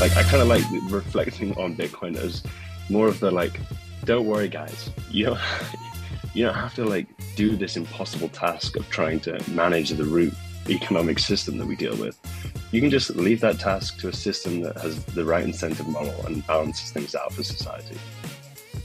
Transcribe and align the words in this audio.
Like 0.00 0.14
I 0.18 0.22
kind 0.24 0.42
of 0.42 0.48
like 0.48 0.62
reflecting 0.90 1.56
on 1.56 1.74
Bitcoin 1.74 2.14
as 2.16 2.42
more 2.90 3.08
of 3.08 3.20
the 3.20 3.30
like, 3.30 3.58
don't 4.04 4.26
worry, 4.26 4.48
guys. 4.48 4.90
You 5.10 5.26
don't 5.26 5.40
you 6.34 6.44
don't 6.44 6.54
have 6.54 6.74
to 6.74 6.84
like 6.84 7.06
do 7.36 7.56
this 7.56 7.78
impossible 7.78 8.28
task 8.28 8.76
of 8.76 8.86
trying 8.90 9.20
to 9.20 9.42
manage 9.50 9.90
the 9.90 10.04
root 10.04 10.34
economic 10.68 11.18
system 11.20 11.56
that 11.56 11.66
we 11.66 11.74
deal 11.74 11.96
with. 11.96 12.18
You 12.70 12.82
can 12.82 12.90
just 12.90 13.16
leave 13.16 13.40
that 13.40 13.58
task 13.58 13.98
to 14.00 14.08
a 14.08 14.12
system 14.12 14.60
that 14.60 14.76
has 14.76 15.02
the 15.06 15.24
right 15.24 15.44
incentive 15.44 15.88
model 15.88 16.26
and 16.26 16.46
balances 16.46 16.90
things 16.90 17.14
out 17.14 17.32
for 17.32 17.42
society. 17.42 17.96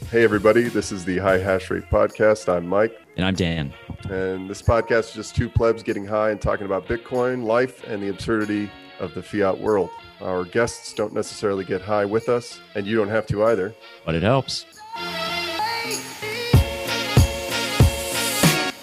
Hey, 0.09 0.23
everybody, 0.23 0.69
this 0.69 0.93
is 0.93 1.03
the 1.03 1.17
High 1.17 1.39
Hash 1.39 1.69
Rate 1.69 1.89
Podcast. 1.89 2.47
I'm 2.47 2.65
Mike. 2.65 3.02
And 3.15 3.27
I'm 3.27 3.35
Dan. 3.35 3.71
And 4.09 4.49
this 4.49 4.63
podcast 4.63 5.09
is 5.09 5.13
just 5.13 5.35
two 5.35 5.47
plebs 5.47 5.83
getting 5.83 6.03
high 6.03 6.31
and 6.31 6.41
talking 6.41 6.65
about 6.65 6.87
Bitcoin, 6.87 7.43
life, 7.43 7.83
and 7.83 8.01
the 8.01 8.09
absurdity 8.09 8.71
of 8.99 9.13
the 9.13 9.21
fiat 9.21 9.59
world. 9.59 9.91
Our 10.19 10.45
guests 10.45 10.93
don't 10.93 11.13
necessarily 11.13 11.63
get 11.63 11.79
high 11.79 12.05
with 12.05 12.27
us, 12.27 12.59
and 12.73 12.87
you 12.87 12.97
don't 12.97 13.09
have 13.09 13.27
to 13.27 13.43
either. 13.45 13.75
But 14.03 14.15
it 14.15 14.23
helps. 14.23 14.65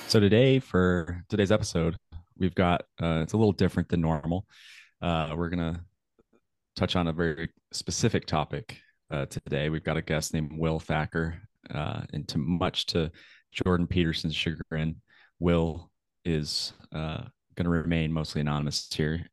So 0.06 0.20
today, 0.20 0.60
for 0.60 1.24
today's 1.28 1.50
episode, 1.50 1.96
we've 2.38 2.54
got 2.54 2.82
uh, 3.02 3.22
it's 3.22 3.32
a 3.32 3.36
little 3.36 3.52
different 3.52 3.88
than 3.88 4.00
normal. 4.00 4.46
Uh, 5.02 5.34
we're 5.36 5.48
gonna 5.48 5.84
touch 6.76 6.94
on 6.94 7.08
a 7.08 7.12
very 7.12 7.50
specific 7.72 8.26
topic 8.26 8.78
uh, 9.10 9.26
today. 9.26 9.70
We've 9.70 9.82
got 9.82 9.96
a 9.96 10.02
guest 10.02 10.34
named 10.34 10.52
Will 10.54 10.78
Thacker, 10.78 11.42
uh, 11.74 12.02
and 12.12 12.28
to 12.28 12.38
much 12.38 12.86
to 12.86 13.10
Jordan 13.52 13.86
Peterson's 13.86 14.34
chagrin, 14.34 14.96
Will 15.38 15.90
is 16.24 16.72
uh, 16.94 17.22
going 17.54 17.64
to 17.64 17.70
remain 17.70 18.12
mostly 18.12 18.40
anonymous 18.40 18.88
here 18.92 19.26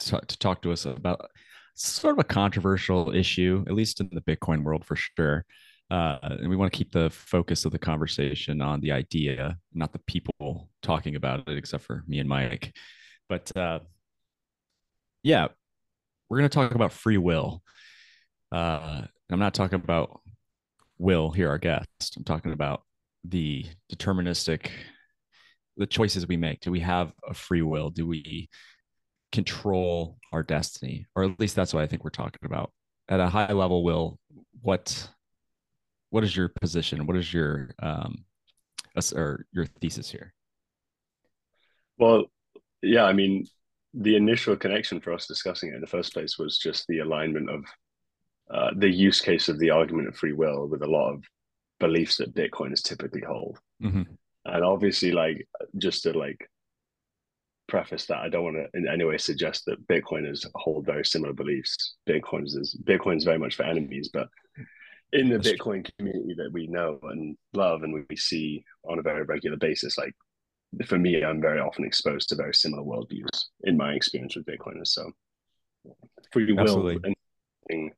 to, 0.00 0.20
to 0.20 0.38
talk 0.38 0.62
to 0.62 0.72
us 0.72 0.84
about 0.84 1.30
sort 1.74 2.14
of 2.14 2.18
a 2.18 2.24
controversial 2.24 3.14
issue, 3.14 3.64
at 3.66 3.74
least 3.74 4.00
in 4.00 4.10
the 4.12 4.20
Bitcoin 4.20 4.62
world 4.62 4.84
for 4.84 4.96
sure. 4.96 5.44
Uh, 5.90 6.18
and 6.22 6.48
we 6.48 6.56
want 6.56 6.70
to 6.70 6.76
keep 6.76 6.92
the 6.92 7.08
focus 7.10 7.64
of 7.64 7.72
the 7.72 7.78
conversation 7.78 8.60
on 8.60 8.80
the 8.80 8.92
idea, 8.92 9.56
not 9.72 9.92
the 9.92 10.00
people 10.00 10.68
talking 10.82 11.16
about 11.16 11.48
it, 11.48 11.56
except 11.56 11.84
for 11.84 12.04
me 12.06 12.18
and 12.18 12.28
Mike. 12.28 12.74
But 13.28 13.56
uh, 13.56 13.80
yeah, 15.22 15.48
we're 16.28 16.38
going 16.38 16.50
to 16.50 16.54
talk 16.54 16.74
about 16.74 16.92
free 16.92 17.16
will. 17.16 17.62
Uh, 18.52 19.02
I'm 19.30 19.38
not 19.38 19.54
talking 19.54 19.76
about 19.76 20.20
Will 20.98 21.30
here, 21.30 21.48
our 21.48 21.58
guest. 21.58 22.16
I'm 22.16 22.24
talking 22.24 22.52
about 22.52 22.82
the 23.24 23.66
deterministic, 23.92 24.70
the 25.76 25.86
choices 25.86 26.26
we 26.26 26.36
make. 26.36 26.60
Do 26.60 26.70
we 26.70 26.80
have 26.80 27.12
a 27.28 27.34
free 27.34 27.62
will? 27.62 27.90
Do 27.90 28.06
we 28.06 28.48
control 29.32 30.18
our 30.32 30.42
destiny 30.42 31.06
or 31.14 31.24
at 31.24 31.38
least 31.38 31.54
that's 31.54 31.74
what 31.74 31.82
i 31.82 31.86
think 31.86 32.02
we're 32.02 32.10
talking 32.10 32.40
about 32.44 32.72
at 33.08 33.20
a 33.20 33.28
high 33.28 33.52
level 33.52 33.84
will 33.84 34.18
what 34.62 35.10
what 36.10 36.24
is 36.24 36.34
your 36.34 36.48
position 36.60 37.06
what 37.06 37.16
is 37.16 37.32
your 37.32 37.70
um 37.82 38.24
or 39.14 39.44
your 39.52 39.66
thesis 39.80 40.10
here 40.10 40.32
well 41.98 42.24
yeah 42.82 43.04
i 43.04 43.12
mean 43.12 43.46
the 43.94 44.16
initial 44.16 44.56
connection 44.56 45.00
for 45.00 45.12
us 45.12 45.26
discussing 45.26 45.70
it 45.70 45.74
in 45.74 45.80
the 45.80 45.86
first 45.86 46.12
place 46.12 46.38
was 46.38 46.58
just 46.58 46.86
the 46.88 46.98
alignment 46.98 47.48
of 47.50 47.64
uh, 48.50 48.70
the 48.76 48.88
use 48.88 49.20
case 49.20 49.48
of 49.48 49.58
the 49.58 49.70
argument 49.70 50.08
of 50.08 50.16
free 50.16 50.32
will 50.32 50.66
with 50.66 50.82
a 50.82 50.86
lot 50.86 51.12
of 51.12 51.22
beliefs 51.80 52.16
that 52.16 52.34
bitcoiners 52.34 52.82
typically 52.82 53.22
hold 53.22 53.58
mm-hmm. 53.82 54.02
and 54.44 54.64
obviously 54.64 55.12
like 55.12 55.46
just 55.78 56.02
to 56.02 56.16
like 56.16 56.48
preface 57.68 58.06
that 58.06 58.18
I 58.18 58.28
don't 58.28 58.44
want 58.44 58.56
to 58.56 58.66
in 58.76 58.88
any 58.88 59.04
way 59.04 59.18
suggest 59.18 59.64
that 59.66 59.86
Bitcoiners 59.86 60.44
hold 60.56 60.86
very 60.86 61.04
similar 61.04 61.32
beliefs. 61.32 61.96
Bitcoiners 62.08 62.56
is 62.56 62.76
Bitcoin's 62.82 63.24
very 63.24 63.38
much 63.38 63.54
for 63.54 63.62
enemies, 63.62 64.10
but 64.12 64.28
in 65.12 65.28
the 65.28 65.38
That's 65.38 65.50
Bitcoin 65.50 65.84
true. 65.84 65.92
community 65.98 66.34
that 66.38 66.52
we 66.52 66.66
know 66.66 66.98
and 67.02 67.36
love 67.52 67.82
and 67.82 68.04
we 68.08 68.16
see 68.16 68.64
on 68.88 68.98
a 68.98 69.02
very 69.02 69.22
regular 69.22 69.56
basis, 69.56 69.96
like 69.96 70.14
for 70.86 70.98
me, 70.98 71.22
I'm 71.22 71.40
very 71.40 71.60
often 71.60 71.84
exposed 71.84 72.28
to 72.30 72.36
very 72.36 72.54
similar 72.54 72.82
worldviews 72.82 73.44
in 73.64 73.76
my 73.76 73.92
experience 73.92 74.36
with 74.36 74.46
Bitcoiners. 74.46 74.88
So 74.88 75.12
free 76.32 76.52
will 76.52 76.88
and 77.70 77.92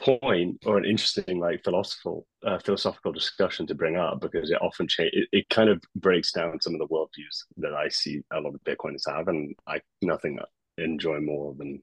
point 0.00 0.58
or 0.64 0.78
an 0.78 0.84
interesting 0.84 1.38
like 1.38 1.62
philosophical 1.62 2.26
uh, 2.46 2.58
philosophical 2.58 3.12
discussion 3.12 3.66
to 3.66 3.74
bring 3.74 3.96
up 3.96 4.20
because 4.20 4.50
it 4.50 4.60
often 4.62 4.88
change 4.88 5.10
it, 5.12 5.28
it 5.32 5.48
kind 5.50 5.68
of 5.68 5.82
breaks 5.96 6.32
down 6.32 6.60
some 6.60 6.74
of 6.74 6.80
the 6.80 6.88
worldviews 6.88 7.44
that 7.58 7.74
I 7.74 7.88
see 7.88 8.22
a 8.32 8.40
lot 8.40 8.54
of 8.54 8.64
Bitcoiners 8.64 9.08
have, 9.08 9.28
and 9.28 9.54
I 9.66 9.80
nothing 10.02 10.38
I 10.40 10.82
enjoy 10.82 11.20
more 11.20 11.54
than 11.58 11.82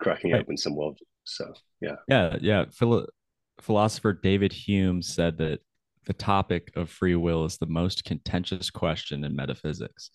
cracking 0.00 0.32
right. 0.32 0.40
open 0.40 0.56
some 0.56 0.74
worldviews. 0.74 1.02
So 1.24 1.52
yeah, 1.80 1.96
yeah, 2.08 2.36
yeah. 2.40 2.64
Phil- 2.72 3.08
philosopher 3.60 4.12
David 4.12 4.52
Hume 4.52 5.02
said 5.02 5.38
that 5.38 5.60
the 6.06 6.14
topic 6.14 6.72
of 6.74 6.90
free 6.90 7.16
will 7.16 7.44
is 7.44 7.58
the 7.58 7.66
most 7.66 8.04
contentious 8.04 8.70
question 8.70 9.24
in 9.24 9.36
metaphysics, 9.36 10.10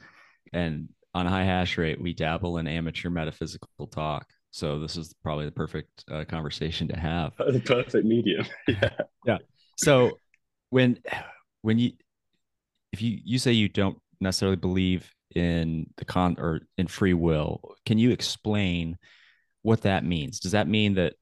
and 0.51 0.89
on 1.15 1.25
high 1.25 1.45
hash 1.45 1.77
rate 1.77 2.01
we 2.01 2.13
dabble 2.13 2.57
in 2.57 2.67
amateur 2.67 3.09
metaphysical 3.09 3.87
talk 3.87 4.27
so 4.53 4.77
this 4.77 4.97
is 4.97 5.11
probably 5.23 5.45
the 5.45 5.51
perfect 5.51 6.05
uh, 6.11 6.25
conversation 6.25 6.87
to 6.89 6.95
have. 6.95 7.33
The 7.37 7.59
perfect 7.59 8.05
medium. 8.05 8.45
yeah. 8.67 8.89
Yeah. 9.25 9.37
So 9.77 10.19
when 10.69 10.99
when 11.63 11.79
you 11.79 11.93
if 12.91 13.01
you 13.01 13.17
you 13.23 13.39
say 13.39 13.51
you 13.51 13.67
don't 13.67 13.97
necessarily 14.21 14.55
believe 14.55 15.11
in 15.33 15.89
the 15.97 16.05
con 16.05 16.35
or 16.37 16.61
in 16.77 16.85
free 16.85 17.15
will, 17.15 17.75
can 17.87 17.97
you 17.97 18.11
explain 18.11 18.99
what 19.63 19.81
that 19.81 20.05
means? 20.05 20.39
Does 20.39 20.51
that 20.51 20.67
mean 20.67 20.93
that 20.95 21.15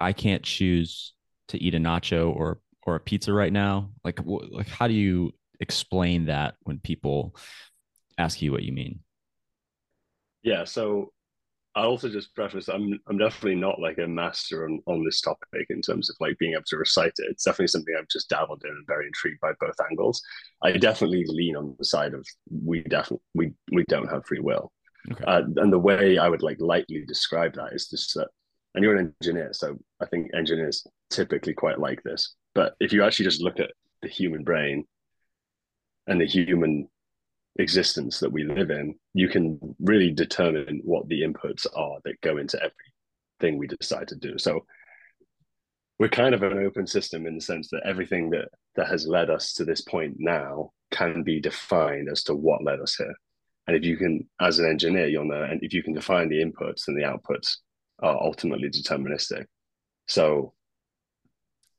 I 0.00 0.14
can't 0.14 0.42
choose 0.42 1.12
to 1.48 1.62
eat 1.62 1.74
a 1.74 1.78
nacho 1.78 2.34
or 2.34 2.60
or 2.86 2.94
a 2.94 3.00
pizza 3.00 3.30
right 3.30 3.52
now? 3.52 3.90
Like 4.04 4.20
like 4.24 4.68
how 4.68 4.88
do 4.88 4.94
you 4.94 5.32
explain 5.60 6.24
that 6.26 6.54
when 6.62 6.78
people 6.78 7.36
ask 8.16 8.40
you 8.40 8.52
what 8.52 8.62
you 8.62 8.72
mean? 8.72 9.00
Yeah, 10.42 10.64
so 10.64 11.12
I 11.76 11.84
also 11.84 12.08
just 12.08 12.34
preface 12.34 12.68
I'm 12.68 12.98
I'm 13.08 13.18
definitely 13.18 13.54
not 13.54 13.80
like 13.80 13.98
a 13.98 14.06
master 14.06 14.64
on, 14.64 14.80
on 14.86 15.04
this 15.04 15.20
topic 15.20 15.66
in 15.70 15.80
terms 15.82 16.10
of 16.10 16.16
like 16.18 16.36
being 16.38 16.52
able 16.52 16.64
to 16.66 16.76
recite 16.76 17.12
it. 17.18 17.30
It's 17.30 17.44
definitely 17.44 17.68
something 17.68 17.94
I've 17.96 18.08
just 18.08 18.28
dabbled 18.28 18.62
in 18.64 18.70
and 18.70 18.86
very 18.86 19.06
intrigued 19.06 19.40
by 19.40 19.52
both 19.60 19.76
angles. 19.88 20.20
I 20.62 20.72
definitely 20.72 21.24
lean 21.28 21.56
on 21.56 21.76
the 21.78 21.84
side 21.84 22.14
of 22.14 22.26
we 22.50 22.82
definitely 22.82 23.22
we 23.34 23.52
we 23.72 23.84
don't 23.88 24.10
have 24.10 24.26
free 24.26 24.40
will. 24.40 24.72
Okay. 25.12 25.24
Uh, 25.24 25.42
and 25.56 25.72
the 25.72 25.78
way 25.78 26.18
I 26.18 26.28
would 26.28 26.42
like 26.42 26.58
lightly 26.60 27.04
describe 27.06 27.54
that 27.54 27.72
is 27.72 27.88
just 27.88 28.14
that 28.14 28.28
and 28.74 28.84
you're 28.84 28.96
an 28.96 29.14
engineer, 29.20 29.52
so 29.52 29.76
I 30.00 30.06
think 30.06 30.30
engineers 30.34 30.86
typically 31.10 31.54
quite 31.54 31.80
like 31.80 32.02
this. 32.02 32.34
But 32.54 32.74
if 32.80 32.92
you 32.92 33.02
actually 33.02 33.24
just 33.24 33.42
look 33.42 33.58
at 33.58 33.70
the 34.02 34.08
human 34.08 34.44
brain 34.44 34.84
and 36.06 36.20
the 36.20 36.26
human 36.26 36.88
existence 37.60 38.20
that 38.20 38.32
we 38.32 38.44
live 38.44 38.70
in, 38.70 38.94
you 39.14 39.28
can 39.28 39.58
really 39.80 40.10
determine 40.10 40.80
what 40.84 41.08
the 41.08 41.22
inputs 41.22 41.66
are 41.74 41.98
that 42.04 42.20
go 42.20 42.38
into 42.38 42.58
everything 42.58 43.58
we 43.58 43.66
decide 43.66 44.08
to 44.08 44.16
do. 44.16 44.38
So 44.38 44.64
we're 45.98 46.08
kind 46.08 46.34
of 46.34 46.42
an 46.42 46.58
open 46.58 46.86
system 46.86 47.26
in 47.26 47.34
the 47.34 47.40
sense 47.40 47.68
that 47.70 47.82
everything 47.84 48.30
that 48.30 48.48
that 48.76 48.88
has 48.88 49.06
led 49.06 49.30
us 49.30 49.52
to 49.54 49.64
this 49.64 49.80
point 49.80 50.16
now 50.18 50.70
can 50.90 51.22
be 51.22 51.40
defined 51.40 52.08
as 52.10 52.22
to 52.24 52.34
what 52.34 52.64
led 52.64 52.80
us 52.80 52.94
here. 52.96 53.14
And 53.66 53.76
if 53.76 53.84
you 53.84 53.96
can, 53.96 54.28
as 54.40 54.58
an 54.58 54.68
engineer, 54.68 55.06
you'll 55.08 55.26
know, 55.26 55.42
and 55.42 55.62
if 55.62 55.72
you 55.72 55.82
can 55.82 55.92
define 55.92 56.28
the 56.28 56.42
inputs 56.42 56.88
and 56.88 56.96
the 56.96 57.02
outputs 57.02 57.56
are 58.00 58.16
ultimately 58.16 58.68
deterministic. 58.68 59.44
So 60.06 60.54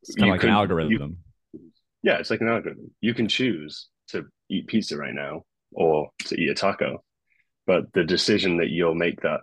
it's 0.04 0.16
kind 0.16 0.30
of 0.30 0.34
like 0.36 0.42
can, 0.42 0.50
an 0.50 0.56
algorithm. 0.56 1.18
You, 1.54 1.72
yeah, 2.04 2.18
it's 2.18 2.30
like 2.30 2.42
an 2.42 2.50
algorithm. 2.50 2.92
You 3.02 3.14
can 3.14 3.28
choose 3.28 3.88
to 4.10 4.26
eat 4.50 4.68
pizza 4.68 4.98
right 4.98 5.14
now 5.14 5.44
or 5.72 6.10
to 6.26 6.36
eat 6.36 6.50
a 6.50 6.54
taco. 6.54 7.04
But 7.68 7.92
the 7.94 8.04
decision 8.04 8.58
that 8.58 8.70
you'll 8.70 8.96
make 8.96 9.22
that, 9.22 9.42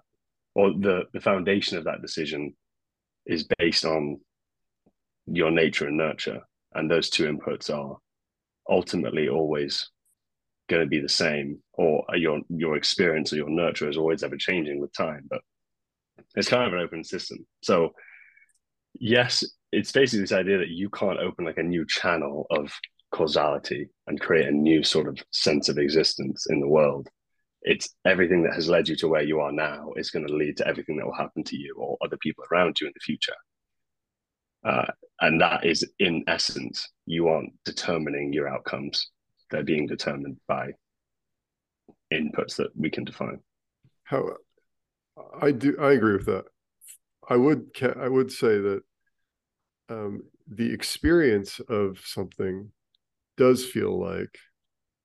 or 0.54 0.70
the, 0.72 1.04
the 1.12 1.20
foundation 1.20 1.78
of 1.78 1.84
that 1.84 2.02
decision 2.02 2.54
is 3.26 3.48
based 3.58 3.84
on 3.84 4.20
your 5.26 5.50
nature 5.50 5.86
and 5.86 5.96
nurture. 5.96 6.40
And 6.74 6.90
those 6.90 7.10
two 7.10 7.24
inputs 7.24 7.74
are 7.74 7.96
ultimately 8.68 9.28
always 9.28 9.90
going 10.68 10.82
to 10.82 10.88
be 10.88 11.00
the 11.00 11.08
same, 11.08 11.62
or 11.72 12.04
your 12.14 12.40
your 12.50 12.76
experience 12.76 13.32
or 13.32 13.36
your 13.36 13.48
nurture 13.48 13.88
is 13.88 13.96
always 13.96 14.22
ever 14.22 14.36
changing 14.36 14.80
with 14.80 14.92
time. 14.92 15.26
But 15.30 15.40
it's 16.34 16.48
kind 16.48 16.66
of 16.66 16.74
an 16.74 16.84
open 16.84 17.04
system. 17.04 17.46
So 17.62 17.94
yes, 18.94 19.44
it's 19.72 19.92
basically 19.92 20.20
this 20.20 20.32
idea 20.32 20.58
that 20.58 20.68
you 20.68 20.90
can't 20.90 21.18
open 21.18 21.44
like 21.44 21.58
a 21.58 21.62
new 21.62 21.86
channel 21.86 22.46
of 22.50 22.70
causality 23.10 23.88
and 24.06 24.20
create 24.20 24.46
a 24.46 24.52
new 24.52 24.82
sort 24.82 25.08
of 25.08 25.18
sense 25.30 25.68
of 25.68 25.78
existence 25.78 26.46
in 26.50 26.60
the 26.60 26.68
world 26.68 27.08
it's 27.62 27.90
everything 28.06 28.42
that 28.42 28.54
has 28.54 28.68
led 28.68 28.88
you 28.88 28.96
to 28.96 29.08
where 29.08 29.22
you 29.22 29.40
are 29.40 29.52
now 29.52 29.92
is 29.96 30.10
going 30.10 30.26
to 30.26 30.34
lead 30.34 30.56
to 30.56 30.66
everything 30.66 30.96
that 30.96 31.06
will 31.06 31.14
happen 31.14 31.42
to 31.44 31.56
you 31.56 31.74
or 31.76 31.96
other 32.04 32.16
people 32.18 32.44
around 32.50 32.80
you 32.80 32.86
in 32.86 32.92
the 32.94 33.00
future. 33.00 33.34
Uh, 34.64 34.86
and 35.20 35.40
that 35.40 35.64
is 35.64 35.84
in 35.98 36.24
essence 36.26 36.88
you 37.06 37.28
aren't 37.28 37.52
determining 37.64 38.32
your 38.32 38.48
outcomes. 38.48 39.10
They're 39.50 39.62
being 39.62 39.86
determined 39.86 40.38
by 40.46 40.72
inputs 42.12 42.56
that 42.56 42.70
we 42.76 42.90
can 42.90 43.04
define. 43.04 43.40
How 44.04 44.30
I 45.40 45.50
do 45.52 45.76
I 45.80 45.92
agree 45.92 46.16
with 46.16 46.26
that. 46.26 46.44
I 47.28 47.36
would 47.36 47.70
I 48.00 48.08
would 48.08 48.30
say 48.30 48.58
that 48.58 48.82
um, 49.88 50.22
the 50.46 50.72
experience 50.72 51.60
of 51.68 52.00
something 52.04 52.70
does 53.38 53.64
feel 53.64 53.98
like 53.98 54.38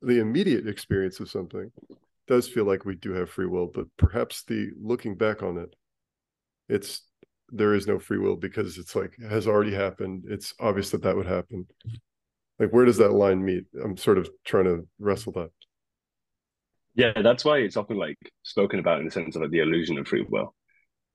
the 0.01 0.19
immediate 0.19 0.67
experience 0.67 1.21
of 1.21 1.29
something 1.29 1.71
does 2.27 2.47
feel 2.47 2.65
like 2.65 2.83
we 2.83 2.95
do 2.95 3.13
have 3.13 3.29
free 3.29 3.45
will, 3.45 3.67
but 3.67 3.85
perhaps 3.97 4.43
the 4.43 4.71
looking 4.81 5.15
back 5.15 5.41
on 5.41 5.57
it, 5.57 5.73
it's 6.67 7.03
there 7.49 7.73
is 7.75 7.87
no 7.87 7.99
free 7.99 8.17
will 8.17 8.35
because 8.35 8.77
it's 8.77 8.95
like 8.95 9.15
it 9.19 9.29
has 9.29 9.47
already 9.47 9.73
happened. 9.73 10.25
It's 10.27 10.53
obvious 10.59 10.89
that 10.89 11.03
that 11.03 11.15
would 11.15 11.27
happen. 11.27 11.67
Like, 12.59 12.71
where 12.71 12.85
does 12.85 12.97
that 12.97 13.13
line 13.13 13.43
meet? 13.43 13.65
I'm 13.83 13.97
sort 13.97 14.17
of 14.17 14.29
trying 14.43 14.65
to 14.65 14.87
wrestle 14.99 15.33
that. 15.33 15.51
Yeah, 16.95 17.21
that's 17.21 17.43
why 17.43 17.57
it's 17.59 17.77
often 17.77 17.97
like 17.97 18.17
spoken 18.43 18.79
about 18.79 18.99
in 18.99 19.05
the 19.05 19.11
sense 19.11 19.35
of 19.35 19.41
like 19.41 19.51
the 19.51 19.59
illusion 19.59 19.97
of 19.97 20.07
free 20.07 20.25
will, 20.27 20.53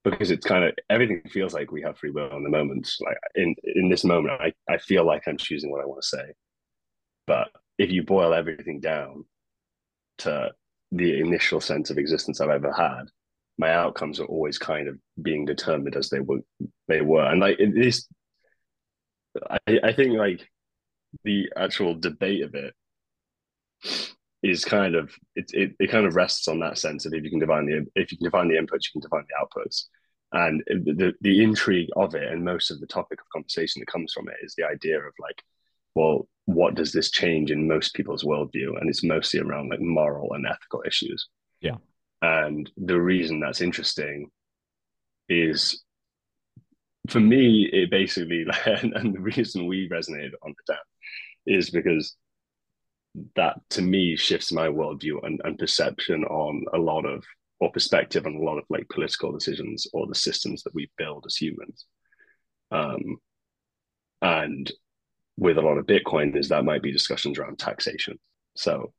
because 0.05 0.31
it's 0.31 0.45
kind 0.47 0.65
of 0.65 0.75
everything 0.91 1.23
feels 1.31 1.55
like 1.55 1.71
we 1.71 1.83
have 1.83 1.99
free 1.99 2.11
will 2.11 2.37
in 2.37 2.43
the 2.43 2.51
moment. 2.51 2.91
Like 3.01 3.17
in 3.35 3.55
in 3.77 3.89
this 3.89 4.05
moment, 4.05 4.41
I 4.41 4.53
I 4.69 4.79
feel 4.79 5.05
like 5.05 5.23
I'm 5.27 5.39
choosing 5.39 5.71
what 5.71 5.83
I 5.83 5.87
want 5.87 6.03
to 6.03 6.09
say, 6.09 6.33
but 7.29 7.49
if 7.79 7.91
you 7.91 8.03
boil 8.03 8.35
everything 8.35 8.81
down 8.81 9.25
to 10.19 10.51
the 10.91 11.21
initial 11.21 11.61
sense 11.61 11.91
of 11.91 11.99
existence 11.99 12.41
I've 12.41 12.51
ever 12.51 12.73
had, 12.73 13.05
my 13.59 13.73
outcomes 13.73 14.19
are 14.21 14.25
always 14.25 14.59
kind 14.59 14.89
of 14.89 14.99
being 15.23 15.45
determined 15.45 15.97
as 15.97 16.11
they 16.11 16.21
were 16.21 16.41
they 16.89 17.03
were, 17.03 17.25
and 17.25 17.41
like 17.41 17.61
it 17.61 17.77
is. 17.77 18.09
I 19.51 19.59
I 19.85 19.93
think 19.93 20.17
like 20.19 20.49
the 21.25 21.53
actual 21.57 21.95
debate 21.95 22.43
of 22.43 22.55
it 22.55 22.75
is 24.43 24.65
kind 24.65 24.95
of 24.95 25.11
it, 25.35 25.51
it 25.53 25.73
it 25.79 25.91
kind 25.91 26.07
of 26.07 26.15
rests 26.17 26.49
on 26.49 26.61
that 26.61 26.79
sense 26.79 27.07
of 27.07 27.15
if 27.15 27.25
you 27.25 27.31
can 27.31 27.41
define 27.41 27.67
the 27.67 27.87
if 27.95 28.11
you 28.13 28.19
can 28.19 28.25
define 28.25 28.49
the 28.49 28.57
inputs, 28.57 28.87
you 28.87 28.93
can 28.95 29.03
define 29.03 29.25
the 29.29 29.39
outputs. 29.45 29.85
And 30.33 30.63
the 30.69 31.15
the 31.21 31.43
intrigue 31.43 31.89
of 31.97 32.15
it 32.15 32.31
and 32.31 32.45
most 32.45 32.71
of 32.71 32.81
the 32.81 32.87
topic 32.87 33.21
of 33.21 33.29
conversation 33.35 33.81
that 33.81 33.93
comes 33.93 34.13
from 34.13 34.29
it 34.29 34.37
is 34.43 34.55
the 34.55 34.65
idea 34.65 34.99
of 34.99 35.15
like, 35.19 35.43
well, 35.95 36.29
what 36.47 36.75
does 36.75 36.93
this 36.93 37.11
change 37.11 37.51
in 37.51 37.69
most 37.69 37.95
people's 37.95 38.25
worldview? 38.25 38.81
And 38.81 38.89
it's 38.89 39.05
mostly 39.05 39.41
around 39.41 39.69
like 39.69 39.81
moral 39.81 40.33
and 40.33 40.47
ethical 40.47 40.83
issues. 40.87 41.29
Yeah. 41.61 41.77
And 42.23 42.71
the 42.77 43.01
reason 43.01 43.41
that's 43.41 43.61
interesting 43.61 44.31
is 45.29 45.85
for 47.09 47.21
me, 47.21 47.69
it 47.73 47.91
basically 47.91 48.47
and 48.67 49.15
the 49.15 49.21
reason 49.21 49.67
we 49.67 49.89
resonated 49.89 50.33
on 50.43 50.55
the 50.57 50.73
down 50.73 50.79
is 51.47 51.71
because 51.71 52.17
that 53.37 53.57
to 53.71 53.83
me 53.83 54.17
shifts 54.17 54.53
my 54.53 54.69
worldview 54.69 55.25
and, 55.25 55.41
and 55.45 55.59
perception 55.59 56.25
on 56.25 56.65
a 56.75 56.79
lot 56.79 57.05
of 57.05 57.25
or 57.61 57.73
perspective 57.73 58.27
on 58.27 58.35
a 58.37 58.43
lot 58.43 58.59
of 58.59 58.65
like 58.71 58.89
political 58.89 59.33
decisions 59.33 59.87
or 59.93 60.07
the 60.07 60.15
systems 60.15 60.63
that 60.63 60.75
we 60.75 60.91
build 60.97 61.25
as 61.27 61.37
humans. 61.37 61.87
Um, 62.71 63.17
and 64.23 64.71
with 65.39 65.57
a 65.57 65.63
lot 65.63 65.79
of 65.79 65.87
Bitcoin, 65.87 66.37
is 66.37 66.49
that 66.49 66.65
might 66.65 66.83
be 66.83 66.93
discussions 66.93 67.39
around 67.39 67.59
taxation. 67.59 68.19
So 68.57 68.93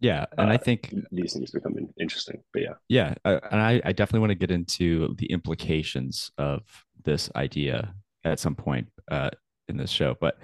yeah, 0.00 0.26
and 0.36 0.50
uh, 0.50 0.54
I 0.54 0.56
think 0.56 0.92
these 1.12 1.32
things 1.32 1.52
become 1.52 1.76
interesting. 2.00 2.42
But 2.52 2.62
yeah, 2.62 2.74
yeah, 2.88 3.14
and 3.24 3.60
I, 3.60 3.80
I 3.84 3.92
definitely 3.92 4.20
want 4.20 4.30
to 4.30 4.46
get 4.46 4.50
into 4.50 5.14
the 5.18 5.26
implications 5.26 6.30
of 6.38 6.62
this 7.04 7.30
idea 7.36 7.94
at 8.24 8.40
some 8.40 8.56
point 8.56 8.88
uh, 9.10 9.30
in 9.68 9.76
this 9.76 9.90
show. 9.90 10.16
But 10.20 10.38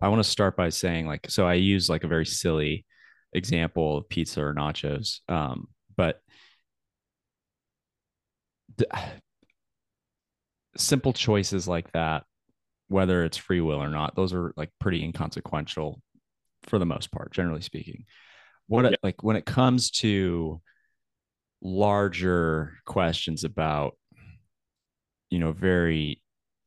I 0.00 0.08
want 0.08 0.22
to 0.22 0.28
start 0.28 0.56
by 0.56 0.68
saying 0.70 1.06
like, 1.06 1.30
so 1.30 1.46
I 1.46 1.54
use 1.54 1.88
like 1.88 2.02
a 2.02 2.08
very 2.08 2.26
silly 2.26 2.84
example 3.32 3.98
of 3.98 4.08
pizza 4.08 4.42
or 4.42 4.52
nachos, 4.52 5.20
um, 5.28 5.68
but 5.96 6.20
the, 8.78 8.86
simple 10.76 11.12
choices 11.12 11.68
like 11.68 11.90
that, 11.92 12.24
whether 12.88 13.24
it's 13.24 13.36
free 13.36 13.60
will 13.60 13.82
or 13.82 13.88
not, 13.88 14.16
those 14.16 14.32
are 14.32 14.52
like 14.56 14.70
pretty 14.80 15.04
inconsequential 15.04 16.00
for 16.64 16.78
the 16.78 16.86
most 16.86 17.10
part, 17.12 17.32
generally 17.32 17.62
speaking. 17.62 18.04
What 18.66 18.84
yeah. 18.84 18.96
like 19.02 19.22
when 19.22 19.36
it 19.36 19.46
comes 19.46 19.90
to 19.92 20.60
larger 21.62 22.74
questions 22.84 23.44
about, 23.44 23.96
you 25.30 25.38
know, 25.38 25.52
very 25.52 26.22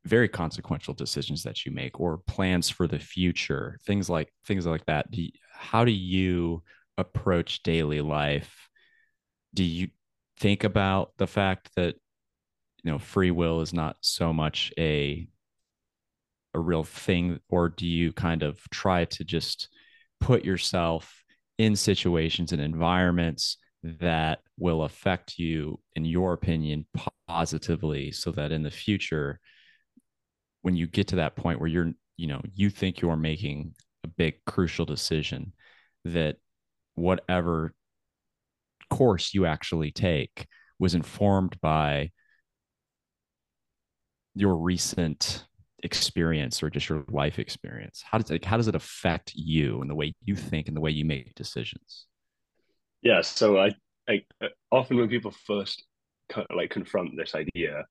very 0.05 0.27
consequential 0.27 0.93
decisions 0.93 1.43
that 1.43 1.65
you 1.65 1.71
make 1.71 1.99
or 1.99 2.17
plans 2.17 2.69
for 2.69 2.87
the 2.87 2.97
future 2.97 3.77
things 3.85 4.09
like 4.09 4.33
things 4.45 4.65
like 4.65 4.83
that 4.85 5.11
do 5.11 5.21
you, 5.21 5.29
how 5.53 5.85
do 5.85 5.91
you 5.91 6.63
approach 6.97 7.61
daily 7.61 8.01
life 8.01 8.67
do 9.53 9.63
you 9.63 9.89
think 10.39 10.63
about 10.63 11.11
the 11.17 11.27
fact 11.27 11.69
that 11.75 11.95
you 12.83 12.91
know 12.91 12.97
free 12.97 13.31
will 13.31 13.61
is 13.61 13.73
not 13.73 13.95
so 14.01 14.33
much 14.33 14.73
a 14.77 15.27
a 16.53 16.59
real 16.59 16.83
thing 16.83 17.39
or 17.49 17.69
do 17.69 17.87
you 17.87 18.11
kind 18.11 18.43
of 18.43 18.59
try 18.69 19.05
to 19.05 19.23
just 19.23 19.69
put 20.19 20.43
yourself 20.43 21.23
in 21.57 21.75
situations 21.75 22.51
and 22.51 22.61
environments 22.61 23.57
that 23.83 24.39
will 24.57 24.83
affect 24.83 25.39
you 25.39 25.79
in 25.95 26.05
your 26.05 26.33
opinion 26.33 26.85
positively 27.27 28.11
so 28.11 28.31
that 28.31 28.51
in 28.51 28.63
the 28.63 28.71
future 28.71 29.39
when 30.61 30.75
you 30.75 30.85
get 30.87 31.07
to 31.07 31.15
that 31.15 31.35
point 31.35 31.59
where 31.59 31.69
you're 31.69 31.91
you 32.17 32.27
know 32.27 32.41
you 32.53 32.69
think 32.69 33.01
you're 33.01 33.15
making 33.15 33.73
a 34.03 34.07
big 34.07 34.35
crucial 34.45 34.85
decision 34.85 35.53
that 36.05 36.35
whatever 36.95 37.73
course 38.89 39.33
you 39.33 39.45
actually 39.45 39.91
take 39.91 40.45
was 40.77 40.93
informed 40.93 41.59
by 41.61 42.11
your 44.35 44.55
recent 44.55 45.45
experience 45.83 46.61
or 46.61 46.69
just 46.69 46.89
your 46.89 47.03
life 47.09 47.39
experience 47.39 48.03
how 48.09 48.17
does 48.17 48.31
it 48.31 48.45
how 48.45 48.57
does 48.57 48.67
it 48.67 48.75
affect 48.75 49.33
you 49.35 49.81
and 49.81 49.89
the 49.89 49.95
way 49.95 50.13
you 50.23 50.35
think 50.35 50.67
and 50.67 50.75
the 50.75 50.81
way 50.81 50.91
you 50.91 51.05
make 51.05 51.33
decisions 51.35 52.05
yeah 53.01 53.21
so 53.21 53.57
i, 53.57 53.71
I 54.07 54.21
uh, 54.43 54.47
often 54.71 54.97
when 54.97 55.09
people 55.09 55.31
first 55.31 55.83
like 56.53 56.69
confront 56.69 57.17
this 57.17 57.35
idea 57.35 57.85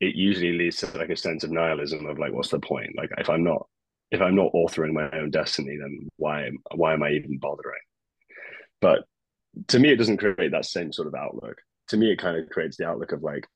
it 0.00 0.14
usually 0.14 0.52
leads 0.52 0.78
to 0.78 0.98
like 0.98 1.10
a 1.10 1.16
sense 1.16 1.44
of 1.44 1.50
nihilism 1.50 2.06
of 2.06 2.18
like, 2.18 2.32
what's 2.32 2.48
the 2.48 2.58
point? 2.58 2.96
Like, 2.96 3.10
if 3.18 3.28
I'm 3.28 3.44
not 3.44 3.66
if 4.10 4.20
I'm 4.20 4.34
not 4.34 4.52
authoring 4.52 4.92
my 4.92 5.08
own 5.18 5.30
destiny, 5.30 5.76
then 5.80 6.08
why 6.16 6.50
why 6.74 6.94
am 6.94 7.02
I 7.02 7.10
even 7.10 7.38
bothering? 7.38 7.78
But 8.80 9.04
to 9.68 9.78
me, 9.78 9.92
it 9.92 9.96
doesn't 9.96 10.16
create 10.16 10.52
that 10.52 10.64
same 10.64 10.92
sort 10.92 11.08
of 11.08 11.14
outlook. 11.14 11.56
To 11.88 11.96
me, 11.96 12.10
it 12.10 12.18
kind 12.18 12.38
of 12.38 12.48
creates 12.48 12.76
the 12.76 12.86
outlook 12.86 13.12
of 13.12 13.22
like, 13.22 13.46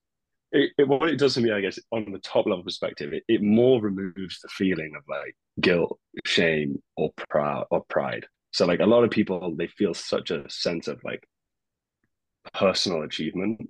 it, 0.55 0.71
it, 0.79 0.89
what 0.89 1.09
it 1.09 1.19
does 1.19 1.35
to 1.35 1.41
me, 1.41 1.51
I 1.51 1.61
guess, 1.61 1.79
on 1.91 2.13
the 2.13 2.19
top 2.21 2.47
level 2.47 2.63
perspective, 2.63 3.13
it, 3.13 3.25
it 3.29 3.43
more 3.43 3.81
removes 3.81 4.41
the 4.41 4.49
feeling 4.49 4.93
of 4.97 5.03
like 5.09 5.37
guilt, 5.61 5.99
shame, 6.25 6.81
or 6.97 7.11
proud 7.29 7.67
or 7.71 7.85
pride. 7.89 8.27
So 8.53 8.65
like 8.65 8.81
a 8.81 8.87
lot 8.87 9.03
of 9.03 9.11
people, 9.11 9.55
they 9.57 9.67
feel 9.67 9.95
such 9.95 10.31
a 10.31 10.49
sense 10.49 10.87
of 10.87 11.03
like 11.03 11.27
personal 12.53 13.03
achievement 13.03 13.69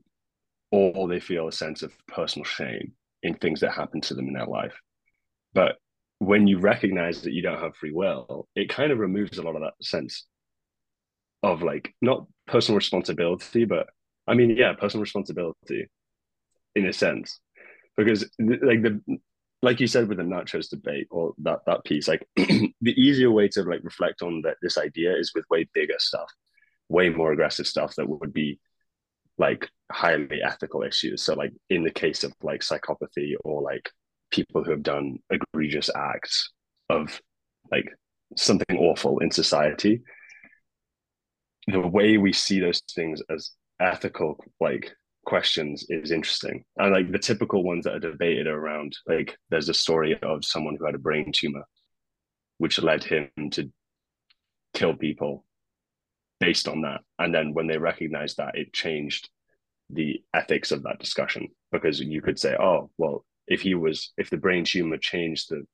or 0.70 1.08
they 1.08 1.20
feel 1.20 1.48
a 1.48 1.52
sense 1.52 1.82
of 1.82 1.92
personal 2.06 2.44
shame 2.44 2.92
in 3.22 3.34
things 3.34 3.60
that 3.60 3.72
happen 3.72 4.02
to 4.02 4.14
them 4.14 4.28
in 4.28 4.34
their 4.34 4.46
life. 4.46 4.74
But 5.54 5.76
when 6.18 6.46
you 6.46 6.58
recognize 6.58 7.22
that 7.22 7.32
you 7.32 7.40
don't 7.40 7.60
have 7.60 7.76
free 7.76 7.92
will, 7.92 8.46
it 8.54 8.68
kind 8.68 8.92
of 8.92 8.98
removes 8.98 9.38
a 9.38 9.42
lot 9.42 9.56
of 9.56 9.62
that 9.62 9.74
sense 9.82 10.26
of 11.42 11.62
like 11.62 11.94
not 12.02 12.26
personal 12.46 12.76
responsibility, 12.76 13.64
but 13.64 13.86
I 14.26 14.34
mean, 14.34 14.50
yeah, 14.50 14.74
personal 14.74 15.02
responsibility 15.02 15.88
in 16.74 16.86
a 16.86 16.92
sense, 16.92 17.40
because 17.96 18.22
like 18.38 18.82
the 18.82 19.00
like 19.62 19.80
you 19.80 19.86
said 19.86 20.08
with 20.08 20.18
the 20.18 20.24
nachos 20.24 20.68
debate 20.68 21.08
or 21.10 21.32
that 21.38 21.60
that 21.66 21.84
piece, 21.84 22.06
like 22.06 22.26
the 22.36 22.72
easier 22.82 23.30
way 23.30 23.48
to 23.48 23.62
like 23.62 23.80
reflect 23.82 24.22
on 24.22 24.42
that 24.42 24.56
this 24.60 24.76
idea 24.76 25.16
is 25.16 25.32
with 25.34 25.44
way 25.50 25.66
bigger 25.72 25.94
stuff, 25.98 26.30
way 26.88 27.08
more 27.08 27.32
aggressive 27.32 27.66
stuff 27.66 27.94
that 27.96 28.08
would 28.08 28.32
be 28.32 28.60
like 29.38 29.68
highly 29.90 30.42
ethical 30.42 30.82
issues. 30.82 31.22
So 31.22 31.34
like 31.34 31.52
in 31.70 31.82
the 31.82 31.90
case 31.90 32.24
of 32.24 32.32
like 32.42 32.60
psychopathy 32.60 33.32
or 33.44 33.62
like 33.62 33.90
people 34.30 34.62
who 34.62 34.70
have 34.70 34.82
done 34.82 35.18
egregious 35.30 35.90
acts 35.94 36.50
of 36.90 37.20
like 37.70 37.88
something 38.36 38.76
awful 38.78 39.20
in 39.20 39.30
society, 39.30 40.02
the 41.66 41.80
way 41.80 42.18
we 42.18 42.32
see 42.32 42.60
those 42.60 42.82
things 42.94 43.22
as 43.30 43.52
ethical 43.80 44.38
like 44.60 44.94
questions 45.24 45.86
is 45.88 46.10
interesting. 46.10 46.64
And 46.76 46.92
like 46.92 47.10
the 47.10 47.18
typical 47.18 47.62
ones 47.62 47.84
that 47.84 47.94
are 47.94 48.10
debated 48.10 48.46
around 48.46 48.96
like 49.06 49.36
there's 49.50 49.68
a 49.68 49.74
story 49.74 50.18
of 50.22 50.44
someone 50.44 50.76
who 50.78 50.86
had 50.86 50.94
a 50.94 50.98
brain 50.98 51.32
tumor, 51.32 51.64
which 52.58 52.82
led 52.82 53.04
him 53.04 53.30
to 53.52 53.70
kill 54.74 54.94
people 54.94 55.44
based 56.40 56.68
on 56.68 56.82
that. 56.82 57.00
And 57.18 57.34
then 57.34 57.54
when 57.54 57.66
they 57.66 57.78
recognized 57.78 58.36
that, 58.36 58.56
it 58.56 58.72
changed 58.72 59.30
the 59.90 60.22
ethics 60.34 60.72
of 60.72 60.82
that 60.82 60.98
discussion 60.98 61.48
because 61.70 62.00
you 62.00 62.22
could 62.22 62.38
say, 62.38 62.56
oh, 62.58 62.90
well, 62.98 63.24
if 63.46 63.60
he 63.60 63.74
was, 63.74 64.12
if 64.16 64.30
the 64.30 64.36
brain 64.36 64.64
tumor 64.64 64.96
changed 64.96 65.50
the 65.50 65.64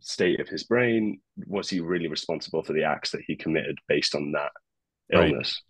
state 0.00 0.40
of 0.40 0.48
his 0.48 0.64
brain, 0.64 1.20
was 1.46 1.70
he 1.70 1.80
really 1.80 2.08
responsible 2.08 2.62
for 2.62 2.72
the 2.72 2.84
acts 2.84 3.10
that 3.10 3.22
he 3.26 3.36
committed 3.36 3.78
based 3.88 4.14
on 4.14 4.32
that 4.32 4.50
illness? 5.12 5.62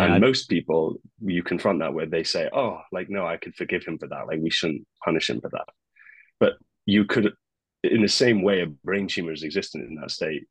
And 0.00 0.20
most 0.20 0.48
people 0.48 1.00
you 1.20 1.42
confront 1.42 1.80
that 1.80 1.94
with, 1.94 2.10
they 2.10 2.24
say 2.24 2.48
oh 2.52 2.80
like 2.92 3.08
no 3.08 3.26
i 3.26 3.36
could 3.36 3.54
forgive 3.54 3.84
him 3.84 3.98
for 3.98 4.08
that. 4.08 4.26
Like 4.26 4.40
we 4.40 4.50
shouldn't 4.50 4.86
punish 5.04 5.30
him 5.30 5.40
for 5.40 5.50
that. 5.50 5.68
But 6.38 6.54
you 6.86 7.04
could 7.04 7.32
in 7.82 8.02
the 8.02 8.08
same 8.08 8.42
way 8.42 8.62
a 8.62 8.66
brain 8.66 9.08
tumor 9.08 9.32
is 9.32 9.44
existent 9.44 9.88
in 9.88 9.96
that 9.96 10.10
state 10.10 10.46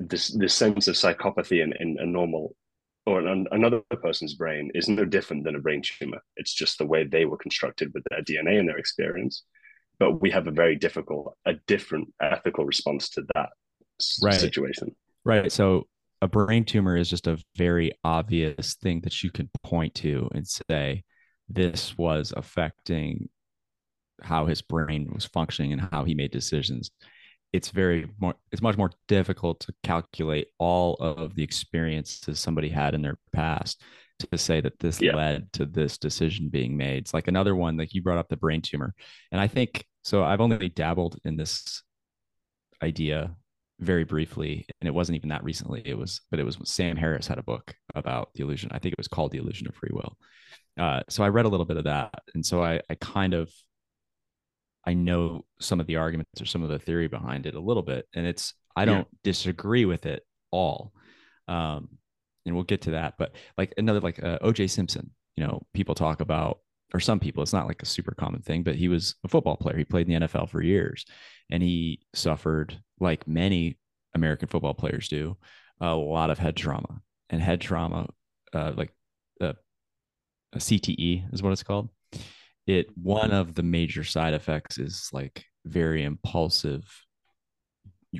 this 0.00 0.28
this 0.28 0.54
sense 0.54 0.88
of 0.88 0.94
psychopathy 0.94 1.62
in, 1.62 1.72
in 1.80 1.96
a 1.98 2.06
normal 2.06 2.54
or 3.06 3.20
an, 3.20 3.46
another 3.52 3.80
person's 4.02 4.34
brain 4.34 4.70
is 4.74 4.88
no 4.88 5.04
different 5.04 5.42
than 5.44 5.56
a 5.56 5.60
brain 5.60 5.82
tumor. 5.82 6.20
It's 6.36 6.52
just 6.52 6.76
the 6.76 6.86
way 6.86 7.04
they 7.04 7.24
were 7.24 7.38
constructed 7.38 7.90
with 7.94 8.04
their 8.10 8.22
dna 8.22 8.58
and 8.58 8.68
their 8.68 8.76
experience. 8.76 9.44
But 9.98 10.20
we 10.20 10.30
have 10.30 10.46
a 10.46 10.52
very 10.52 10.76
difficult 10.76 11.34
a 11.46 11.54
different 11.66 12.12
ethical 12.20 12.64
response 12.64 13.08
to 13.10 13.24
that 13.34 13.48
right. 14.22 14.34
situation. 14.34 14.94
Right. 15.24 15.50
So 15.50 15.86
a 16.20 16.28
brain 16.28 16.64
tumor 16.64 16.96
is 16.96 17.08
just 17.08 17.26
a 17.26 17.38
very 17.56 17.92
obvious 18.04 18.74
thing 18.74 19.00
that 19.02 19.22
you 19.22 19.30
can 19.30 19.50
point 19.62 19.94
to 19.96 20.28
and 20.34 20.46
say 20.46 21.04
this 21.48 21.96
was 21.96 22.32
affecting 22.36 23.28
how 24.22 24.46
his 24.46 24.60
brain 24.62 25.10
was 25.12 25.24
functioning 25.24 25.72
and 25.72 25.88
how 25.92 26.04
he 26.04 26.14
made 26.14 26.30
decisions. 26.30 26.90
It's 27.52 27.70
very 27.70 28.10
more 28.18 28.34
it's 28.52 28.60
much 28.60 28.76
more 28.76 28.90
difficult 29.06 29.60
to 29.60 29.74
calculate 29.82 30.48
all 30.58 30.94
of 30.94 31.34
the 31.34 31.42
experiences 31.42 32.40
somebody 32.40 32.68
had 32.68 32.94
in 32.94 33.02
their 33.02 33.16
past 33.32 33.82
to 34.18 34.36
say 34.36 34.60
that 34.60 34.78
this 34.80 35.00
yeah. 35.00 35.14
led 35.14 35.52
to 35.52 35.64
this 35.64 35.96
decision 35.96 36.48
being 36.48 36.76
made. 36.76 36.98
It's 36.98 37.14
like 37.14 37.28
another 37.28 37.54
one 37.54 37.76
like 37.76 37.94
you 37.94 38.02
brought 38.02 38.18
up 38.18 38.28
the 38.28 38.36
brain 38.36 38.60
tumor. 38.60 38.94
And 39.32 39.40
i 39.40 39.46
think 39.46 39.86
so 40.02 40.24
i've 40.24 40.40
only 40.40 40.68
dabbled 40.68 41.18
in 41.24 41.36
this 41.36 41.82
idea 42.82 43.34
very 43.80 44.04
briefly 44.04 44.66
and 44.80 44.88
it 44.88 44.94
wasn't 44.94 45.14
even 45.14 45.28
that 45.28 45.44
recently 45.44 45.82
it 45.84 45.96
was 45.96 46.20
but 46.30 46.40
it 46.40 46.44
was 46.44 46.58
sam 46.64 46.96
harris 46.96 47.28
had 47.28 47.38
a 47.38 47.42
book 47.42 47.74
about 47.94 48.30
the 48.34 48.42
illusion 48.42 48.68
i 48.72 48.78
think 48.78 48.92
it 48.92 48.98
was 48.98 49.08
called 49.08 49.30
the 49.30 49.38
illusion 49.38 49.68
of 49.68 49.74
free 49.74 49.90
will 49.92 50.16
uh, 50.78 51.00
so 51.08 51.22
i 51.22 51.28
read 51.28 51.44
a 51.44 51.48
little 51.48 51.66
bit 51.66 51.76
of 51.76 51.84
that 51.84 52.22
and 52.34 52.44
so 52.44 52.62
I, 52.62 52.80
I 52.90 52.94
kind 52.96 53.34
of 53.34 53.52
i 54.84 54.94
know 54.94 55.44
some 55.60 55.80
of 55.80 55.86
the 55.86 55.96
arguments 55.96 56.40
or 56.40 56.46
some 56.46 56.62
of 56.62 56.70
the 56.70 56.78
theory 56.78 57.08
behind 57.08 57.46
it 57.46 57.54
a 57.54 57.60
little 57.60 57.82
bit 57.82 58.06
and 58.14 58.26
it's 58.26 58.54
i 58.74 58.84
don't 58.84 58.98
yeah. 59.10 59.18
disagree 59.22 59.84
with 59.84 60.06
it 60.06 60.24
all 60.50 60.92
um, 61.46 61.88
and 62.46 62.54
we'll 62.54 62.64
get 62.64 62.82
to 62.82 62.92
that 62.92 63.14
but 63.18 63.32
like 63.56 63.74
another 63.76 64.00
like 64.00 64.22
uh, 64.22 64.38
oj 64.40 64.68
simpson 64.68 65.10
you 65.36 65.44
know 65.44 65.62
people 65.72 65.94
talk 65.94 66.20
about 66.20 66.58
or 66.94 67.00
some 67.00 67.20
people 67.20 67.42
it's 67.42 67.52
not 67.52 67.66
like 67.66 67.82
a 67.82 67.86
super 67.86 68.14
common 68.14 68.40
thing 68.40 68.62
but 68.62 68.74
he 68.74 68.88
was 68.88 69.14
a 69.24 69.28
football 69.28 69.56
player 69.56 69.76
he 69.76 69.84
played 69.84 70.08
in 70.08 70.20
the 70.20 70.26
nfl 70.26 70.48
for 70.48 70.62
years 70.62 71.04
and 71.50 71.62
he 71.62 72.00
suffered 72.14 72.78
like 73.00 73.26
many 73.26 73.78
American 74.14 74.48
football 74.48 74.74
players 74.74 75.08
do, 75.08 75.36
a 75.80 75.94
lot 75.94 76.30
of 76.30 76.38
head 76.38 76.56
trauma 76.56 77.00
and 77.30 77.40
head 77.40 77.60
trauma, 77.60 78.08
uh, 78.52 78.72
like 78.76 78.92
uh, 79.40 79.52
a 80.52 80.58
CTE 80.58 81.32
is 81.32 81.42
what 81.42 81.52
it's 81.52 81.62
called. 81.62 81.88
It 82.66 82.86
one 82.96 83.30
of 83.30 83.54
the 83.54 83.62
major 83.62 84.04
side 84.04 84.34
effects 84.34 84.78
is 84.78 85.08
like 85.12 85.44
very 85.64 86.04
impulsive 86.04 86.84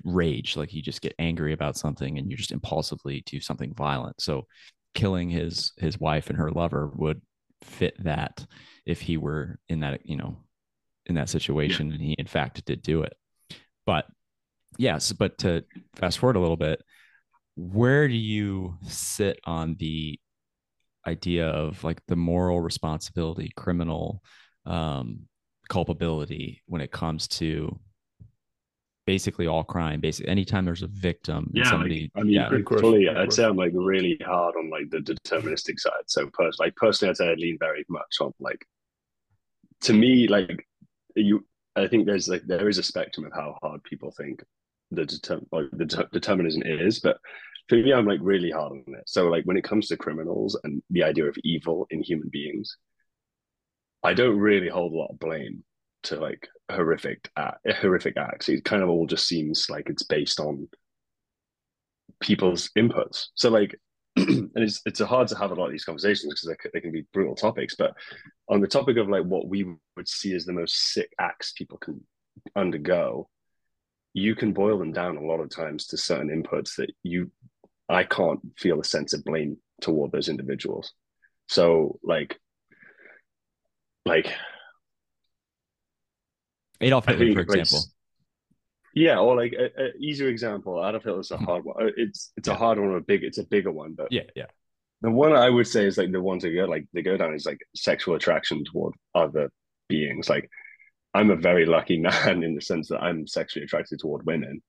rage, 0.04 0.56
like 0.56 0.72
you 0.72 0.82
just 0.82 1.02
get 1.02 1.14
angry 1.18 1.52
about 1.52 1.76
something 1.76 2.18
and 2.18 2.30
you 2.30 2.36
just 2.36 2.52
impulsively 2.52 3.22
do 3.26 3.40
something 3.40 3.74
violent. 3.74 4.20
So 4.20 4.46
killing 4.94 5.28
his 5.28 5.72
his 5.76 5.98
wife 5.98 6.30
and 6.30 6.38
her 6.38 6.50
lover 6.50 6.90
would 6.94 7.20
fit 7.62 7.94
that 8.04 8.46
if 8.86 9.00
he 9.00 9.16
were 9.16 9.58
in 9.68 9.80
that 9.80 10.00
you 10.04 10.16
know 10.16 10.36
in 11.06 11.14
that 11.14 11.28
situation 11.28 11.88
yeah. 11.88 11.94
and 11.94 12.02
he 12.02 12.14
in 12.18 12.26
fact 12.26 12.64
did 12.64 12.82
do 12.82 13.02
it 13.02 13.14
but 13.86 14.06
yes, 14.76 15.12
but 15.12 15.38
to 15.38 15.64
fast 15.94 16.18
forward 16.18 16.36
a 16.36 16.40
little 16.40 16.56
bit, 16.56 16.82
where 17.56 18.08
do 18.08 18.14
you 18.14 18.76
sit 18.82 19.38
on 19.44 19.76
the 19.78 20.18
idea 21.06 21.48
of 21.48 21.82
like 21.84 22.00
the 22.06 22.16
moral 22.16 22.60
responsibility, 22.60 23.50
criminal 23.56 24.22
um, 24.66 25.20
culpability 25.68 26.62
when 26.66 26.80
it 26.80 26.92
comes 26.92 27.28
to 27.28 27.78
basically 29.08 29.46
all 29.46 29.64
crime 29.64 30.00
basically 30.00 30.30
anytime 30.30 30.64
there's 30.64 30.82
a 30.82 30.92
victim 31.08 31.50
yeah 31.54 31.70
somebody 31.70 32.10
like, 32.14 32.22
i 32.22 32.24
mean 32.24 32.34
yeah, 32.34 32.50
fully 32.78 33.08
i'd 33.08 33.32
say 33.32 33.44
i'm 33.44 33.56
like 33.56 33.72
really 33.74 34.20
hard 34.24 34.54
on 34.56 34.68
like 34.68 34.88
the 34.90 34.98
deterministic 34.98 35.78
side. 35.78 36.06
So 36.06 36.28
pers- 36.32 36.58
like 36.58 36.74
personally 36.76 37.10
i'd 37.10 37.16
say 37.16 37.30
i 37.30 37.34
lean 37.34 37.56
very 37.58 37.84
much 37.88 38.16
on 38.20 38.32
like 38.38 38.64
to 39.82 39.92
me 39.92 40.28
like 40.28 40.66
you 41.16 41.44
i 41.74 41.86
think 41.86 42.04
there's 42.04 42.28
like 42.28 42.42
there 42.46 42.68
is 42.68 42.78
a 42.78 42.82
spectrum 42.82 43.24
of 43.24 43.32
how 43.32 43.56
hard 43.62 43.82
people 43.84 44.10
think 44.10 44.42
the 44.90 45.02
determ- 45.02 45.46
like 45.52 45.70
the 45.72 45.84
de- 45.84 46.08
determinism 46.12 46.62
is, 46.64 47.00
but 47.00 47.18
for 47.68 47.76
me, 47.76 47.92
I'm 47.92 48.06
like 48.06 48.20
really 48.22 48.50
hard 48.50 48.72
on 48.72 48.94
it. 48.94 49.04
So 49.06 49.28
like 49.28 49.44
when 49.44 49.56
it 49.56 49.64
comes 49.64 49.88
to 49.88 49.96
criminals 49.96 50.58
and 50.64 50.82
the 50.90 51.02
idea 51.02 51.26
of 51.26 51.36
evil 51.44 51.86
in 51.90 52.02
human 52.02 52.28
beings, 52.30 52.76
I 54.02 54.14
don't 54.14 54.38
really 54.38 54.68
hold 54.68 54.92
a 54.92 54.96
lot 54.96 55.10
of 55.10 55.18
blame 55.18 55.64
to 56.04 56.16
like 56.16 56.48
horrific 56.70 57.28
act, 57.36 57.66
horrific 57.80 58.16
acts. 58.16 58.48
It 58.48 58.64
kind 58.64 58.82
of 58.82 58.88
all 58.88 59.06
just 59.06 59.26
seems 59.26 59.68
like 59.68 59.88
it's 59.88 60.02
based 60.02 60.40
on 60.40 60.68
people's 62.20 62.70
inputs. 62.76 63.26
So 63.34 63.50
like, 63.50 63.78
and 64.16 64.50
it's 64.54 64.80
it's 64.86 65.00
hard 65.00 65.28
to 65.28 65.38
have 65.38 65.50
a 65.50 65.54
lot 65.54 65.66
of 65.66 65.72
these 65.72 65.84
conversations 65.84 66.32
because 66.32 66.48
they, 66.48 66.70
they 66.72 66.80
can 66.80 66.92
be 66.92 67.06
brutal 67.12 67.34
topics. 67.34 67.74
But 67.76 67.94
on 68.48 68.60
the 68.60 68.66
topic 68.66 68.96
of 68.96 69.08
like 69.08 69.24
what 69.24 69.48
we 69.48 69.64
would 69.96 70.08
see 70.08 70.34
as 70.34 70.44
the 70.44 70.52
most 70.52 70.92
sick 70.92 71.10
acts 71.18 71.52
people 71.52 71.78
can 71.78 72.00
undergo, 72.56 73.28
you 74.12 74.34
can 74.34 74.52
boil 74.52 74.78
them 74.78 74.92
down 74.92 75.16
a 75.16 75.24
lot 75.24 75.40
of 75.40 75.50
times 75.50 75.86
to 75.88 75.96
certain 75.96 76.30
inputs 76.30 76.76
that 76.76 76.92
you 77.02 77.30
I 77.88 78.04
can't 78.04 78.40
feel 78.58 78.80
a 78.80 78.84
sense 78.84 79.14
of 79.14 79.24
blame 79.24 79.58
toward 79.80 80.12
those 80.12 80.28
individuals. 80.28 80.92
So 81.48 81.98
like 82.02 82.38
like 84.04 84.32
Adolf 86.80 87.06
Hitler, 87.06 87.32
for 87.32 87.40
example. 87.40 87.84
Yeah, 88.94 89.18
or 89.18 89.36
like 89.36 89.52
an 89.52 89.92
easier 90.00 90.28
example. 90.28 90.84
Adolf 90.84 91.04
Hitler's 91.04 91.30
a 91.30 91.34
mm-hmm. 91.34 91.44
hard 91.44 91.64
one. 91.64 91.76
Uh, 91.80 91.90
it's 91.96 92.32
it's 92.36 92.48
yeah. 92.48 92.54
a 92.54 92.56
hard 92.56 92.78
one, 92.78 92.94
a 92.94 93.00
big. 93.00 93.22
It's 93.24 93.38
a 93.38 93.44
bigger 93.44 93.70
one, 93.70 93.94
but 93.94 94.10
yeah, 94.10 94.22
yeah. 94.34 94.46
The 95.02 95.10
one 95.10 95.32
I 95.32 95.48
would 95.48 95.66
say 95.66 95.84
is 95.86 95.96
like 95.98 96.10
the 96.10 96.20
ones 96.20 96.42
that 96.42 96.54
go 96.54 96.64
like 96.64 96.86
they 96.92 97.02
go 97.02 97.16
down 97.16 97.34
is 97.34 97.46
like 97.46 97.60
sexual 97.74 98.16
attraction 98.16 98.64
toward 98.64 98.94
other 99.14 99.50
beings. 99.88 100.28
Like 100.28 100.50
I'm 101.14 101.30
a 101.30 101.36
very 101.36 101.66
lucky 101.66 101.98
man 102.00 102.42
in 102.42 102.54
the 102.54 102.60
sense 102.60 102.88
that 102.88 103.02
I'm 103.02 103.26
sexually 103.26 103.64
attracted 103.64 104.00
toward 104.00 104.26
women. 104.26 104.62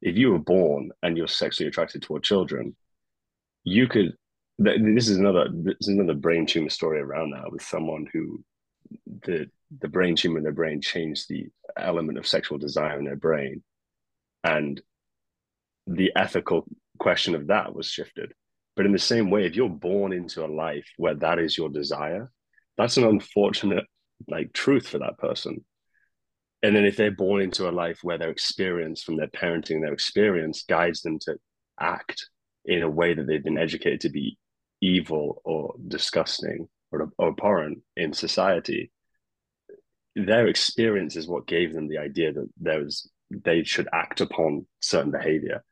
If 0.00 0.16
you 0.16 0.32
were 0.32 0.38
born 0.38 0.90
and 1.02 1.16
you're 1.16 1.28
sexually 1.28 1.68
attracted 1.68 2.02
toward 2.02 2.22
children, 2.22 2.76
you 3.64 3.88
could. 3.88 4.14
This 4.58 5.08
is 5.08 5.18
another. 5.18 5.48
This 5.52 5.76
is 5.82 5.88
another 5.88 6.14
brain 6.14 6.46
tumor 6.46 6.70
story 6.70 7.00
around 7.00 7.30
that 7.30 7.52
with 7.52 7.62
someone 7.62 8.06
who 8.12 8.42
the 9.22 9.50
the 9.80 9.88
brain 9.88 10.16
tumor 10.16 10.38
in 10.38 10.44
their 10.44 10.52
brain 10.52 10.80
changed 10.80 11.28
the 11.28 11.46
element 11.76 12.18
of 12.18 12.26
sexual 12.26 12.58
desire 12.58 12.98
in 12.98 13.04
their 13.04 13.16
brain, 13.16 13.62
and 14.44 14.80
the 15.86 16.12
ethical 16.16 16.66
question 16.98 17.34
of 17.34 17.48
that 17.48 17.74
was 17.74 17.88
shifted. 17.88 18.32
But 18.76 18.86
in 18.86 18.92
the 18.92 18.98
same 18.98 19.30
way, 19.30 19.44
if 19.44 19.56
you're 19.56 19.68
born 19.68 20.12
into 20.12 20.44
a 20.44 20.46
life 20.46 20.86
where 20.96 21.14
that 21.16 21.38
is 21.38 21.56
your 21.56 21.68
desire, 21.68 22.30
that's 22.76 22.96
an 22.96 23.04
unfortunate 23.04 23.84
like 24.28 24.52
truth 24.52 24.88
for 24.88 24.98
that 24.98 25.18
person 25.18 25.64
and 26.62 26.74
then 26.74 26.84
if 26.84 26.96
they're 26.96 27.10
born 27.10 27.40
into 27.40 27.68
a 27.68 27.70
life 27.70 28.00
where 28.02 28.18
their 28.18 28.30
experience 28.30 29.02
from 29.02 29.16
their 29.16 29.28
parenting 29.28 29.80
their 29.80 29.92
experience 29.92 30.64
guides 30.68 31.02
them 31.02 31.18
to 31.20 31.36
act 31.80 32.28
in 32.64 32.82
a 32.82 32.90
way 32.90 33.14
that 33.14 33.26
they've 33.26 33.44
been 33.44 33.58
educated 33.58 34.00
to 34.00 34.08
be 34.08 34.36
evil 34.80 35.40
or 35.44 35.74
disgusting 35.86 36.68
or, 36.90 37.10
or 37.18 37.28
abhorrent 37.28 37.78
in 37.96 38.12
society 38.12 38.90
their 40.26 40.46
experience 40.46 41.16
is 41.16 41.28
what 41.28 41.46
gave 41.46 41.72
them 41.72 41.88
the 41.88 41.98
idea 41.98 42.32
that 42.32 42.48
there 42.60 42.82
was 42.82 43.10
they 43.30 43.62
should 43.62 43.88
act 43.92 44.20
upon 44.20 44.66
certain 44.80 45.10
behavior. 45.10 45.62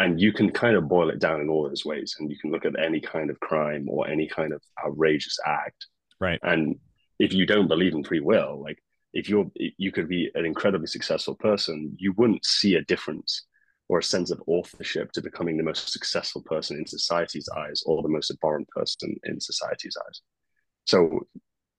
And 0.00 0.20
you 0.20 0.32
can 0.32 0.50
kind 0.50 0.76
of 0.76 0.88
boil 0.88 1.10
it 1.10 1.18
down 1.18 1.40
in 1.40 1.48
all 1.48 1.68
those 1.68 1.84
ways. 1.84 2.14
And 2.18 2.30
you 2.30 2.38
can 2.38 2.52
look 2.52 2.64
at 2.64 2.78
any 2.78 3.00
kind 3.00 3.30
of 3.30 3.40
crime 3.40 3.86
or 3.88 4.08
any 4.08 4.28
kind 4.28 4.52
of 4.52 4.62
outrageous 4.84 5.38
act. 5.44 5.86
Right. 6.20 6.38
And 6.42 6.76
if 7.18 7.32
you 7.32 7.46
don't 7.46 7.68
believe 7.68 7.94
in 7.94 8.04
free 8.04 8.20
will 8.20 8.62
like 8.62 8.78
if 9.12 9.28
you're 9.28 9.50
you 9.56 9.90
could 9.90 10.08
be 10.08 10.30
an 10.34 10.44
incredibly 10.44 10.86
successful 10.86 11.34
person 11.34 11.96
you 11.98 12.12
wouldn't 12.12 12.44
see 12.44 12.74
a 12.74 12.84
difference 12.84 13.46
or 13.88 13.98
a 13.98 14.02
sense 14.02 14.30
of 14.30 14.42
authorship 14.46 15.12
to 15.12 15.22
becoming 15.22 15.56
the 15.56 15.62
most 15.62 15.90
successful 15.90 16.42
person 16.42 16.76
in 16.76 16.86
society's 16.86 17.48
eyes 17.56 17.82
or 17.86 18.02
the 18.02 18.08
most 18.08 18.30
abhorrent 18.30 18.68
person 18.68 19.16
in 19.24 19.40
society's 19.40 19.96
eyes. 20.06 20.20
So 20.84 21.26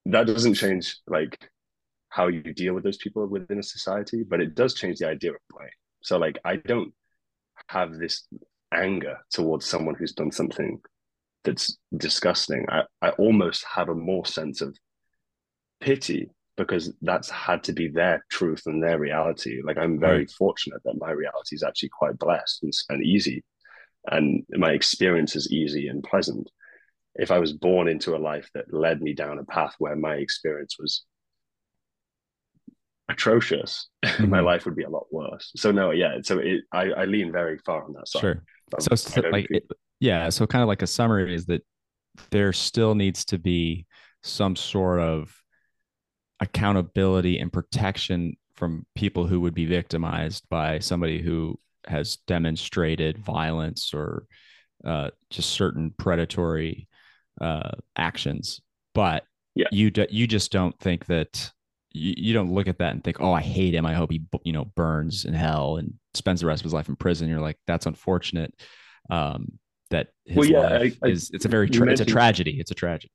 that 0.07 0.25
doesn't 0.25 0.55
change 0.55 0.97
like 1.07 1.49
how 2.09 2.27
you 2.27 2.41
deal 2.41 2.73
with 2.73 2.83
those 2.83 2.97
people 2.97 3.25
within 3.27 3.59
a 3.59 3.63
society 3.63 4.23
but 4.23 4.41
it 4.41 4.55
does 4.55 4.73
change 4.73 4.99
the 4.99 5.07
idea 5.07 5.31
of 5.31 5.37
blame 5.49 5.69
so 6.01 6.17
like 6.17 6.37
i 6.45 6.55
don't 6.55 6.93
have 7.67 7.97
this 7.97 8.27
anger 8.73 9.17
towards 9.31 9.65
someone 9.65 9.95
who's 9.95 10.13
done 10.13 10.31
something 10.31 10.79
that's 11.43 11.77
disgusting 11.97 12.65
i, 12.69 12.83
I 13.01 13.09
almost 13.11 13.65
have 13.65 13.89
a 13.89 13.95
more 13.95 14.25
sense 14.25 14.61
of 14.61 14.75
pity 15.79 16.29
because 16.59 16.91
that's 17.01 17.29
had 17.29 17.63
to 17.63 17.71
be 17.71 17.87
their 17.87 18.23
truth 18.29 18.63
and 18.65 18.83
their 18.83 18.99
reality. 18.99 19.61
Like 19.63 19.77
I'm 19.77 19.97
very 19.97 20.19
right. 20.19 20.31
fortunate 20.31 20.81
that 20.83 20.99
my 20.99 21.09
reality 21.11 21.55
is 21.55 21.63
actually 21.63 21.89
quite 21.89 22.19
blessed 22.19 22.63
and, 22.63 22.73
and 22.89 23.03
easy, 23.03 23.45
and 24.11 24.43
my 24.49 24.71
experience 24.71 25.37
is 25.37 25.51
easy 25.51 25.87
and 25.87 26.03
pleasant. 26.03 26.49
if 27.15 27.31
I 27.31 27.39
was 27.39 27.53
born 27.53 27.87
into 27.87 28.15
a 28.15 28.19
life 28.31 28.49
that 28.53 28.73
led 28.73 29.01
me 29.01 29.13
down 29.13 29.39
a 29.39 29.43
path 29.45 29.75
where 29.79 29.95
my 29.95 30.15
experience 30.15 30.75
was 30.77 31.05
atrocious, 33.09 33.89
mm-hmm. 34.05 34.29
my 34.29 34.39
life 34.39 34.65
would 34.65 34.75
be 34.75 34.83
a 34.83 34.89
lot 34.89 35.07
worse. 35.11 35.51
So 35.55 35.71
no, 35.71 35.91
yeah. 35.91 36.17
So 36.21 36.39
it, 36.39 36.61
I, 36.71 36.91
I 36.91 37.05
lean 37.05 37.31
very 37.31 37.57
far 37.59 37.83
on 37.83 37.93
that 37.93 38.07
side. 38.07 38.21
Sure. 38.21 38.43
so, 38.79 38.95
so 38.95 39.21
like, 39.31 39.47
it, 39.49 39.63
yeah. 39.99 40.29
So 40.29 40.47
kind 40.47 40.61
of 40.61 40.67
like 40.67 40.81
a 40.81 40.87
summary 40.87 41.33
is 41.33 41.45
that 41.47 41.65
there 42.31 42.53
still 42.53 42.95
needs 42.95 43.25
to 43.25 43.37
be 43.37 43.85
some 44.23 44.55
sort 44.55 44.99
of 44.99 45.35
accountability 46.39 47.39
and 47.39 47.51
protection 47.51 48.35
from 48.55 48.85
people 48.95 49.25
who 49.25 49.41
would 49.41 49.53
be 49.53 49.65
victimized 49.65 50.43
by 50.49 50.79
somebody 50.79 51.21
who 51.21 51.57
has 51.87 52.17
demonstrated 52.27 53.17
violence 53.17 53.93
or 53.93 54.25
uh, 54.85 55.09
just 55.29 55.49
certain 55.51 55.93
predatory 55.97 56.87
uh, 57.41 57.71
actions. 57.95 58.61
But 58.93 59.23
yeah. 59.55 59.67
you 59.71 59.91
d- 59.91 60.07
you 60.09 60.27
just 60.27 60.51
don't 60.51 60.77
think 60.79 61.05
that 61.07 61.51
you, 61.91 62.13
you 62.17 62.33
don't 62.33 62.53
look 62.53 62.67
at 62.67 62.79
that 62.79 62.93
and 62.93 63.03
think, 63.03 63.19
oh, 63.19 63.31
I 63.31 63.41
hate 63.41 63.73
him. 63.73 63.85
I 63.85 63.93
hope 63.93 64.11
he 64.11 64.21
you 64.43 64.53
know 64.53 64.65
burns 64.65 65.25
in 65.25 65.33
hell 65.33 65.77
and 65.77 65.93
spends 66.13 66.41
the 66.41 66.47
rest 66.47 66.61
of 66.61 66.65
his 66.65 66.73
life 66.73 66.89
in 66.89 66.95
prison. 66.95 67.29
You're 67.29 67.41
like, 67.41 67.57
that's 67.67 67.85
unfortunate. 67.85 68.53
Um, 69.09 69.59
that 69.89 70.09
his 70.25 70.37
well, 70.37 70.45
yeah, 70.45 70.59
life 70.59 70.97
I, 71.03 71.07
I, 71.07 71.11
is 71.11 71.31
it's 71.33 71.45
a 71.45 71.49
very 71.49 71.69
tra- 71.69 71.91
it's 71.91 72.01
a 72.01 72.05
tragedy. 72.05 72.59
It's 72.59 72.71
a 72.71 72.75
tragedy. 72.75 73.11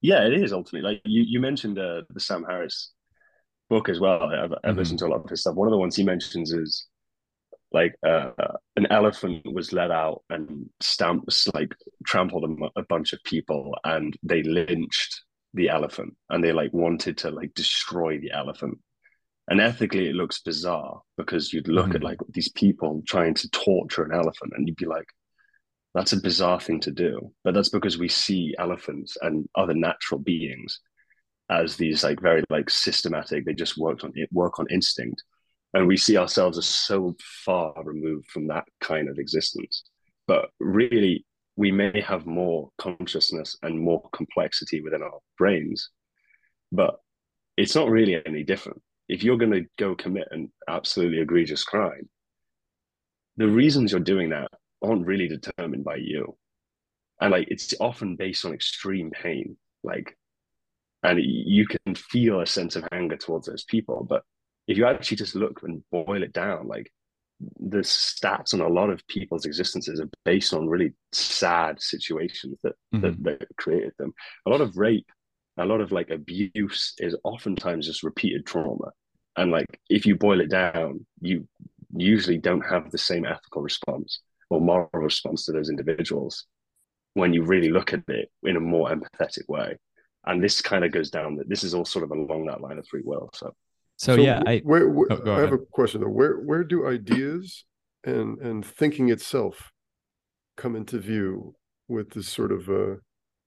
Yeah, 0.00 0.26
it 0.26 0.34
is 0.34 0.52
ultimately. 0.52 0.88
Like 0.88 1.02
you 1.04 1.24
you 1.26 1.40
mentioned 1.40 1.78
uh, 1.78 2.02
the 2.10 2.20
Sam 2.20 2.44
Harris 2.48 2.92
book 3.68 3.88
as 3.88 4.00
well. 4.00 4.22
I've, 4.22 4.52
I've 4.52 4.58
mm-hmm. 4.58 4.78
listened 4.78 4.98
to 5.00 5.06
a 5.06 5.08
lot 5.08 5.24
of 5.24 5.30
his 5.30 5.40
stuff. 5.40 5.56
One 5.56 5.66
of 5.66 5.72
the 5.72 5.78
ones 5.78 5.96
he 5.96 6.04
mentions 6.04 6.52
is 6.52 6.86
like 7.72 7.96
uh, 8.06 8.30
an 8.76 8.86
elephant 8.90 9.42
was 9.52 9.72
let 9.72 9.90
out 9.90 10.22
and 10.30 10.70
stamps 10.80 11.48
like 11.54 11.74
trampled 12.06 12.44
a, 12.44 12.80
a 12.80 12.84
bunch 12.84 13.12
of 13.12 13.22
people 13.24 13.76
and 13.84 14.16
they 14.22 14.42
lynched 14.44 15.23
the 15.54 15.68
elephant 15.68 16.14
and 16.30 16.42
they 16.42 16.52
like 16.52 16.72
wanted 16.72 17.16
to 17.18 17.30
like 17.30 17.54
destroy 17.54 18.18
the 18.18 18.32
elephant. 18.32 18.78
And 19.48 19.60
ethically 19.60 20.08
it 20.08 20.14
looks 20.14 20.40
bizarre 20.40 21.00
because 21.16 21.52
you'd 21.52 21.68
look 21.68 21.88
mm-hmm. 21.88 21.96
at 21.96 22.02
like 22.02 22.18
these 22.30 22.50
people 22.50 23.02
trying 23.06 23.34
to 23.34 23.50
torture 23.50 24.04
an 24.04 24.12
elephant 24.12 24.52
and 24.56 24.66
you'd 24.66 24.76
be 24.76 24.86
like 24.86 25.06
that's 25.94 26.12
a 26.12 26.20
bizarre 26.20 26.60
thing 26.60 26.80
to 26.80 26.90
do. 26.90 27.32
But 27.44 27.54
that's 27.54 27.68
because 27.68 27.98
we 27.98 28.08
see 28.08 28.54
elephants 28.58 29.16
and 29.22 29.48
other 29.54 29.74
natural 29.74 30.20
beings 30.20 30.80
as 31.50 31.76
these 31.76 32.02
like 32.02 32.20
very 32.20 32.42
like 32.48 32.70
systematic 32.70 33.44
they 33.44 33.52
just 33.52 33.76
work 33.76 34.02
on 34.02 34.12
it 34.14 34.28
work 34.32 34.58
on 34.58 34.66
instinct. 34.70 35.22
And 35.72 35.86
we 35.86 35.96
see 35.96 36.16
ourselves 36.16 36.58
as 36.58 36.66
so 36.66 37.14
far 37.44 37.74
removed 37.84 38.26
from 38.30 38.48
that 38.48 38.64
kind 38.80 39.08
of 39.08 39.18
existence. 39.18 39.84
But 40.26 40.50
really 40.58 41.26
we 41.56 41.70
may 41.70 42.00
have 42.00 42.26
more 42.26 42.70
consciousness 42.78 43.56
and 43.62 43.78
more 43.78 44.08
complexity 44.12 44.80
within 44.80 45.02
our 45.02 45.18
brains 45.38 45.90
but 46.72 46.96
it's 47.56 47.76
not 47.76 47.88
really 47.88 48.20
any 48.26 48.42
different. 48.42 48.82
If 49.08 49.22
you're 49.22 49.36
going 49.36 49.52
to 49.52 49.66
go 49.78 49.94
commit 49.94 50.26
an 50.32 50.50
absolutely 50.68 51.20
egregious 51.20 51.64
crime 51.64 52.08
the 53.36 53.48
reasons 53.48 53.92
you're 53.92 54.00
doing 54.00 54.30
that 54.30 54.48
aren't 54.82 55.06
really 55.06 55.26
determined 55.26 55.84
by 55.84 55.96
you. 55.96 56.36
And 57.20 57.32
like 57.32 57.48
it's 57.50 57.74
often 57.80 58.16
based 58.16 58.44
on 58.44 58.52
extreme 58.54 59.10
pain 59.10 59.56
like 59.82 60.16
and 61.02 61.20
you 61.22 61.66
can 61.66 61.94
feel 61.94 62.40
a 62.40 62.46
sense 62.46 62.76
of 62.76 62.88
anger 62.90 63.16
towards 63.16 63.46
those 63.46 63.64
people 63.64 64.06
but 64.08 64.22
if 64.66 64.78
you 64.78 64.86
actually 64.86 65.16
just 65.16 65.34
look 65.34 65.62
and 65.62 65.82
boil 65.90 66.22
it 66.22 66.32
down, 66.32 66.68
like 66.68 66.90
the 67.58 67.78
stats 67.78 68.54
on 68.54 68.60
a 68.60 68.68
lot 68.68 68.90
of 68.90 69.06
people's 69.08 69.44
existences 69.44 70.00
are 70.00 70.08
based 70.24 70.54
on 70.54 70.68
really 70.68 70.92
sad 71.12 71.80
situations 71.80 72.56
that, 72.62 72.74
mm-hmm. 72.94 73.00
that 73.00 73.22
that 73.40 73.56
created 73.56 73.92
them. 73.98 74.12
A 74.46 74.50
lot 74.50 74.60
of 74.60 74.76
rape, 74.76 75.10
a 75.56 75.64
lot 75.64 75.80
of 75.80 75.92
like 75.92 76.10
abuse 76.10 76.94
is 76.98 77.16
oftentimes 77.24 77.86
just 77.86 78.02
repeated 78.02 78.46
trauma. 78.46 78.90
And 79.36 79.50
like 79.50 79.80
if 79.90 80.06
you 80.06 80.16
boil 80.16 80.40
it 80.40 80.50
down, 80.50 81.04
you 81.20 81.46
usually 81.96 82.38
don't 82.38 82.64
have 82.64 82.90
the 82.90 82.98
same 82.98 83.24
ethical 83.24 83.62
response 83.62 84.20
or 84.50 84.60
moral 84.60 84.88
response 84.92 85.44
to 85.44 85.52
those 85.52 85.70
individuals 85.70 86.46
when 87.14 87.32
you 87.32 87.42
really 87.42 87.70
look 87.70 87.92
at 87.92 88.02
it 88.08 88.30
in 88.42 88.56
a 88.56 88.60
more 88.60 88.90
empathetic 88.90 89.48
way. 89.48 89.76
And 90.26 90.42
this 90.42 90.60
kind 90.60 90.84
of 90.84 90.92
goes 90.92 91.10
down 91.10 91.36
that 91.36 91.48
this 91.48 91.64
is 91.64 91.74
all 91.74 91.84
sort 91.84 92.04
of 92.04 92.10
along 92.10 92.46
that 92.46 92.60
line 92.60 92.78
of 92.78 92.86
free 92.88 93.02
will. 93.04 93.30
So 93.34 93.54
so, 93.96 94.16
so 94.16 94.22
yeah, 94.22 94.42
I 94.46 94.58
where, 94.64 94.88
where 94.88 95.08
oh, 95.10 95.34
I 95.34 95.40
have 95.40 95.52
a 95.52 95.58
question 95.58 96.00
though. 96.00 96.08
Where 96.08 96.36
where 96.36 96.64
do 96.64 96.86
ideas 96.86 97.64
and 98.04 98.38
and 98.38 98.64
thinking 98.64 99.08
itself 99.10 99.72
come 100.56 100.76
into 100.76 100.98
view 100.98 101.54
with 101.88 102.10
this 102.10 102.28
sort 102.28 102.52
of 102.52 102.68
uh, 102.68 102.96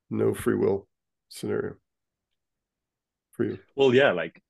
no 0.09 0.33
free 0.33 0.55
will 0.55 0.87
scenario 1.29 1.75
for 3.31 3.45
you? 3.45 3.59
Well, 3.75 3.93
yeah, 3.93 4.11
like 4.11 4.41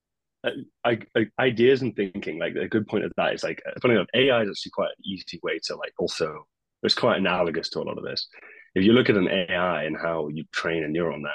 uh, 0.44 0.52
I, 0.84 1.00
I, 1.16 1.26
ideas 1.40 1.82
and 1.82 1.96
thinking. 1.96 2.40
Like 2.40 2.56
a 2.56 2.68
good 2.68 2.88
point 2.88 3.04
of 3.04 3.12
that 3.18 3.34
is 3.34 3.44
like 3.44 3.62
funny 3.82 3.96
enough, 3.96 4.08
AI 4.14 4.44
is 4.44 4.50
actually 4.50 4.72
quite 4.72 4.90
an 4.90 5.04
easy 5.06 5.40
way 5.44 5.60
to 5.64 5.76
like 5.76 5.94
also. 6.00 6.48
It's 6.84 6.94
quite 6.94 7.18
analogous 7.18 7.70
to 7.70 7.80
a 7.80 7.82
lot 7.82 7.98
of 7.98 8.04
this. 8.04 8.28
If 8.76 8.84
you 8.84 8.94
look 8.94 9.10
at 9.10 9.18
an 9.18 9.28
AI 9.28 9.84
and 9.84 9.98
how 9.98 10.28
you 10.28 10.44
train 10.52 10.84
a 10.84 10.88
neural 10.88 11.20
net, 11.20 11.32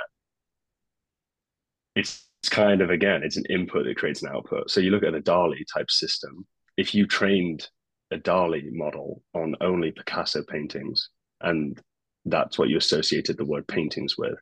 it's 1.96 2.28
it's 2.42 2.48
kind 2.48 2.82
of 2.82 2.90
again 2.90 3.22
it's 3.22 3.36
an 3.36 3.44
input 3.50 3.84
that 3.84 3.96
creates 3.96 4.22
an 4.22 4.30
output. 4.34 4.70
So 4.70 4.80
you 4.80 4.90
look 4.90 5.04
at 5.04 5.14
a 5.14 5.20
DALL-E 5.20 5.64
type 5.72 5.90
system. 5.90 6.44
If 6.76 6.94
you 6.94 7.06
trained 7.06 7.68
a 8.10 8.16
DALL-E 8.16 8.68
model 8.72 9.22
on 9.34 9.54
only 9.60 9.92
picasso 9.92 10.42
paintings 10.42 11.08
and 11.40 11.80
that's 12.24 12.58
what 12.58 12.68
you 12.68 12.78
associated 12.78 13.36
the 13.36 13.44
word 13.44 13.66
paintings 13.68 14.16
with 14.18 14.34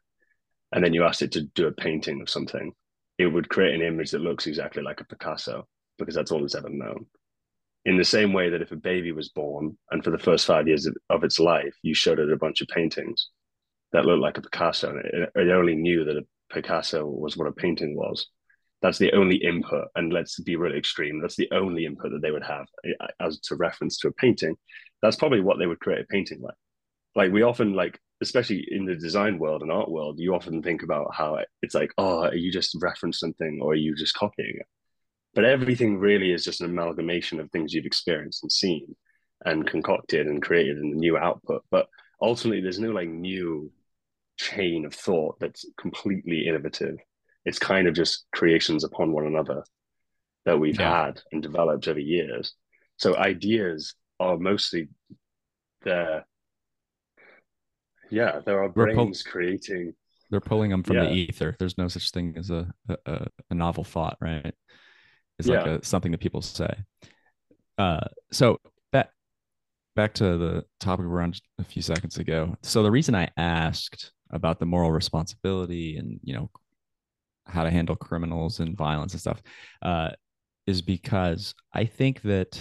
and 0.73 0.83
then 0.83 0.95
you 0.95 1.05
asked 1.05 1.23
it 1.23 1.33
to 1.33 1.43
do 1.43 1.67
a 1.67 1.73
painting 1.73 2.21
of 2.21 2.31
something 2.31 2.73
it 3.19 3.27
would 3.27 3.51
create 3.51 3.75
an 3.75 3.83
image 3.83 4.11
that 4.13 4.23
looks 4.23 4.47
exactly 4.47 4.83
like 4.83 5.01
a 5.01 5.05
picasso 5.05 5.67
because 5.99 6.15
that's 6.15 6.33
all 6.33 6.43
it's 6.45 6.55
ever 6.55 6.71
known. 6.71 7.05
In 7.85 7.99
the 7.99 8.05
same 8.05 8.33
way 8.33 8.49
that 8.49 8.63
if 8.63 8.73
a 8.73 8.77
baby 8.77 9.13
was 9.13 9.29
born 9.29 9.77
and 9.91 10.03
for 10.03 10.11
the 10.11 10.19
first 10.19 10.47
five 10.47 10.67
years 10.67 10.87
of, 10.87 10.97
of 11.11 11.23
its 11.23 11.39
life 11.39 11.75
you 11.83 11.95
showed 11.95 12.19
it 12.19 12.33
a 12.33 12.37
bunch 12.37 12.63
of 12.63 12.69
paintings 12.69 13.29
that 13.93 14.07
looked 14.07 14.23
like 14.23 14.39
a 14.39 14.43
picasso 14.43 14.91
and 14.91 15.01
it, 15.05 15.31
it 15.35 15.51
only 15.51 15.75
knew 15.75 16.05
that 16.05 16.17
a 16.17 16.23
Picasso 16.51 17.07
was 17.07 17.37
what 17.37 17.49
a 17.49 17.53
painting 17.53 17.97
was. 17.97 18.29
That's 18.83 18.99
the 18.99 19.13
only 19.13 19.37
input, 19.37 19.89
and 19.95 20.13
let's 20.13 20.41
be 20.41 20.57
really 20.57 20.79
extreme. 20.79 21.21
That's 21.21 21.37
the 21.37 21.51
only 21.53 21.85
input 21.85 22.13
that 22.13 22.23
they 22.23 22.31
would 22.31 22.45
have 22.45 22.67
eh, 22.85 23.07
as 23.21 23.39
to 23.41 23.57
reference 23.57 23.99
to 23.99 24.09
a 24.09 24.13
painting. 24.13 24.57
That's 25.03 25.17
probably 25.17 25.41
what 25.41 25.59
they 25.59 25.67
would 25.67 25.81
create 25.81 26.01
a 26.01 26.07
painting 26.07 26.41
like. 26.41 26.55
Like 27.15 27.33
we 27.33 27.43
often 27.43 27.75
like, 27.75 27.99
especially 28.23 28.67
in 28.71 28.87
the 28.87 28.95
design 28.95 29.39
world 29.39 29.63
and 29.63 29.71
art 29.71 29.91
world, 29.91 30.19
you 30.19 30.35
often 30.35 30.63
think 30.63 30.83
about 30.83 31.15
how 31.15 31.39
it's 31.63 31.75
like, 31.75 31.93
oh, 31.99 32.25
are 32.25 32.35
you 32.35 32.51
just 32.51 32.77
reference 32.81 33.19
something 33.19 33.59
or 33.61 33.73
are 33.73 33.77
you 33.77 33.95
just 33.95 34.15
copying 34.15 34.57
it? 34.57 34.67
But 35.35 35.45
everything 35.45 35.99
really 35.99 36.33
is 36.33 36.45
just 36.45 36.61
an 36.61 36.71
amalgamation 36.71 37.41
of 37.41 37.51
things 37.51 37.73
you've 37.73 37.85
experienced 37.87 38.43
and 38.43 38.53
seen 38.53 38.95
and 39.45 39.67
concocted 39.67 40.27
and 40.27 40.43
created 40.43 40.79
in 40.79 40.91
the 40.91 40.97
new 40.97 41.17
output. 41.17 41.65
But 41.71 41.87
ultimately, 42.21 42.61
there's 42.61 42.79
no 42.79 42.91
like 42.91 43.09
new 43.09 43.71
chain 44.41 44.87
of 44.87 44.95
thought 44.95 45.39
that's 45.39 45.67
completely 45.79 46.47
innovative. 46.49 46.97
It's 47.45 47.59
kind 47.59 47.87
of 47.87 47.95
just 47.95 48.25
creations 48.33 48.85
upon 48.85 49.13
one 49.13 49.27
another 49.27 49.65
that 50.47 50.59
we've 50.59 50.81
yeah. 50.81 51.07
had 51.07 51.21
and 51.31 51.43
developed 51.43 51.87
over 51.89 52.01
years. 52.01 52.55
So 52.97 53.17
ideas 53.17 53.95
are 54.19 54.39
mostly 54.39 54.89
there. 55.83 56.27
Yeah, 58.11 58.41
there 58.45 58.63
are 58.63 58.69
brains 58.69 59.23
pull- 59.23 59.33
creating. 59.33 59.93
They're 60.31 60.41
pulling 60.41 60.71
them 60.71 60.83
from 60.83 60.97
yeah. 60.97 61.07
the 61.07 61.13
ether. 61.13 61.57
There's 61.59 61.77
no 61.77 61.89
such 61.89 62.11
thing 62.11 62.35
as 62.37 62.51
a 62.51 62.67
a, 63.07 63.27
a 63.51 63.55
novel 63.55 63.85
thought, 63.85 64.17
right? 64.21 64.55
It's 65.39 65.49
like 65.49 65.67
yeah. 65.67 65.75
a, 65.75 65.85
something 65.85 66.13
that 66.13 66.21
people 66.21 66.43
say. 66.43 66.73
Uh, 67.79 68.07
so 68.33 68.59
back 68.93 69.11
back 69.97 70.15
to 70.15 70.39
the 70.39 70.65
topic 70.79 71.05
we 71.05 71.11
were 71.11 71.23
on 71.23 71.35
a 71.59 71.65
few 71.65 71.83
seconds 71.83 72.19
ago. 72.19 72.57
So 72.63 72.83
the 72.83 72.91
reason 72.91 73.15
I 73.15 73.29
asked 73.37 74.13
about 74.31 74.59
the 74.59 74.67
moral 74.67 74.93
responsibility 74.93 75.97
and 75.97 76.21
you 76.23 76.35
know 76.35 76.51
how 77.47 77.65
to 77.65 77.71
handle 77.71 77.97
criminals 77.97 78.61
and 78.61 78.77
violence 78.77 79.13
and 79.13 79.21
stuff 79.21 79.43
uh, 79.83 80.11
is 80.67 80.83
because 80.83 81.55
I 81.73 81.85
think 81.85 82.23
that 82.23 82.61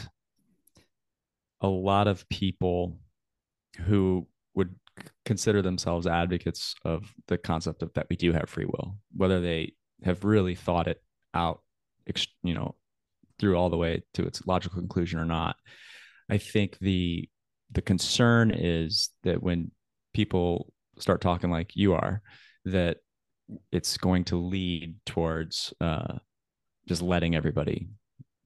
a 1.62 1.68
lot 1.68 2.08
of 2.08 2.28
people 2.30 2.98
who 3.86 4.28
would 4.56 4.74
consider 5.26 5.62
themselves 5.62 6.08
advocates 6.08 6.76
of 6.84 7.14
the 7.28 7.38
concept 7.38 7.84
of 7.84 7.94
that 7.94 8.08
we 8.10 8.16
do 8.16 8.34
have 8.34 8.50
free 8.50 8.66
will, 8.66 8.98
whether 9.16 9.40
they 9.40 9.74
have 10.04 10.24
really 10.24 10.56
thought 10.56 10.88
it 10.88 11.02
out, 11.34 11.62
you 12.44 12.54
know, 12.54 12.76
through 13.38 13.56
all 13.56 13.70
the 13.70 13.78
way 13.78 14.04
to 14.14 14.26
its 14.26 14.46
logical 14.46 14.80
conclusion 14.80 15.20
or 15.20 15.26
not. 15.26 15.56
I 16.30 16.38
think 16.38 16.78
the 16.80 17.30
the 17.72 17.82
concern 17.82 18.52
is 18.52 19.10
that 19.24 19.44
when 19.44 19.72
people 20.14 20.74
start 21.00 21.22
talking 21.22 21.50
like 21.50 21.76
you 21.76 21.94
are, 21.94 22.22
that 22.66 22.98
it's 23.72 23.98
going 23.98 24.26
to 24.26 24.36
lead 24.36 24.96
towards 25.06 25.74
uh, 25.82 26.20
just 26.88 27.02
letting 27.02 27.36
everybody 27.36 27.90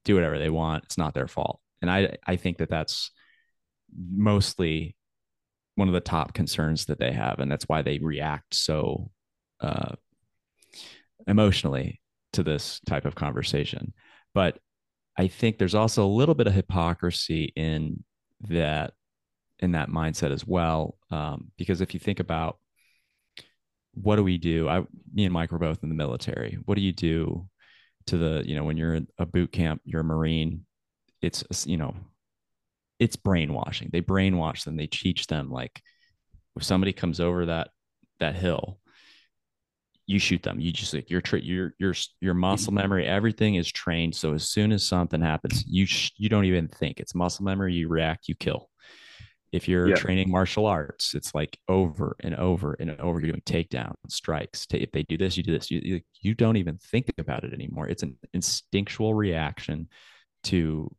do 0.04 0.14
whatever 0.14 0.38
they 0.38 0.50
want. 0.50 0.84
It's 0.84 0.98
not 0.98 1.14
their 1.14 1.28
fault, 1.28 1.60
and 1.82 1.90
I 1.90 2.16
I 2.26 2.36
think 2.36 2.58
that 2.58 2.70
that's 2.70 3.10
mostly 3.94 4.96
one 5.76 5.88
of 5.88 5.94
the 5.94 6.00
top 6.00 6.34
concerns 6.34 6.86
that 6.86 6.98
they 6.98 7.12
have, 7.12 7.38
and 7.38 7.50
that's 7.50 7.68
why 7.68 7.82
they 7.82 7.98
react 7.98 8.54
so 8.54 9.10
uh, 9.60 9.94
emotionally 11.26 12.00
to 12.32 12.42
this 12.42 12.80
type 12.86 13.04
of 13.04 13.14
conversation. 13.14 13.92
But 14.34 14.58
I 15.16 15.28
think 15.28 15.58
there's 15.58 15.74
also 15.74 16.04
a 16.04 16.06
little 16.06 16.34
bit 16.34 16.46
of 16.46 16.52
hypocrisy 16.52 17.52
in 17.56 18.04
that 18.48 18.94
in 19.60 19.72
that 19.72 19.88
mindset 19.88 20.32
as 20.32 20.46
well, 20.46 20.96
um, 21.10 21.50
because 21.56 21.80
if 21.80 21.94
you 21.94 22.00
think 22.00 22.20
about 22.20 22.58
what 23.94 24.16
do 24.16 24.24
we 24.24 24.38
do? 24.38 24.68
I, 24.68 24.80
me 25.12 25.24
and 25.24 25.32
Mike 25.32 25.52
were 25.52 25.58
both 25.58 25.82
in 25.82 25.88
the 25.88 25.94
military. 25.94 26.58
What 26.64 26.74
do 26.74 26.82
you 26.82 26.92
do 26.92 27.48
to 28.06 28.16
the, 28.16 28.42
you 28.44 28.56
know, 28.56 28.64
when 28.64 28.76
you're 28.76 28.94
in 28.94 29.06
a 29.18 29.26
boot 29.26 29.52
camp, 29.52 29.80
you're 29.84 30.00
a 30.00 30.04
Marine. 30.04 30.66
It's 31.22 31.66
you 31.66 31.76
know, 31.78 31.94
it's 32.98 33.16
brainwashing. 33.16 33.90
They 33.92 34.02
brainwash 34.02 34.64
them. 34.64 34.76
They 34.76 34.86
teach 34.86 35.26
them 35.26 35.50
like, 35.50 35.80
if 36.56 36.62
somebody 36.62 36.92
comes 36.92 37.18
over 37.18 37.46
that 37.46 37.70
that 38.20 38.34
hill, 38.34 38.78
you 40.06 40.18
shoot 40.18 40.42
them. 40.42 40.60
You 40.60 40.70
just 40.72 40.92
like 40.92 41.08
your 41.08 41.22
your 41.34 41.72
your 41.78 41.94
your 42.20 42.34
muscle 42.34 42.72
mm-hmm. 42.72 42.82
memory, 42.82 43.06
everything 43.06 43.54
is 43.54 43.70
trained. 43.70 44.14
So 44.14 44.34
as 44.34 44.48
soon 44.48 44.70
as 44.70 44.86
something 44.86 45.20
happens, 45.20 45.64
you 45.66 45.86
sh- 45.86 46.12
you 46.16 46.28
don't 46.28 46.44
even 46.44 46.68
think. 46.68 47.00
It's 47.00 47.14
muscle 47.14 47.44
memory. 47.44 47.74
You 47.74 47.88
react. 47.88 48.28
You 48.28 48.34
kill. 48.34 48.68
If 49.54 49.68
you're 49.68 49.90
yeah. 49.90 49.94
training 49.94 50.30
martial 50.30 50.66
arts, 50.66 51.14
it's 51.14 51.32
like 51.32 51.56
over 51.68 52.16
and 52.18 52.34
over 52.34 52.76
and 52.80 52.90
over. 53.00 53.20
You're 53.20 53.30
doing 53.30 53.42
takedowns, 53.42 53.94
strikes. 54.08 54.66
If 54.72 54.90
they 54.90 55.04
do 55.04 55.16
this, 55.16 55.36
you 55.36 55.44
do 55.44 55.52
this. 55.52 55.70
You 55.70 56.00
you 56.20 56.34
don't 56.34 56.56
even 56.56 56.76
think 56.78 57.12
about 57.18 57.44
it 57.44 57.52
anymore. 57.52 57.86
It's 57.86 58.02
an 58.02 58.16
instinctual 58.32 59.14
reaction 59.14 59.88
to 60.44 60.92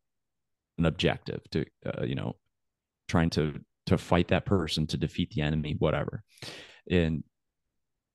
an 0.78 0.86
objective. 0.86 1.42
To 1.50 1.66
uh, 1.84 2.04
you 2.04 2.14
know, 2.14 2.36
trying 3.08 3.28
to 3.30 3.60
to 3.86 3.98
fight 3.98 4.28
that 4.28 4.46
person, 4.46 4.86
to 4.86 4.96
defeat 4.96 5.32
the 5.32 5.42
enemy, 5.42 5.76
whatever. 5.78 6.22
And 6.90 7.24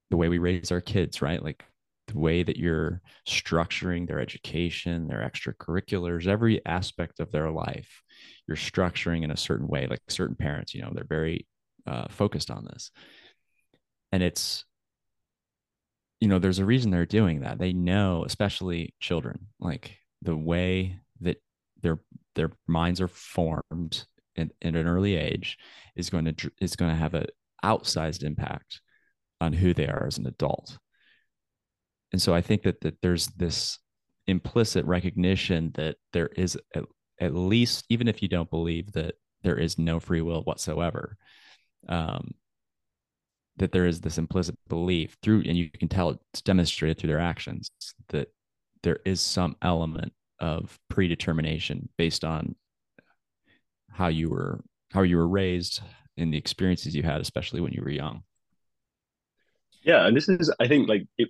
the 0.10 0.17
way 0.17 0.27
we 0.27 0.39
raise 0.39 0.71
our 0.71 0.82
kids, 0.82 1.21
right? 1.21 1.41
Like 1.41 1.63
the 2.12 2.19
way 2.19 2.43
that 2.43 2.58
you're 2.58 3.02
structuring 3.28 4.08
their 4.08 4.19
education, 4.19 5.08
their 5.08 5.21
extracurriculars, 5.21 6.28
every 6.28 6.65
aspect 6.65 7.19
of 7.19 7.32
their 7.32 7.50
life, 7.50 8.02
you're 8.47 8.58
structuring 8.58 9.24
in 9.24 9.32
a 9.32 9.38
certain 9.38 9.67
way. 9.67 9.88
Like 9.88 10.02
certain 10.10 10.36
parents, 10.36 10.74
you 10.74 10.82
know, 10.82 10.91
they're 10.93 11.04
very 11.04 11.47
uh, 11.88 12.08
focused 12.10 12.52
on 12.52 12.65
this. 12.65 12.91
And 14.12 14.21
it's, 14.21 14.65
you 16.19 16.28
know, 16.28 16.39
there's 16.39 16.60
a 16.60 16.65
reason 16.65 16.91
they're 16.91 17.06
doing 17.06 17.41
that. 17.41 17.60
They 17.60 17.74
know, 17.74 18.24
especially 18.26 18.93
children, 19.00 19.47
like 19.60 19.97
the 20.21 20.36
way 20.36 21.00
that 21.21 21.41
their 21.82 22.00
their 22.36 22.52
minds 22.67 23.02
are 23.02 23.08
formed 23.08 24.06
in, 24.36 24.52
an 24.62 24.76
early 24.76 25.15
age 25.15 25.58
is 25.95 26.10
going 26.10 26.26
to 26.26 26.52
is 26.60 26.76
going 26.76 26.91
to 26.91 26.97
have 26.97 27.13
an 27.13 27.26
outsized 27.63 28.24
impact 28.24 28.82
on 29.39 29.54
who 29.54 29.74
they 29.74 29.88
are 29.88 30.06
as 30.08 30.17
an 30.17 30.28
adult. 30.28 30.78
And 32.12 32.21
so 32.21 32.34
I 32.34 32.41
think 32.41 32.63
that 32.63 32.82
that 32.82 33.02
there's 33.02 33.28
this 33.28 33.80
implicit 34.28 34.86
recognition 34.86 35.71
that 35.76 35.97
there 36.13 36.28
is 36.36 36.58
at, 37.19 37.36
least, 37.36 37.86
even 37.89 38.08
if 38.08 38.21
you 38.21 38.28
don't 38.28 38.50
believe 38.50 38.91
that 38.93 39.15
there 39.43 39.58
is 39.58 39.78
no 39.78 40.00
free 40.00 40.21
will 40.21 40.41
whatsoever, 40.41 41.17
um, 41.88 42.32
that 43.58 43.71
there 43.71 43.86
is 43.86 44.02
this 44.02 44.17
implicit 44.17 44.56
belief 44.67 45.17
through, 45.21 45.43
and 45.45 45.58
you 45.58 45.69
can 45.69 45.88
tell 45.88 46.19
it's 46.34 46.41
demonstrated 46.41 46.97
through 46.97 47.10
their 47.10 47.19
actions 47.19 47.69
that 48.10 48.30
there 48.84 49.00
is 49.06 49.21
some 49.21 49.56
element 49.62 50.13
of 50.39 50.80
predetermination 50.89 51.88
based 51.97 52.24
on 52.24 52.56
how 53.91 54.08
you 54.08 54.30
were 54.30 54.63
how 54.91 55.04
you 55.04 55.17
were 55.17 55.28
raised 55.28 55.82
and 56.17 56.34
the 56.34 56.38
experiences 56.38 56.95
you 56.95 57.04
had, 57.04 57.21
especially 57.21 57.62
when 57.62 57.71
you 57.71 57.82
were 57.82 57.91
young. 57.91 58.24
Yeah, 59.84 60.06
and 60.06 60.15
this 60.15 60.28
is, 60.30 60.52
I 60.60 60.67
think, 60.67 60.89
like 60.89 61.08
it. 61.17 61.30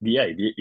Yeah, 0.00 0.26
the, 0.26 0.52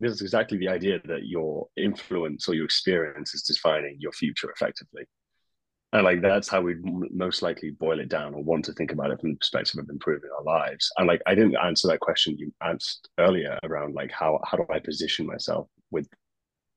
this 0.00 0.12
is 0.12 0.22
exactly 0.22 0.58
the 0.58 0.68
idea 0.68 1.00
that 1.04 1.26
your 1.26 1.68
influence 1.76 2.48
or 2.48 2.54
your 2.54 2.64
experience 2.64 3.34
is 3.34 3.42
defining 3.42 3.96
your 4.00 4.12
future 4.12 4.50
effectively, 4.50 5.04
and 5.92 6.04
like 6.04 6.22
that's 6.22 6.48
how 6.48 6.62
we 6.62 6.76
most 7.10 7.42
likely 7.42 7.70
boil 7.70 8.00
it 8.00 8.08
down 8.08 8.34
or 8.34 8.42
want 8.42 8.64
to 8.66 8.72
think 8.72 8.92
about 8.92 9.10
it 9.10 9.20
from 9.20 9.32
the 9.32 9.36
perspective 9.38 9.80
of 9.80 9.90
improving 9.90 10.30
our 10.38 10.44
lives. 10.44 10.90
And 10.96 11.06
like 11.06 11.22
I 11.26 11.34
didn't 11.34 11.56
answer 11.56 11.88
that 11.88 12.00
question 12.00 12.36
you 12.38 12.52
asked 12.62 13.08
earlier 13.18 13.58
around 13.64 13.94
like 13.94 14.10
how 14.12 14.40
how 14.44 14.56
do 14.58 14.66
I 14.72 14.78
position 14.78 15.26
myself 15.26 15.68
with 15.90 16.08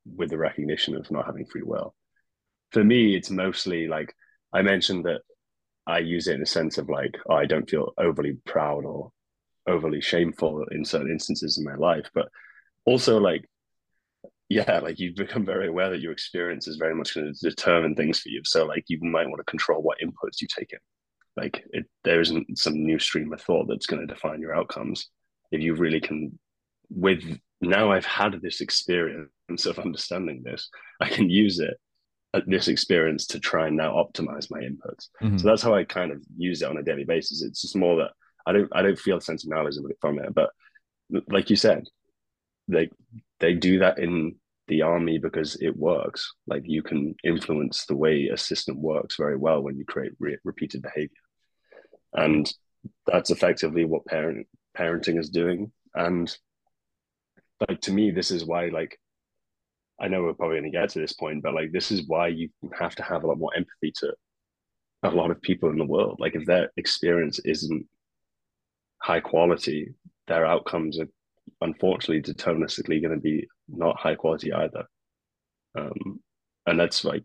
with 0.05 0.29
the 0.29 0.37
recognition 0.37 0.95
of 0.95 1.09
not 1.11 1.25
having 1.25 1.45
free 1.45 1.63
will. 1.63 1.95
For 2.71 2.83
me, 2.83 3.15
it's 3.15 3.29
mostly 3.29 3.87
like 3.87 4.13
I 4.53 4.61
mentioned 4.61 5.05
that 5.05 5.21
I 5.87 5.99
use 5.99 6.27
it 6.27 6.35
in 6.35 6.41
a 6.41 6.45
sense 6.45 6.77
of 6.77 6.89
like 6.89 7.17
oh, 7.29 7.35
I 7.35 7.45
don't 7.45 7.69
feel 7.69 7.93
overly 7.97 8.33
proud 8.45 8.85
or 8.85 9.11
overly 9.69 10.01
shameful 10.01 10.65
in 10.71 10.83
certain 10.83 11.11
instances 11.11 11.57
in 11.57 11.63
my 11.63 11.75
life 11.75 12.09
but 12.13 12.27
also 12.85 13.19
like 13.19 13.45
yeah 14.49 14.79
like 14.79 14.99
you've 14.99 15.15
become 15.15 15.45
very 15.45 15.67
aware 15.67 15.89
that 15.89 16.01
your 16.01 16.11
experience 16.11 16.67
is 16.67 16.77
very 16.77 16.95
much 16.95 17.13
going 17.13 17.31
to 17.31 17.49
determine 17.49 17.95
things 17.95 18.19
for 18.19 18.29
you. 18.29 18.41
So 18.43 18.65
like 18.65 18.83
you 18.87 18.99
might 19.01 19.27
want 19.27 19.37
to 19.37 19.43
control 19.43 19.81
what 19.81 19.99
inputs 20.03 20.41
you 20.41 20.47
take 20.47 20.73
in. 20.73 20.79
Like 21.37 21.63
it, 21.71 21.85
there 22.03 22.19
isn't 22.19 22.57
some 22.57 22.83
new 22.83 22.99
stream 22.99 23.31
of 23.31 23.41
thought 23.41 23.67
that's 23.67 23.85
going 23.85 24.05
to 24.05 24.13
define 24.13 24.41
your 24.41 24.55
outcomes. 24.55 25.07
If 25.51 25.61
you 25.61 25.75
really 25.75 26.01
can 26.01 26.37
with 26.89 27.23
now 27.61 27.91
i've 27.91 28.05
had 28.05 28.39
this 28.41 28.61
experience 28.61 29.65
of 29.67 29.77
understanding 29.77 30.41
this 30.43 30.69
i 31.01 31.07
can 31.07 31.29
use 31.29 31.59
it 31.59 31.77
uh, 32.33 32.41
this 32.47 32.67
experience 32.67 33.27
to 33.27 33.39
try 33.39 33.67
and 33.67 33.77
now 33.77 33.93
optimize 33.93 34.49
my 34.49 34.59
inputs. 34.59 35.09
Mm-hmm. 35.21 35.37
so 35.37 35.47
that's 35.47 35.61
how 35.61 35.75
i 35.75 35.83
kind 35.83 36.11
of 36.11 36.19
use 36.35 36.63
it 36.63 36.69
on 36.69 36.77
a 36.77 36.83
daily 36.83 37.03
basis. 37.03 37.43
It's 37.43 37.61
just 37.61 37.75
more 37.75 37.97
that 37.97 38.11
I 38.49 38.53
don't 38.53 38.69
I 38.73 38.81
don't 38.81 38.97
feel 38.97 39.17
a 39.17 39.21
sense 39.21 39.43
of 39.43 39.51
nihilism 39.51 39.85
from 40.01 40.17
it. 40.19 40.33
But 40.33 40.49
like 41.29 41.51
you 41.51 41.55
said, 41.55 41.83
they 42.67 42.89
they 43.39 43.53
do 43.53 43.79
that 43.79 43.99
in 43.99 44.35
the 44.67 44.81
army 44.81 45.19
because 45.19 45.55
it 45.61 45.77
works. 45.77 46.33
Like 46.47 46.63
you 46.65 46.81
can 46.81 47.15
influence 47.23 47.85
the 47.85 47.95
way 47.95 48.29
a 48.33 48.37
system 48.37 48.81
works 48.81 49.17
very 49.17 49.37
well 49.37 49.61
when 49.61 49.77
you 49.77 49.85
create 49.85 50.13
re- 50.19 50.37
repeated 50.43 50.81
behavior, 50.81 51.23
and 52.13 52.51
that's 53.05 53.29
effectively 53.29 53.85
what 53.85 54.05
parent 54.05 54.47
parenting 54.75 55.19
is 55.19 55.29
doing. 55.29 55.71
And 55.93 56.35
like 57.67 57.81
to 57.81 57.93
me, 57.93 58.09
this 58.09 58.31
is 58.31 58.45
why 58.45 58.69
like 58.69 58.99
I 60.01 60.07
know 60.07 60.23
we're 60.23 60.33
probably 60.33 60.59
going 60.59 60.71
to 60.71 60.79
get 60.79 60.89
to 60.89 60.99
this 60.99 61.13
point, 61.13 61.43
but 61.43 61.53
like 61.53 61.71
this 61.71 61.91
is 61.91 62.07
why 62.07 62.29
you 62.29 62.49
have 62.79 62.95
to 62.95 63.03
have 63.03 63.23
a 63.23 63.27
lot 63.27 63.37
more 63.37 63.55
empathy 63.55 63.91
to 63.97 64.13
a 65.03 65.11
lot 65.11 65.29
of 65.29 65.39
people 65.41 65.69
in 65.69 65.77
the 65.77 65.85
world. 65.85 66.17
Like 66.19 66.35
if 66.35 66.45
their 66.45 66.71
experience 66.77 67.37
isn't 67.45 67.85
high 69.01 69.19
quality, 69.19 69.93
their 70.27 70.45
outcomes 70.45 70.99
are 70.99 71.07
unfortunately 71.61 72.21
deterministically 72.21 73.01
going 73.01 73.15
to 73.15 73.21
be 73.21 73.47
not 73.67 73.99
high 73.99 74.15
quality 74.15 74.53
either. 74.53 74.85
Um, 75.77 76.19
and 76.65 76.79
that's 76.79 77.03
like 77.03 77.23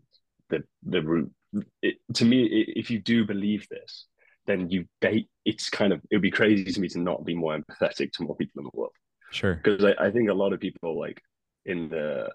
the 0.49 0.63
the 0.83 1.01
root. 1.01 1.31
It, 1.81 1.97
to 2.15 2.25
me, 2.25 2.45
if 2.75 2.89
you 2.89 2.99
do 2.99 3.25
believe 3.25 3.67
this, 3.69 4.05
then 4.45 4.69
you 4.69 4.85
date. 5.01 5.29
It's 5.45 5.69
kind 5.69 5.93
of 5.93 6.01
it 6.09 6.15
would 6.15 6.21
be 6.21 6.31
crazy 6.31 6.65
to 6.65 6.81
me 6.81 6.87
to 6.89 6.99
not 6.99 7.25
be 7.25 7.35
more 7.35 7.57
empathetic 7.57 8.11
to 8.13 8.23
more 8.23 8.35
people 8.35 8.61
in 8.61 8.65
the 8.65 8.77
world. 8.77 8.91
Sure, 9.31 9.55
because 9.55 9.83
I, 9.83 10.05
I 10.05 10.11
think 10.11 10.29
a 10.29 10.33
lot 10.33 10.53
of 10.53 10.59
people 10.59 10.99
like 10.99 11.21
in 11.65 11.89
the 11.89 12.29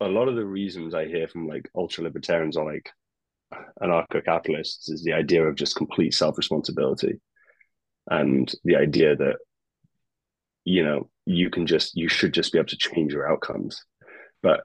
a 0.00 0.08
lot 0.08 0.28
of 0.28 0.36
the 0.36 0.44
reasons 0.44 0.94
I 0.94 1.06
hear 1.06 1.28
from 1.28 1.46
like 1.46 1.70
ultra 1.74 2.04
libertarians 2.04 2.56
or 2.56 2.72
like 2.72 2.90
anarcho 3.82 4.24
capitalists 4.24 4.88
is 4.88 5.04
the 5.04 5.12
idea 5.12 5.44
of 5.44 5.54
just 5.54 5.76
complete 5.76 6.14
self 6.14 6.38
responsibility 6.38 7.20
and 8.10 8.52
the 8.64 8.76
idea 8.76 9.16
that 9.16 9.36
you 10.64 10.84
know 10.84 11.08
you 11.26 11.50
can 11.50 11.66
just 11.66 11.96
you 11.96 12.08
should 12.08 12.32
just 12.32 12.52
be 12.52 12.58
able 12.58 12.68
to 12.68 12.76
change 12.76 13.12
your 13.12 13.30
outcomes. 13.30 13.84
But 14.42 14.62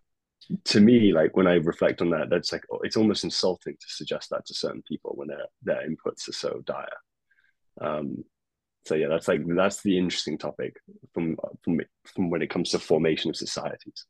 to 0.63 0.79
me 0.79 1.11
like 1.11 1.35
when 1.35 1.47
i 1.47 1.55
reflect 1.55 1.99
on 2.01 2.09
that 2.09 2.29
that's 2.29 2.53
like 2.53 2.61
it's 2.83 2.95
almost 2.95 3.25
insulting 3.25 3.73
to 3.73 3.87
suggest 3.89 4.29
that 4.29 4.45
to 4.45 4.53
certain 4.53 4.81
people 4.87 5.11
when 5.15 5.27
their 5.27 5.45
their 5.63 5.87
inputs 5.87 6.29
are 6.29 6.33
so 6.33 6.61
dire. 6.65 6.87
Um 7.81 8.23
so 8.85 8.95
yeah 8.95 9.07
that's 9.09 9.27
like 9.27 9.41
that's 9.45 9.81
the 9.81 9.97
interesting 9.97 10.37
topic 10.37 10.77
from 11.13 11.37
from 11.63 11.81
from 12.05 12.29
when 12.29 12.41
it 12.41 12.49
comes 12.49 12.71
to 12.71 12.79
formation 12.79 13.29
of 13.29 13.35
societies. 13.35 14.05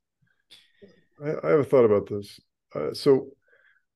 I, 1.23 1.29
I 1.43 1.49
have 1.49 1.59
a 1.59 1.63
thought 1.63 1.85
about 1.85 2.07
this. 2.07 2.39
Uh, 2.75 2.93
so 2.93 3.29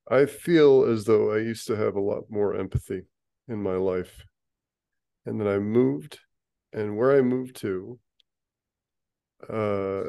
i 0.10 0.26
feel 0.26 0.86
as 0.86 1.04
though 1.04 1.34
i 1.34 1.38
used 1.38 1.68
to 1.68 1.76
have 1.76 1.96
a 1.96 2.00
lot 2.00 2.24
more 2.30 2.56
empathy 2.56 3.04
in 3.50 3.62
my 3.62 3.76
life 3.76 4.26
and 5.26 5.40
then 5.40 5.48
I 5.48 5.60
moved, 5.60 6.20
and 6.74 6.98
where 6.98 7.18
I 7.18 7.22
moved 7.22 7.56
to, 7.58 8.00
uh, 9.50 10.04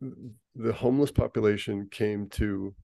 the 0.00 0.72
homeless 0.72 1.10
population 1.10 1.88
came 1.90 2.28
to 2.30 2.74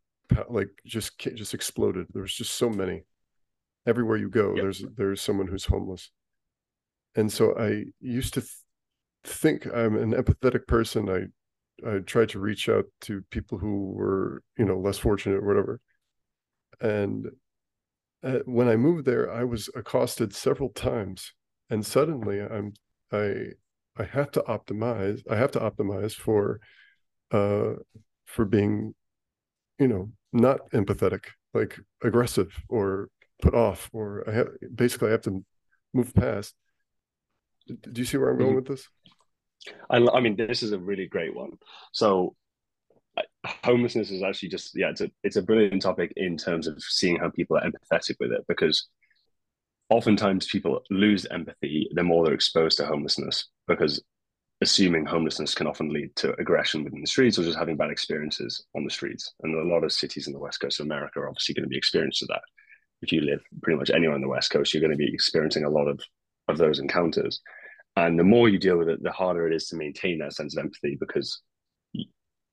like 0.48 0.68
just 0.84 1.18
just 1.18 1.54
exploded. 1.54 2.06
There 2.12 2.22
was 2.22 2.34
just 2.34 2.54
so 2.54 2.68
many. 2.68 3.04
Everywhere 3.86 4.16
you 4.16 4.28
go, 4.28 4.54
yep. 4.54 4.62
there's 4.62 4.84
there's 4.96 5.20
someone 5.20 5.46
who's 5.46 5.64
homeless, 5.64 6.10
and 7.14 7.32
so 7.32 7.56
I 7.56 7.84
used 8.00 8.34
to 8.34 8.40
th- 8.40 8.50
think 9.24 9.66
I'm 9.66 9.96
an 9.96 10.12
empathetic 10.12 10.66
person. 10.66 11.08
I 11.08 11.88
I 11.88 11.98
tried 11.98 12.30
to 12.30 12.40
reach 12.40 12.68
out 12.68 12.86
to 13.02 13.22
people 13.30 13.58
who 13.58 13.92
were 13.92 14.42
you 14.58 14.64
know 14.64 14.78
less 14.78 14.98
fortunate 14.98 15.36
or 15.36 15.46
whatever, 15.46 15.80
and 16.80 17.28
uh, 18.22 18.38
when 18.44 18.68
I 18.68 18.76
moved 18.76 19.04
there, 19.04 19.32
I 19.32 19.44
was 19.44 19.68
accosted 19.74 20.34
several 20.34 20.70
times, 20.70 21.32
and 21.70 21.84
suddenly 21.84 22.40
I'm 22.40 22.74
I 23.12 23.52
I 23.96 24.04
have 24.04 24.30
to 24.32 24.40
optimize. 24.42 25.22
I 25.30 25.36
have 25.36 25.52
to 25.52 25.60
optimize 25.60 26.14
for 26.14 26.60
uh 27.30 27.74
for 28.26 28.44
being, 28.44 28.94
you 29.78 29.88
know, 29.88 30.10
not 30.32 30.70
empathetic, 30.72 31.24
like 31.54 31.78
aggressive 32.02 32.52
or 32.68 33.08
put 33.40 33.54
off, 33.54 33.88
or 33.92 34.24
I 34.28 34.32
have 34.32 34.48
basically 34.74 35.08
I 35.08 35.12
have 35.12 35.22
to 35.22 35.44
move 35.92 36.14
past. 36.14 36.54
Do 37.66 38.00
you 38.00 38.04
see 38.04 38.16
where 38.16 38.30
I'm 38.30 38.38
going 38.38 38.50
mm-hmm. 38.50 38.56
with 38.56 38.68
this? 38.68 38.88
I, 39.90 39.96
I 39.96 40.20
mean, 40.20 40.36
this 40.36 40.62
is 40.62 40.72
a 40.72 40.78
really 40.78 41.06
great 41.06 41.34
one. 41.34 41.52
So 41.92 42.36
homelessness 43.64 44.10
is 44.10 44.22
actually 44.22 44.48
just 44.48 44.72
yeah 44.74 44.90
it's 44.90 45.00
a 45.00 45.10
it's 45.22 45.36
a 45.36 45.42
brilliant 45.42 45.80
topic 45.80 46.12
in 46.16 46.36
terms 46.36 46.66
of 46.66 46.82
seeing 46.82 47.16
how 47.16 47.30
people 47.30 47.56
are 47.56 47.62
empathetic 47.62 48.16
with 48.18 48.32
it 48.32 48.44
because 48.48 48.88
oftentimes 49.88 50.46
people 50.46 50.80
lose 50.90 51.26
empathy 51.26 51.88
the 51.94 52.02
more 52.02 52.24
they're 52.24 52.34
exposed 52.34 52.76
to 52.76 52.86
homelessness 52.86 53.48
because 53.68 54.02
assuming 54.62 55.04
homelessness 55.04 55.54
can 55.54 55.66
often 55.66 55.90
lead 55.90 56.14
to 56.16 56.34
aggression 56.40 56.82
within 56.82 57.00
the 57.00 57.06
streets 57.06 57.38
or 57.38 57.44
just 57.44 57.58
having 57.58 57.76
bad 57.76 57.90
experiences 57.90 58.64
on 58.74 58.84
the 58.84 58.90
streets. 58.90 59.34
And 59.42 59.54
a 59.54 59.74
lot 59.74 59.84
of 59.84 59.92
cities 59.92 60.26
in 60.26 60.32
the 60.32 60.38
west 60.38 60.60
coast 60.60 60.80
of 60.80 60.86
america 60.86 61.20
are 61.20 61.28
obviously 61.28 61.54
going 61.54 61.64
to 61.64 61.68
be 61.68 61.76
experienced 61.76 62.20
to 62.20 62.26
that. 62.26 62.40
If 63.02 63.12
you 63.12 63.20
live 63.20 63.40
pretty 63.62 63.78
much 63.78 63.90
anywhere 63.90 64.14
on 64.14 64.22
the 64.22 64.28
west 64.28 64.50
coast 64.50 64.72
you're 64.72 64.80
going 64.80 64.92
to 64.92 64.96
be 64.96 65.12
experiencing 65.12 65.64
a 65.64 65.70
lot 65.70 65.88
of 65.88 66.00
of 66.48 66.58
those 66.58 66.78
encounters. 66.78 67.40
And 67.96 68.18
the 68.18 68.24
more 68.24 68.48
you 68.48 68.58
deal 68.58 68.78
with 68.78 68.88
it 68.88 69.02
the 69.02 69.12
harder 69.12 69.46
it 69.46 69.54
is 69.54 69.68
to 69.68 69.76
maintain 69.76 70.18
that 70.18 70.32
sense 70.32 70.56
of 70.56 70.64
empathy 70.64 70.96
because 70.98 71.42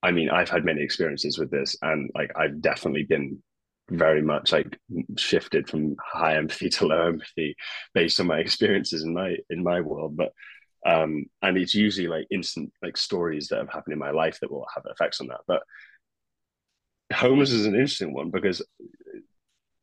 I 0.03 0.11
mean, 0.11 0.29
I've 0.29 0.49
had 0.49 0.65
many 0.65 0.83
experiences 0.83 1.37
with 1.39 1.49
this, 1.49 1.77
and 1.81 2.11
like 2.13 2.31
I've 2.35 2.61
definitely 2.61 3.03
been 3.03 3.41
very 3.89 4.21
much 4.21 4.51
like 4.51 4.77
shifted 5.17 5.69
from 5.69 5.95
high 6.01 6.35
empathy 6.35 6.69
to 6.71 6.85
low 6.87 7.07
empathy 7.07 7.55
based 7.93 8.19
on 8.19 8.27
my 8.27 8.39
experiences 8.39 9.03
in 9.03 9.13
my 9.13 9.35
in 9.49 9.63
my 9.63 9.81
world. 9.81 10.17
But 10.17 10.33
um, 10.85 11.25
and 11.41 11.57
it's 11.57 11.73
usually 11.73 12.07
like 12.07 12.27
instant 12.29 12.73
like 12.83 12.97
stories 12.97 13.47
that 13.47 13.59
have 13.59 13.69
happened 13.69 13.93
in 13.93 13.99
my 13.99 14.11
life 14.11 14.39
that 14.41 14.51
will 14.51 14.67
have 14.75 14.83
effects 14.89 15.21
on 15.21 15.27
that. 15.27 15.41
But 15.47 15.63
homeless 17.13 17.51
is 17.51 17.65
an 17.65 17.75
interesting 17.75 18.13
one 18.13 18.29
because 18.31 18.61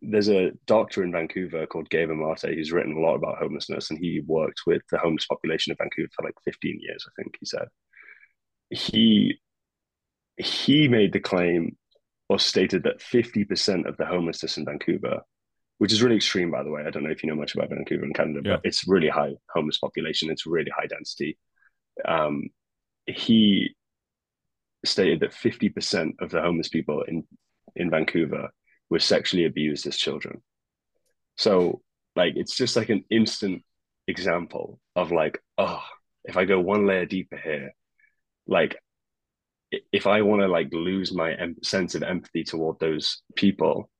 there's 0.03 0.29
a 0.29 0.53
doctor 0.67 1.03
in 1.03 1.13
Vancouver 1.13 1.67
called 1.67 1.91
Gabor 1.91 2.15
Maté 2.15 2.55
who's 2.55 2.73
written 2.73 2.97
a 2.97 3.01
lot 3.01 3.17
about 3.17 3.39
homelessness, 3.39 3.91
and 3.91 3.99
he 3.99 4.23
worked 4.27 4.63
with 4.67 4.83
the 4.91 4.99
homeless 4.99 5.27
population 5.27 5.73
of 5.73 5.79
Vancouver 5.79 6.11
for 6.15 6.25
like 6.25 6.35
15 6.45 6.79
years, 6.81 7.07
I 7.07 7.23
think 7.23 7.37
he 7.41 7.47
said. 7.47 7.69
He 8.71 9.41
he 10.41 10.89
made 10.89 11.13
the 11.13 11.21
claim 11.21 11.77
or 12.29 12.39
stated 12.39 12.85
that 12.85 13.01
50% 13.01 13.89
of 13.89 13.97
the 13.97 14.07
homelessness 14.07 14.57
in 14.57 14.65
Vancouver, 14.65 15.21
which 15.79 15.93
is 15.93 16.03
really 16.03 16.17
extreme, 16.17 16.51
by 16.51 16.63
the 16.63 16.71
way. 16.71 16.85
I 16.87 16.91
don't 16.91 17.03
know 17.03 17.11
if 17.11 17.23
you 17.23 17.29
know 17.29 17.37
much 17.37 17.55
about 17.55 17.71
Vancouver 17.71 18.05
in 18.05 18.13
Canada, 18.13 18.41
yeah. 18.45 18.57
but 18.57 18.61
it's 18.65 18.87
really 18.87 19.09
high 19.09 19.35
homeless 19.53 19.79
population. 19.79 20.31
It's 20.31 20.47
really 20.47 20.71
high 20.77 20.87
density. 20.87 21.39
Um, 22.07 22.45
he 23.07 23.75
stated 24.85 25.21
that 25.21 25.33
50% 25.33 26.13
of 26.21 26.31
the 26.31 26.41
homeless 26.41 26.69
people 26.69 27.03
in, 27.03 27.25
in 27.75 27.91
Vancouver 27.91 28.51
were 28.89 28.99
sexually 28.99 29.45
abused 29.45 29.87
as 29.87 29.97
children. 29.97 30.43
So, 31.37 31.83
like, 32.17 32.35
it's 32.37 32.57
just 32.57 32.77
like 32.77 32.91
an 32.91 33.05
instant 33.11 33.63
example 34.07 34.79
of 34.95 35.13
like, 35.13 35.41
oh, 35.59 35.83
if 36.25 36.37
I 36.37 36.45
go 36.45 36.61
one 36.61 36.87
layer 36.87 37.07
deeper 37.07 37.37
here, 37.37 37.73
like 38.47 38.77
if 39.93 40.07
I 40.07 40.23
want 40.23 40.43
to 40.43 40.49
like 40.49 40.73
lose 40.73 41.13
my 41.13 41.33
em- 41.35 41.63
sense 41.63 41.95
of 41.95 42.03
empathy 42.03 42.45
toward 42.45 42.79
those 42.79 43.23
people, 43.37 43.91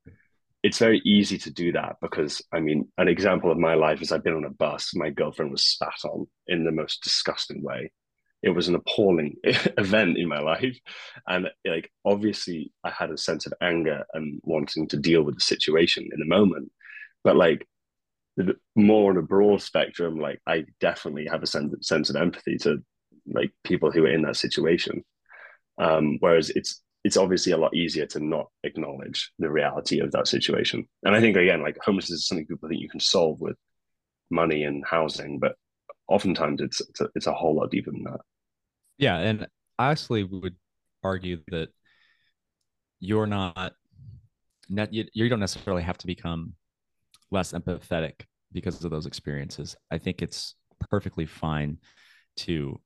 it's 0.63 0.79
very 0.79 1.01
easy 1.05 1.39
to 1.39 1.51
do 1.51 1.73
that 1.73 1.97
because 2.03 2.43
I 2.53 2.61
mean, 2.61 2.89
an 2.99 3.09
example 3.09 3.51
of 3.51 3.59
my 3.59 3.75
life 3.75 4.03
is 4.03 4.13
I've 4.13 4.25
been 4.25 4.35
on 4.35 4.45
a 4.45 4.51
bus. 4.51 4.95
My 4.95 5.11
girlfriend 5.11 5.51
was 5.51 5.65
spat 5.65 6.05
on 6.05 6.27
in 6.47 6.65
the 6.65 6.73
most 6.73 7.03
disgusting 7.03 7.63
way. 7.63 7.93
It 8.43 8.51
was 8.51 8.69
an 8.69 8.75
appalling 8.75 9.37
event 9.45 10.19
in 10.19 10.29
my 10.29 10.41
life, 10.41 10.79
and 11.27 11.49
like 11.65 11.91
obviously 12.05 12.73
I 12.85 12.91
had 12.91 13.11
a 13.11 13.19
sense 13.19 13.47
of 13.47 13.55
anger 13.61 14.05
and 14.13 14.41
wanting 14.45 14.89
to 14.89 14.97
deal 14.97 15.23
with 15.23 15.37
the 15.37 15.43
situation 15.43 16.09
in 16.13 16.19
the 16.19 16.27
moment, 16.27 16.73
but 17.23 17.37
like 17.37 17.67
more 18.75 19.11
on 19.11 19.19
a 19.19 19.23
broad 19.23 19.63
spectrum, 19.63 20.19
like 20.19 20.41
I 20.47 20.65
definitely 20.81 21.27
have 21.27 21.43
a 21.43 21.47
sense 21.47 21.87
sense 21.87 22.11
of 22.11 22.17
empathy 22.17 22.57
to 22.59 22.83
like 23.27 23.51
people 23.65 23.91
who 23.91 24.05
are 24.05 24.13
in 24.13 24.23
that 24.23 24.37
situation. 24.37 25.05
Um, 25.81 26.19
whereas 26.21 26.51
it's 26.51 26.83
it's 27.03 27.17
obviously 27.17 27.53
a 27.53 27.57
lot 27.57 27.75
easier 27.75 28.05
to 28.05 28.21
not 28.21 28.49
acknowledge 28.63 29.33
the 29.39 29.51
reality 29.51 30.01
of 30.01 30.13
that 30.13 30.29
situation. 30.29 30.87
And 31.03 31.15
I 31.17 31.21
think 31.21 31.37
again, 31.37 31.63
like 31.63 31.79
homelessness 31.83 32.21
is 32.21 32.27
something 32.27 32.47
people 32.47 32.69
think 32.69 32.83
you 32.83 32.91
can 32.91 33.01
solve 33.01 33.41
with 33.41 33.57
money 34.31 34.65
and 34.65 34.85
housing, 34.87 35.39
but 35.39 35.55
oftentimes 36.09 36.61
it's 36.61 36.81
it's 36.81 37.01
a, 37.01 37.09
it's 37.15 37.27
a 37.27 37.33
whole 37.33 37.57
lot 37.57 37.71
deeper 37.71 37.91
than 37.91 38.05
that. 38.05 38.21
Yeah, 38.99 39.17
and 39.17 39.47
I 39.79 39.91
actually 39.91 40.25
would 40.25 40.57
argue 41.03 41.39
that 41.49 41.71
you're 43.01 43.27
not 43.27 43.73
net 44.69 44.93
you, 44.93 45.07
you 45.15 45.29
don't 45.29 45.41
necessarily 45.41 45.83
have 45.83 45.99
to 45.99 46.07
become 46.07 46.53
less 47.31 47.53
empathetic 47.53 48.27
because 48.53 48.85
of 48.85 48.91
those 48.91 49.07
experiences. 49.07 49.75
I 49.91 49.97
think 49.99 50.21
it's 50.21 50.55
perfectly 50.91 51.25
fine 51.25 51.79
to 52.37 52.81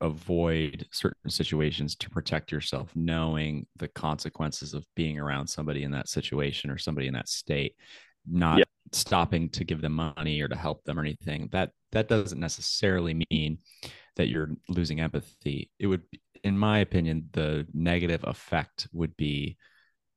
avoid 0.00 0.86
certain 0.92 1.30
situations 1.30 1.94
to 1.96 2.10
protect 2.10 2.52
yourself 2.52 2.90
knowing 2.94 3.66
the 3.76 3.88
consequences 3.88 4.74
of 4.74 4.84
being 4.94 5.18
around 5.18 5.46
somebody 5.46 5.84
in 5.84 5.90
that 5.90 6.08
situation 6.08 6.70
or 6.70 6.76
somebody 6.76 7.06
in 7.06 7.14
that 7.14 7.28
state 7.28 7.74
not 8.28 8.58
yeah. 8.58 8.64
stopping 8.92 9.48
to 9.48 9.64
give 9.64 9.80
them 9.80 9.92
money 9.92 10.40
or 10.40 10.48
to 10.48 10.56
help 10.56 10.84
them 10.84 10.98
or 10.98 11.02
anything 11.02 11.48
that 11.52 11.70
that 11.92 12.08
doesn't 12.08 12.40
necessarily 12.40 13.22
mean 13.30 13.58
that 14.16 14.28
you're 14.28 14.50
losing 14.68 15.00
empathy 15.00 15.70
it 15.78 15.86
would 15.86 16.02
in 16.44 16.58
my 16.58 16.80
opinion 16.80 17.26
the 17.32 17.66
negative 17.72 18.22
effect 18.24 18.88
would 18.92 19.16
be 19.16 19.56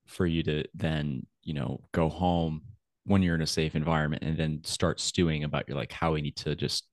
for 0.05 0.25
you 0.25 0.43
to 0.43 0.63
then 0.73 1.25
you 1.43 1.53
know 1.53 1.79
go 1.93 2.09
home 2.09 2.61
when 3.05 3.21
you're 3.21 3.35
in 3.35 3.41
a 3.41 3.47
safe 3.47 3.75
environment 3.75 4.23
and 4.23 4.37
then 4.37 4.61
start 4.63 4.99
stewing 4.99 5.43
about 5.43 5.67
your 5.67 5.77
like 5.77 5.91
how 5.91 6.13
we 6.13 6.21
need 6.21 6.35
to 6.35 6.55
just 6.55 6.85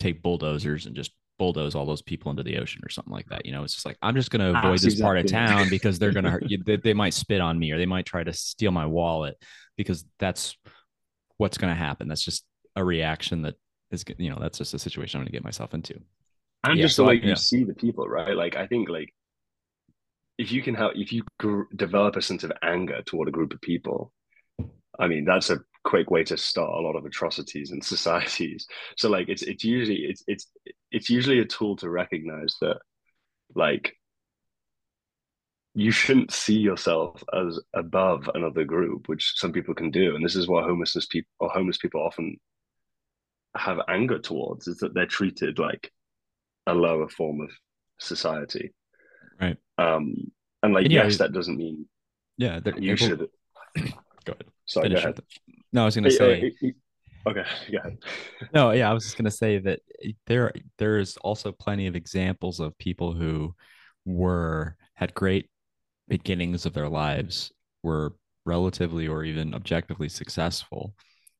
take 0.00 0.22
bulldozers 0.22 0.86
and 0.86 0.96
just 0.96 1.12
bulldoze 1.42 1.74
all 1.74 1.84
those 1.84 2.02
people 2.02 2.30
into 2.30 2.44
the 2.44 2.56
ocean 2.58 2.80
or 2.84 2.88
something 2.88 3.12
like 3.12 3.26
that. 3.26 3.44
You 3.44 3.50
know, 3.50 3.64
it's 3.64 3.74
just 3.74 3.84
like 3.84 3.98
I'm 4.00 4.14
just 4.14 4.30
going 4.30 4.42
to 4.42 4.56
avoid 4.56 4.74
this 4.74 4.94
exactly. 4.94 5.02
part 5.02 5.18
of 5.18 5.26
town 5.26 5.68
because 5.70 5.98
they're 5.98 6.12
going 6.12 6.22
to 6.22 6.30
hurt 6.30 6.48
you. 6.48 6.62
They, 6.64 6.76
they, 6.76 6.94
might 6.94 7.14
spit 7.14 7.40
on 7.40 7.58
me 7.58 7.72
or 7.72 7.78
they 7.78 7.86
might 7.86 8.06
try 8.06 8.22
to 8.22 8.32
steal 8.32 8.70
my 8.70 8.86
wallet 8.86 9.36
because 9.76 10.04
that's 10.20 10.56
what's 11.38 11.58
going 11.58 11.72
to 11.72 11.78
happen. 11.78 12.06
That's 12.06 12.22
just 12.22 12.44
a 12.76 12.84
reaction 12.84 13.42
that 13.42 13.56
is, 13.90 14.04
you 14.18 14.30
know, 14.30 14.38
that's 14.40 14.58
just 14.58 14.72
a 14.72 14.78
situation 14.78 15.18
I'm 15.18 15.22
going 15.22 15.32
to 15.32 15.32
get 15.32 15.42
myself 15.42 15.74
into. 15.74 15.94
And 16.62 16.78
yeah, 16.78 16.84
just 16.84 16.94
so 16.94 17.02
the 17.02 17.08
way 17.08 17.14
I, 17.14 17.16
you 17.16 17.28
yeah. 17.30 17.34
see 17.34 17.64
the 17.64 17.74
people, 17.74 18.06
right? 18.08 18.36
Like 18.36 18.54
I 18.54 18.68
think 18.68 18.88
like 18.88 19.12
if 20.38 20.52
you 20.52 20.62
can 20.62 20.76
help, 20.76 20.92
if 20.94 21.12
you 21.12 21.24
gr- 21.40 21.74
develop 21.74 22.14
a 22.14 22.22
sense 22.22 22.44
of 22.44 22.52
anger 22.62 23.02
toward 23.04 23.26
a 23.26 23.32
group 23.32 23.52
of 23.52 23.60
people, 23.60 24.12
I 24.96 25.08
mean, 25.08 25.24
that's 25.24 25.50
a 25.50 25.58
quick 25.82 26.08
way 26.08 26.22
to 26.22 26.36
start 26.36 26.70
a 26.70 26.80
lot 26.80 26.94
of 26.94 27.04
atrocities 27.04 27.72
in 27.72 27.82
societies. 27.94 28.68
So 28.96 29.08
like 29.08 29.28
it's 29.28 29.42
it's 29.42 29.64
usually 29.64 30.02
it's 30.04 30.22
it's 30.28 30.46
it's 30.92 31.10
usually 31.10 31.40
a 31.40 31.44
tool 31.44 31.76
to 31.76 31.90
recognize 31.90 32.56
that 32.60 32.78
like 33.54 33.96
you 35.74 35.90
shouldn't 35.90 36.30
see 36.30 36.58
yourself 36.58 37.24
as 37.32 37.58
above 37.74 38.28
another 38.34 38.62
group, 38.62 39.08
which 39.08 39.32
some 39.36 39.52
people 39.52 39.74
can 39.74 39.90
do. 39.90 40.14
And 40.14 40.24
this 40.24 40.36
is 40.36 40.46
what 40.46 40.64
homelessness 40.64 41.06
people 41.06 41.30
or 41.40 41.48
homeless 41.48 41.78
people 41.78 42.02
often 42.02 42.36
have 43.56 43.80
anger 43.88 44.18
towards 44.18 44.68
is 44.68 44.78
that 44.78 44.94
they're 44.94 45.06
treated 45.06 45.58
like 45.58 45.90
a 46.66 46.74
lower 46.74 47.08
form 47.08 47.40
of 47.40 47.50
society. 47.98 48.72
Right. 49.40 49.56
Um 49.78 50.30
and 50.62 50.74
like 50.74 50.84
and 50.84 50.92
yes, 50.92 51.18
that 51.18 51.32
doesn't 51.32 51.56
mean 51.56 51.86
yeah, 52.36 52.60
you 52.76 52.96
should 52.96 53.18
go 53.76 54.32
ahead. 54.32 54.44
Sorry, 54.66 54.88
go 54.90 54.96
ahead. 54.96 55.20
No, 55.72 55.82
I 55.82 55.84
was 55.86 55.94
gonna 55.94 56.10
say 56.10 56.52
Okay, 57.26 57.44
yeah. 57.68 57.86
no, 58.54 58.72
yeah, 58.72 58.90
I 58.90 58.92
was 58.92 59.04
just 59.04 59.16
gonna 59.16 59.30
say 59.30 59.58
that 59.58 59.80
there 60.26 60.52
there's 60.78 61.16
also 61.18 61.52
plenty 61.52 61.86
of 61.86 61.96
examples 61.96 62.60
of 62.60 62.76
people 62.78 63.12
who 63.12 63.54
were 64.04 64.76
had 64.94 65.14
great 65.14 65.48
beginnings 66.08 66.66
of 66.66 66.72
their 66.72 66.88
lives, 66.88 67.52
were 67.82 68.14
relatively 68.44 69.06
or 69.06 69.24
even 69.24 69.54
objectively 69.54 70.08
successful, 70.08 70.94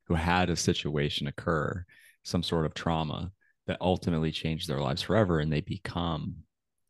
who 0.06 0.14
had 0.14 0.50
a 0.50 0.56
situation 0.56 1.26
occur, 1.26 1.84
some 2.22 2.42
sort 2.42 2.66
of 2.66 2.74
trauma 2.74 3.32
that 3.66 3.78
ultimately 3.80 4.30
changed 4.30 4.68
their 4.68 4.80
lives 4.80 5.02
forever, 5.02 5.40
and 5.40 5.52
they 5.52 5.60
become, 5.60 6.34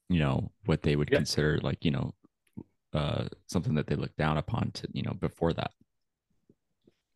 you 0.08 0.18
know, 0.18 0.50
what 0.66 0.82
they 0.82 0.96
would 0.96 1.08
yeah. 1.10 1.18
consider 1.18 1.58
like, 1.62 1.84
you 1.84 1.90
know, 1.90 2.14
uh, 2.92 3.24
something 3.46 3.74
that 3.74 3.86
they 3.86 3.96
look 3.96 4.14
down 4.16 4.36
upon 4.36 4.70
to, 4.72 4.86
you 4.92 5.02
know, 5.02 5.14
before 5.14 5.52
that 5.52 5.70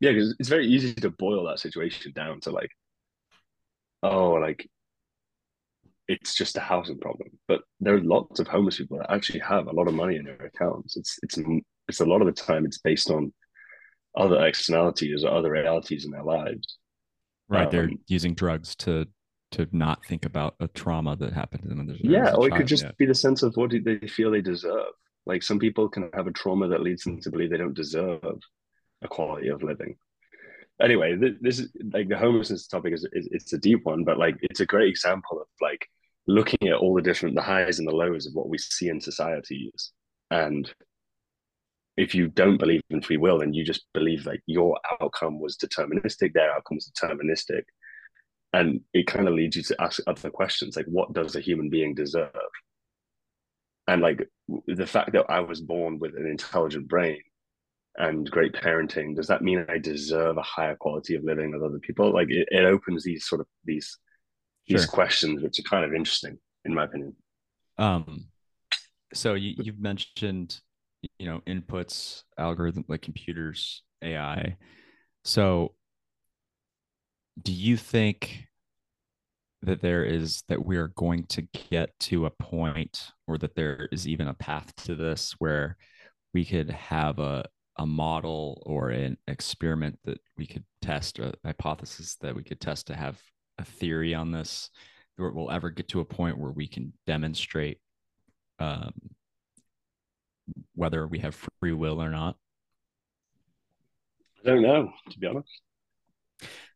yeah, 0.00 0.12
because 0.12 0.34
it's 0.38 0.48
very 0.48 0.66
easy 0.66 0.94
to 0.94 1.10
boil 1.10 1.44
that 1.46 1.58
situation 1.60 2.12
down 2.12 2.40
to 2.40 2.50
like, 2.50 2.70
oh, 4.02 4.32
like 4.32 4.68
it's 6.08 6.34
just 6.34 6.56
a 6.56 6.60
housing 6.60 6.98
problem. 6.98 7.30
But 7.48 7.62
there 7.80 7.94
are 7.94 8.00
lots 8.00 8.38
of 8.40 8.46
homeless 8.46 8.76
people 8.78 8.98
that 8.98 9.10
actually 9.12 9.40
have 9.40 9.66
a 9.66 9.72
lot 9.72 9.88
of 9.88 9.94
money 9.94 10.16
in 10.16 10.24
their 10.24 10.36
accounts. 10.36 10.96
It's 10.96 11.18
it's 11.22 11.38
it's 11.88 12.00
a 12.00 12.04
lot 12.06 12.20
of 12.20 12.26
the 12.26 12.32
time 12.32 12.64
it's 12.64 12.78
based 12.78 13.10
on 13.10 13.32
other 14.16 14.44
externalities 14.46 15.24
or 15.24 15.32
other 15.32 15.50
realities 15.50 16.04
in 16.04 16.10
their 16.10 16.22
lives. 16.22 16.78
Right. 17.48 17.70
They're 17.70 17.84
Um, 17.84 17.98
using 18.06 18.34
drugs 18.34 18.74
to 18.76 19.06
to 19.52 19.68
not 19.70 20.04
think 20.06 20.24
about 20.24 20.56
a 20.58 20.66
trauma 20.68 21.14
that 21.16 21.32
happened 21.32 21.62
to 21.62 21.68
them. 21.68 21.86
they're- 21.86 21.96
Yeah, 22.00 22.34
or 22.34 22.48
it 22.48 22.54
could 22.54 22.66
just 22.66 22.82
yeah. 22.84 22.90
be 22.98 23.06
the 23.06 23.14
sense 23.14 23.44
of 23.44 23.56
what 23.56 23.70
do 23.70 23.80
they 23.80 24.06
feel 24.08 24.30
they 24.32 24.40
deserve. 24.42 24.92
Like 25.24 25.42
some 25.44 25.60
people 25.60 25.88
can 25.88 26.10
have 26.14 26.26
a 26.26 26.32
trauma 26.32 26.66
that 26.68 26.82
leads 26.82 27.04
them 27.04 27.20
to 27.20 27.30
believe 27.30 27.50
they 27.50 27.56
don't 27.56 27.72
deserve 27.74 28.20
a 29.02 29.08
quality 29.08 29.48
of 29.48 29.62
living. 29.62 29.96
Anyway, 30.80 31.16
th- 31.16 31.38
this 31.40 31.58
is 31.58 31.70
like 31.92 32.08
the 32.08 32.18
homelessness 32.18 32.66
topic 32.66 32.92
is, 32.92 33.06
is 33.12 33.28
it's 33.30 33.52
a 33.52 33.58
deep 33.58 33.84
one, 33.84 34.04
but 34.04 34.18
like 34.18 34.36
it's 34.42 34.60
a 34.60 34.66
great 34.66 34.88
example 34.88 35.40
of 35.40 35.46
like 35.60 35.88
looking 36.26 36.68
at 36.68 36.76
all 36.76 36.94
the 36.94 37.02
different 37.02 37.34
the 37.34 37.42
highs 37.42 37.78
and 37.78 37.88
the 37.88 37.94
lows 37.94 38.26
of 38.26 38.34
what 38.34 38.48
we 38.48 38.58
see 38.58 38.88
in 38.88 39.00
societies. 39.00 39.92
And 40.30 40.70
if 41.96 42.14
you 42.14 42.28
don't 42.28 42.58
believe 42.58 42.82
in 42.90 43.00
free 43.00 43.16
will 43.16 43.40
and 43.40 43.54
you 43.54 43.64
just 43.64 43.86
believe 43.94 44.24
that 44.24 44.40
your 44.46 44.78
outcome 45.00 45.40
was 45.40 45.56
deterministic, 45.56 46.34
their 46.34 46.52
outcome 46.52 46.76
was 46.76 46.92
deterministic, 46.92 47.62
and 48.56 48.80
it 48.94 49.06
kind 49.06 49.28
of 49.28 49.34
leads 49.34 49.56
you 49.56 49.62
to 49.62 49.76
ask 49.80 50.00
other 50.06 50.30
questions 50.30 50.76
like 50.76 50.86
what 50.86 51.12
does 51.12 51.36
a 51.36 51.40
human 51.40 51.68
being 51.68 51.94
deserve 51.94 52.30
and 53.86 54.00
like 54.02 54.28
the 54.66 54.86
fact 54.86 55.12
that 55.12 55.26
i 55.28 55.40
was 55.40 55.60
born 55.60 55.98
with 55.98 56.16
an 56.16 56.26
intelligent 56.26 56.88
brain 56.88 57.20
and 57.98 58.30
great 58.30 58.52
parenting 58.52 59.14
does 59.16 59.26
that 59.26 59.42
mean 59.42 59.64
i 59.68 59.78
deserve 59.78 60.36
a 60.36 60.42
higher 60.42 60.76
quality 60.76 61.14
of 61.14 61.24
living 61.24 61.50
than 61.50 61.62
other 61.62 61.78
people 61.78 62.12
like 62.12 62.28
it, 62.30 62.48
it 62.50 62.64
opens 62.64 63.04
these 63.04 63.26
sort 63.26 63.40
of 63.40 63.46
these 63.64 63.98
these 64.68 64.84
Sure. 64.84 64.92
questions 64.94 65.42
which 65.42 65.58
are 65.58 65.62
kind 65.62 65.84
of 65.84 65.94
interesting 65.94 66.38
in 66.64 66.74
my 66.74 66.84
opinion 66.84 67.14
Um, 67.78 68.26
so 69.14 69.34
you, 69.34 69.54
you've 69.58 69.78
mentioned, 69.80 70.60
you 71.18 71.26
know, 71.26 71.40
inputs, 71.46 72.22
algorithm 72.38 72.84
like 72.88 73.02
computers, 73.02 73.82
AI. 74.02 74.56
So 75.24 75.74
do 77.42 77.52
you 77.52 77.76
think 77.76 78.46
that 79.62 79.80
there 79.80 80.04
is 80.04 80.42
that 80.48 80.64
we 80.64 80.76
are 80.76 80.88
going 80.88 81.24
to 81.26 81.42
get 81.70 81.98
to 81.98 82.26
a 82.26 82.30
point 82.30 83.10
or 83.26 83.38
that 83.38 83.54
there 83.56 83.88
is 83.90 84.06
even 84.06 84.28
a 84.28 84.34
path 84.34 84.74
to 84.76 84.94
this 84.94 85.34
where 85.38 85.76
we 86.34 86.44
could 86.44 86.70
have 86.70 87.18
a 87.18 87.44
a 87.78 87.86
model 87.86 88.62
or 88.66 88.90
an 88.90 89.16
experiment 89.28 89.98
that 90.04 90.18
we 90.38 90.46
could 90.46 90.64
test 90.80 91.18
a 91.18 91.34
hypothesis 91.44 92.16
that 92.16 92.34
we 92.34 92.42
could 92.42 92.60
test 92.60 92.86
to 92.86 92.96
have 92.96 93.20
a 93.58 93.64
theory 93.64 94.14
on 94.14 94.30
this 94.32 94.70
or 95.18 95.30
we'll 95.32 95.50
ever 95.50 95.70
get 95.70 95.88
to 95.88 96.00
a 96.00 96.04
point 96.04 96.38
where 96.38 96.50
we 96.52 96.66
can 96.66 96.92
demonstrate 97.06 97.78
um, 98.58 98.92
whether 100.74 101.06
we 101.06 101.18
have 101.18 101.34
free 101.60 101.72
will 101.72 102.02
or 102.02 102.10
not. 102.10 102.36
i 104.44 104.48
don't 104.48 104.62
know 104.62 104.92
to 105.10 105.18
be 105.18 105.26
honest 105.26 105.50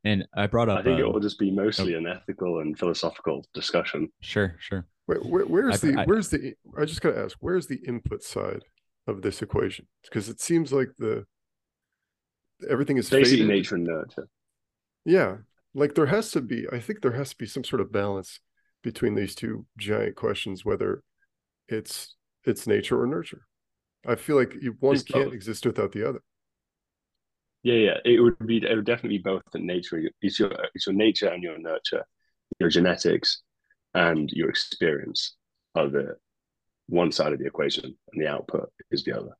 And 0.05 0.27
I 0.35 0.47
brought 0.47 0.69
up. 0.69 0.81
i 0.81 0.83
think 0.83 0.99
it 0.99 1.05
will 1.07 1.21
just 1.21 1.39
be 1.39 1.51
mostly 1.51 1.95
an 1.95 2.07
ethical 2.07 2.61
and 2.61 2.79
philosophical 2.79 3.47
discussion 3.55 4.11
sure, 4.21 4.57
sure. 4.59 4.87
Wait, 5.07 5.25
where, 5.25 5.45
where's 5.45 5.83
I- 5.85 5.91
the 5.93 6.01
I- 6.01 6.05
where's 6.05 6.29
the 6.29 6.55
I 6.79 6.85
just 6.85 7.01
gotta 7.01 7.19
ask 7.25 7.37
where's 7.41 7.67
the 7.67 7.81
input 7.87 8.23
side 8.23 8.65
of 9.11 9.23
this 9.23 9.42
equation? 9.42 9.87
Because 10.05 10.29
it 10.31 10.40
seems 10.40 10.73
like 10.73 10.90
the 10.99 11.27
everything 12.68 12.96
is 12.99 13.11
basically 13.11 13.44
fated. 13.44 13.46
nature 13.46 13.75
and 13.77 13.85
nurture 13.85 14.29
Yeah, 15.05 15.38
like 15.75 15.94
there 15.94 16.07
has 16.07 16.31
to 16.33 16.40
be. 16.40 16.66
I 16.73 16.79
think 16.81 17.01
there 17.03 17.12
has 17.12 17.31
to 17.31 17.37
be 17.37 17.46
some 17.46 17.64
sort 17.64 17.81
of 17.81 17.92
balance 17.92 18.40
between 18.83 19.14
these 19.14 19.35
two 19.35 19.66
giant 19.79 20.16
questions, 20.16 20.64
whether 20.64 21.03
it's 21.68 22.16
it's 22.44 22.66
nature 22.66 23.01
or 23.01 23.07
nurture. 23.07 23.46
I 24.07 24.16
feel 24.16 24.37
like 24.37 24.55
you, 24.61 24.77
one 24.81 24.96
It's 24.96 25.05
can't 25.05 25.33
both. 25.33 25.35
exist 25.35 25.66
without 25.66 25.92
the 25.92 26.09
other. 26.09 26.23
Yeah, 27.62 27.75
yeah, 27.75 27.96
it 28.05 28.20
would 28.20 28.38
be. 28.46 28.57
It 28.59 28.75
would 28.75 28.87
definitely 28.87 29.18
be 29.18 29.23
both 29.23 29.42
the 29.53 29.59
nature. 29.59 30.01
It's 30.23 30.38
your 30.38 30.51
it's 30.75 30.87
your 30.87 30.94
nature 30.94 31.29
and 31.29 31.42
your 31.42 31.59
nurture, 31.59 32.05
your 32.59 32.70
genetics, 32.70 33.42
and 33.94 34.31
your 34.33 34.49
experience 34.49 35.37
are 35.75 35.88
the 35.88 36.16
one 36.90 37.11
side 37.12 37.33
of 37.33 37.38
the 37.38 37.46
equation, 37.46 37.85
and 38.12 38.22
the 38.22 38.26
output 38.26 38.70
is 38.90 39.05
the 39.05 39.12
other. 39.16 39.31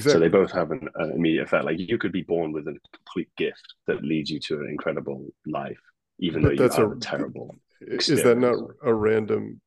So 0.00 0.18
they 0.18 0.28
both 0.28 0.50
have 0.52 0.70
an, 0.72 0.88
an 0.96 1.12
immediate 1.12 1.44
effect. 1.44 1.64
Like 1.64 1.78
you 1.78 1.98
could 1.98 2.12
be 2.12 2.22
born 2.22 2.52
with 2.52 2.66
a 2.66 2.76
complete 2.92 3.28
gift 3.36 3.74
that 3.86 4.02
leads 4.02 4.28
you 4.30 4.40
to 4.40 4.60
an 4.60 4.68
incredible 4.68 5.26
life, 5.46 5.78
even 6.18 6.42
But 6.42 6.48
though 6.48 6.52
you 6.54 6.58
that's 6.58 6.76
have 6.76 6.90
a- 6.90 6.96
a 6.96 7.00
terrible. 7.00 7.56
is 7.80 8.08
that 8.08 8.38
not 8.38 8.58
a 8.82 8.92
random 8.92 9.60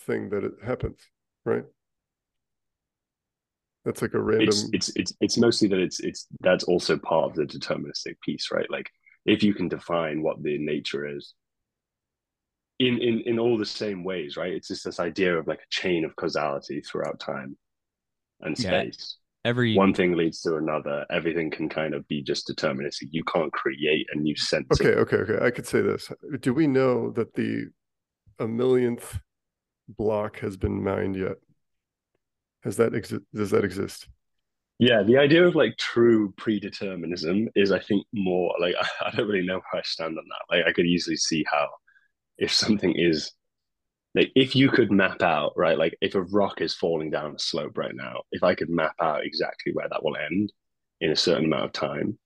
thing 0.00 0.30
that 0.30 0.44
it 0.44 0.52
happens, 0.64 0.98
right? 1.44 1.64
That's 3.84 4.02
like 4.02 4.14
a 4.14 4.20
random. 4.20 4.48
It's 4.48 4.68
it's 4.72 4.96
it's 4.96 5.14
it's 5.20 5.38
mostly 5.38 5.68
that 5.68 5.78
it's 5.78 6.00
it's 6.00 6.26
that's 6.40 6.64
also 6.64 6.98
part 6.98 7.30
of 7.30 7.34
the 7.34 7.44
deterministic 7.44 8.20
piece, 8.22 8.50
right? 8.50 8.70
Like 8.70 8.90
if 9.24 9.42
you 9.42 9.54
can 9.54 9.68
define 9.68 10.22
what 10.22 10.42
the 10.42 10.58
nature 10.58 11.06
is 11.06 11.34
in 12.78 12.98
in 12.98 13.20
in 13.26 13.38
all 13.38 13.58
the 13.58 13.66
same 13.66 14.04
ways, 14.04 14.36
right? 14.36 14.52
It's 14.52 14.68
just 14.68 14.84
this 14.84 15.00
idea 15.00 15.36
of 15.36 15.46
like 15.46 15.58
a 15.60 15.70
chain 15.70 16.04
of 16.04 16.14
causality 16.16 16.80
throughout 16.80 17.18
time 17.20 17.56
and 18.40 18.58
Yeah. 18.58 18.82
space. 18.82 19.16
Every 19.44 19.74
One 19.76 19.94
thing 19.94 20.12
leads 20.16 20.40
to 20.42 20.56
another. 20.56 21.06
Everything 21.10 21.50
can 21.50 21.68
kind 21.68 21.94
of 21.94 22.06
be 22.08 22.22
just 22.22 22.48
deterministic. 22.48 23.08
You 23.12 23.24
can't 23.24 23.52
create 23.52 24.06
a 24.12 24.18
new 24.18 24.36
sense. 24.36 24.66
of- 24.70 24.84
okay, 24.86 24.98
okay, 25.00 25.16
okay. 25.32 25.44
I 25.44 25.50
could 25.50 25.66
say 25.66 25.80
this. 25.80 26.12
Do 26.40 26.52
we 26.52 26.66
know 26.66 27.10
that 27.12 27.34
the 27.34 27.68
a 28.38 28.46
millionth 28.46 29.20
block 29.88 30.38
has 30.40 30.56
been 30.56 30.82
mined 30.82 31.16
yet? 31.16 31.36
Has 32.62 32.76
that 32.76 32.94
exist? 32.94 33.22
Does 33.32 33.50
that 33.50 33.64
exist? 33.64 34.08
Yeah, 34.80 35.02
the 35.02 35.16
idea 35.18 35.44
of 35.46 35.54
like 35.54 35.76
true 35.78 36.32
predeterminism 36.36 37.48
is, 37.56 37.72
I 37.72 37.78
think, 37.80 38.06
more 38.12 38.54
like 38.60 38.74
I, 38.78 38.86
I 39.06 39.10
don't 39.16 39.26
really 39.28 39.46
know 39.46 39.60
where 39.70 39.80
I 39.80 39.82
stand 39.82 40.18
on 40.18 40.24
that. 40.28 40.56
Like, 40.56 40.66
I 40.66 40.72
could 40.72 40.86
easily 40.86 41.16
see 41.16 41.44
how 41.50 41.68
if 42.38 42.52
something 42.52 42.94
is 42.96 43.32
like 44.14 44.32
if 44.34 44.56
you 44.56 44.70
could 44.70 44.90
map 44.90 45.22
out 45.22 45.52
right, 45.56 45.78
like 45.78 45.96
if 46.00 46.14
a 46.14 46.22
rock 46.22 46.60
is 46.60 46.74
falling 46.74 47.10
down 47.10 47.34
a 47.34 47.38
slope 47.38 47.76
right 47.76 47.94
now, 47.94 48.22
if 48.32 48.42
I 48.42 48.54
could 48.54 48.70
map 48.70 48.94
out 49.00 49.24
exactly 49.24 49.72
where 49.72 49.88
that 49.88 50.02
will 50.02 50.16
end 50.16 50.52
in 51.00 51.10
a 51.10 51.16
certain 51.16 51.44
amount 51.44 51.64
of 51.66 51.72
time, 51.72 52.18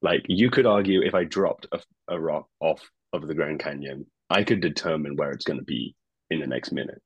like 0.00 0.24
you 0.26 0.50
could 0.50 0.66
argue 0.66 1.02
if 1.02 1.14
I 1.14 1.24
dropped 1.24 1.66
a, 1.72 1.80
a 2.08 2.20
rock 2.20 2.48
off 2.60 2.82
of 3.12 3.28
the 3.28 3.34
Grand 3.34 3.60
Canyon, 3.60 4.06
I 4.30 4.42
could 4.42 4.60
determine 4.60 5.16
where 5.16 5.30
it's 5.30 5.44
going 5.44 5.58
to 5.58 5.64
be 5.64 5.94
in 6.30 6.40
the 6.40 6.46
next 6.46 6.72
minute. 6.72 7.00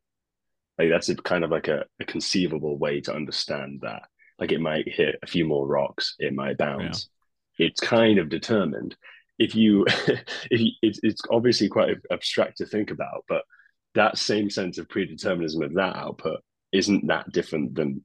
Like 0.78 0.90
that's 0.90 1.08
a 1.08 1.16
kind 1.16 1.44
of 1.44 1.50
like 1.50 1.68
a, 1.68 1.84
a 2.00 2.04
conceivable 2.04 2.78
way 2.78 3.00
to 3.02 3.14
understand 3.14 3.80
that. 3.82 4.02
Like 4.38 4.52
it 4.52 4.60
might 4.60 4.88
hit 4.88 5.18
a 5.22 5.26
few 5.26 5.44
more 5.44 5.66
rocks, 5.66 6.14
it 6.18 6.34
might 6.34 6.58
bounce. 6.58 7.08
It's 7.58 7.80
kind 7.80 8.18
of 8.18 8.28
determined. 8.28 8.96
If 9.38 9.54
you, 9.54 9.84
if 10.50 10.60
you, 10.60 10.70
it's 10.82 11.00
it's 11.02 11.22
obviously 11.30 11.68
quite 11.68 11.96
abstract 12.10 12.58
to 12.58 12.66
think 12.66 12.90
about, 12.90 13.24
but 13.28 13.42
that 13.94 14.18
same 14.18 14.50
sense 14.50 14.78
of 14.78 14.88
predeterminism 14.88 15.64
of 15.64 15.74
that 15.74 15.96
output 15.96 16.40
isn't 16.72 17.06
that 17.06 17.30
different 17.32 17.74
than 17.74 18.04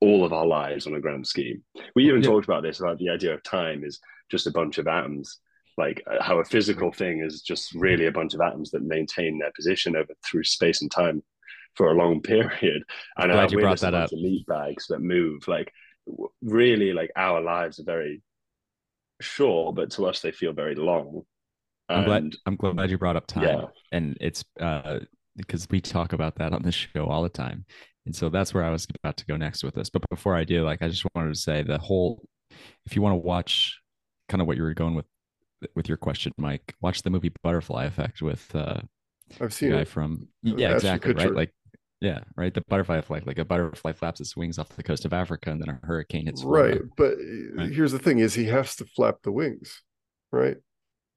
all 0.00 0.24
of 0.24 0.32
our 0.32 0.46
lives 0.46 0.86
on 0.86 0.94
a 0.94 1.00
grand 1.00 1.26
scheme. 1.26 1.62
We 1.94 2.08
even 2.08 2.22
Yeah. 2.22 2.28
talked 2.28 2.44
about 2.44 2.62
this 2.62 2.80
about 2.80 2.98
the 2.98 3.08
idea 3.10 3.34
of 3.34 3.42
time 3.42 3.84
is 3.84 4.00
just 4.30 4.46
a 4.46 4.50
bunch 4.50 4.78
of 4.78 4.88
atoms, 4.88 5.38
like 5.78 6.02
uh, 6.10 6.22
how 6.22 6.40
a 6.40 6.44
physical 6.44 6.92
thing 6.92 7.22
is 7.24 7.40
just 7.40 7.72
really 7.74 8.06
a 8.06 8.12
bunch 8.12 8.34
of 8.34 8.40
atoms 8.40 8.70
that 8.72 8.82
maintain 8.82 9.38
their 9.38 9.52
position 9.52 9.96
over 9.96 10.12
through 10.24 10.44
space 10.44 10.82
and 10.82 10.90
time 10.90 11.22
for 11.76 11.90
a 11.90 11.94
long 11.94 12.20
period. 12.32 12.82
And 13.16 13.30
Glad 13.32 13.46
uh, 13.46 13.48
you 13.52 13.60
brought 13.60 13.80
that 13.80 13.94
up. 13.94 14.12
meat 14.12 14.44
bags 14.46 14.88
that 14.88 14.98
move. 15.00 15.46
Like 15.46 15.72
really, 16.42 16.92
like 16.92 17.12
our 17.16 17.40
lives 17.40 17.78
are 17.78 17.84
very 17.84 18.22
short, 19.22 19.74
but 19.74 19.90
to 19.92 20.06
us 20.06 20.20
they 20.20 20.32
feel 20.32 20.52
very 20.52 20.74
long. 20.74 21.22
I'm 21.88 22.04
glad 22.04 22.32
I'm 22.46 22.56
glad 22.56 22.90
you 22.90 22.98
brought 22.98 23.16
up 23.16 23.26
time. 23.26 23.44
yeah, 23.44 23.64
And 23.90 24.16
it's 24.20 24.44
uh 24.60 25.00
because 25.36 25.66
we 25.70 25.80
talk 25.80 26.12
about 26.12 26.36
that 26.36 26.52
on 26.52 26.62
the 26.62 26.72
show 26.72 27.06
all 27.06 27.22
the 27.22 27.28
time. 27.28 27.64
And 28.06 28.14
so 28.14 28.28
that's 28.28 28.52
where 28.52 28.64
I 28.64 28.70
was 28.70 28.86
about 29.02 29.16
to 29.18 29.26
go 29.26 29.36
next 29.36 29.62
with 29.62 29.74
this. 29.74 29.88
But 29.90 30.02
before 30.10 30.34
I 30.36 30.44
do, 30.44 30.64
like 30.64 30.82
I 30.82 30.88
just 30.88 31.06
wanted 31.14 31.34
to 31.34 31.40
say 31.40 31.62
the 31.62 31.78
whole 31.78 32.26
if 32.86 32.94
you 32.96 33.02
want 33.02 33.14
to 33.14 33.18
watch 33.18 33.80
kind 34.28 34.40
of 34.40 34.46
what 34.46 34.56
you 34.56 34.62
were 34.62 34.74
going 34.74 34.94
with 34.94 35.06
with 35.74 35.88
your 35.88 35.96
question, 35.98 36.32
Mike, 36.38 36.74
watch 36.80 37.02
the 37.02 37.10
movie 37.10 37.32
Butterfly 37.42 37.84
Effect 37.84 38.22
with 38.22 38.54
uh 38.54 38.80
I've 39.40 39.50
the 39.50 39.50
seen 39.50 39.70
guy 39.70 39.80
it. 39.80 39.88
from 39.88 40.28
yeah 40.42 40.70
Ashton 40.74 40.74
exactly 40.74 41.14
right 41.14 41.34
like 41.34 41.54
yeah 42.02 42.18
right 42.36 42.52
the 42.52 42.60
butterfly 42.68 42.96
effect 42.98 43.26
like 43.26 43.38
a 43.38 43.44
butterfly 43.44 43.92
flaps 43.92 44.20
its 44.20 44.36
wings 44.36 44.58
off 44.58 44.68
the 44.70 44.82
coast 44.82 45.04
of 45.04 45.12
africa 45.12 45.50
and 45.50 45.60
then 45.62 45.68
a 45.68 45.86
hurricane 45.86 46.26
hits 46.26 46.42
Right, 46.42 46.74
Florida. 46.74 46.84
but 46.96 47.12
uh, 47.12 47.16
Right. 47.56 47.72
here's 47.72 47.92
the 47.92 47.98
thing: 47.98 48.18
is 48.18 48.34
he 48.34 48.46
has 48.46 48.76
to 48.76 48.86
flap 48.86 49.16
the 49.22 49.30
wings, 49.32 49.82
right? 50.30 50.56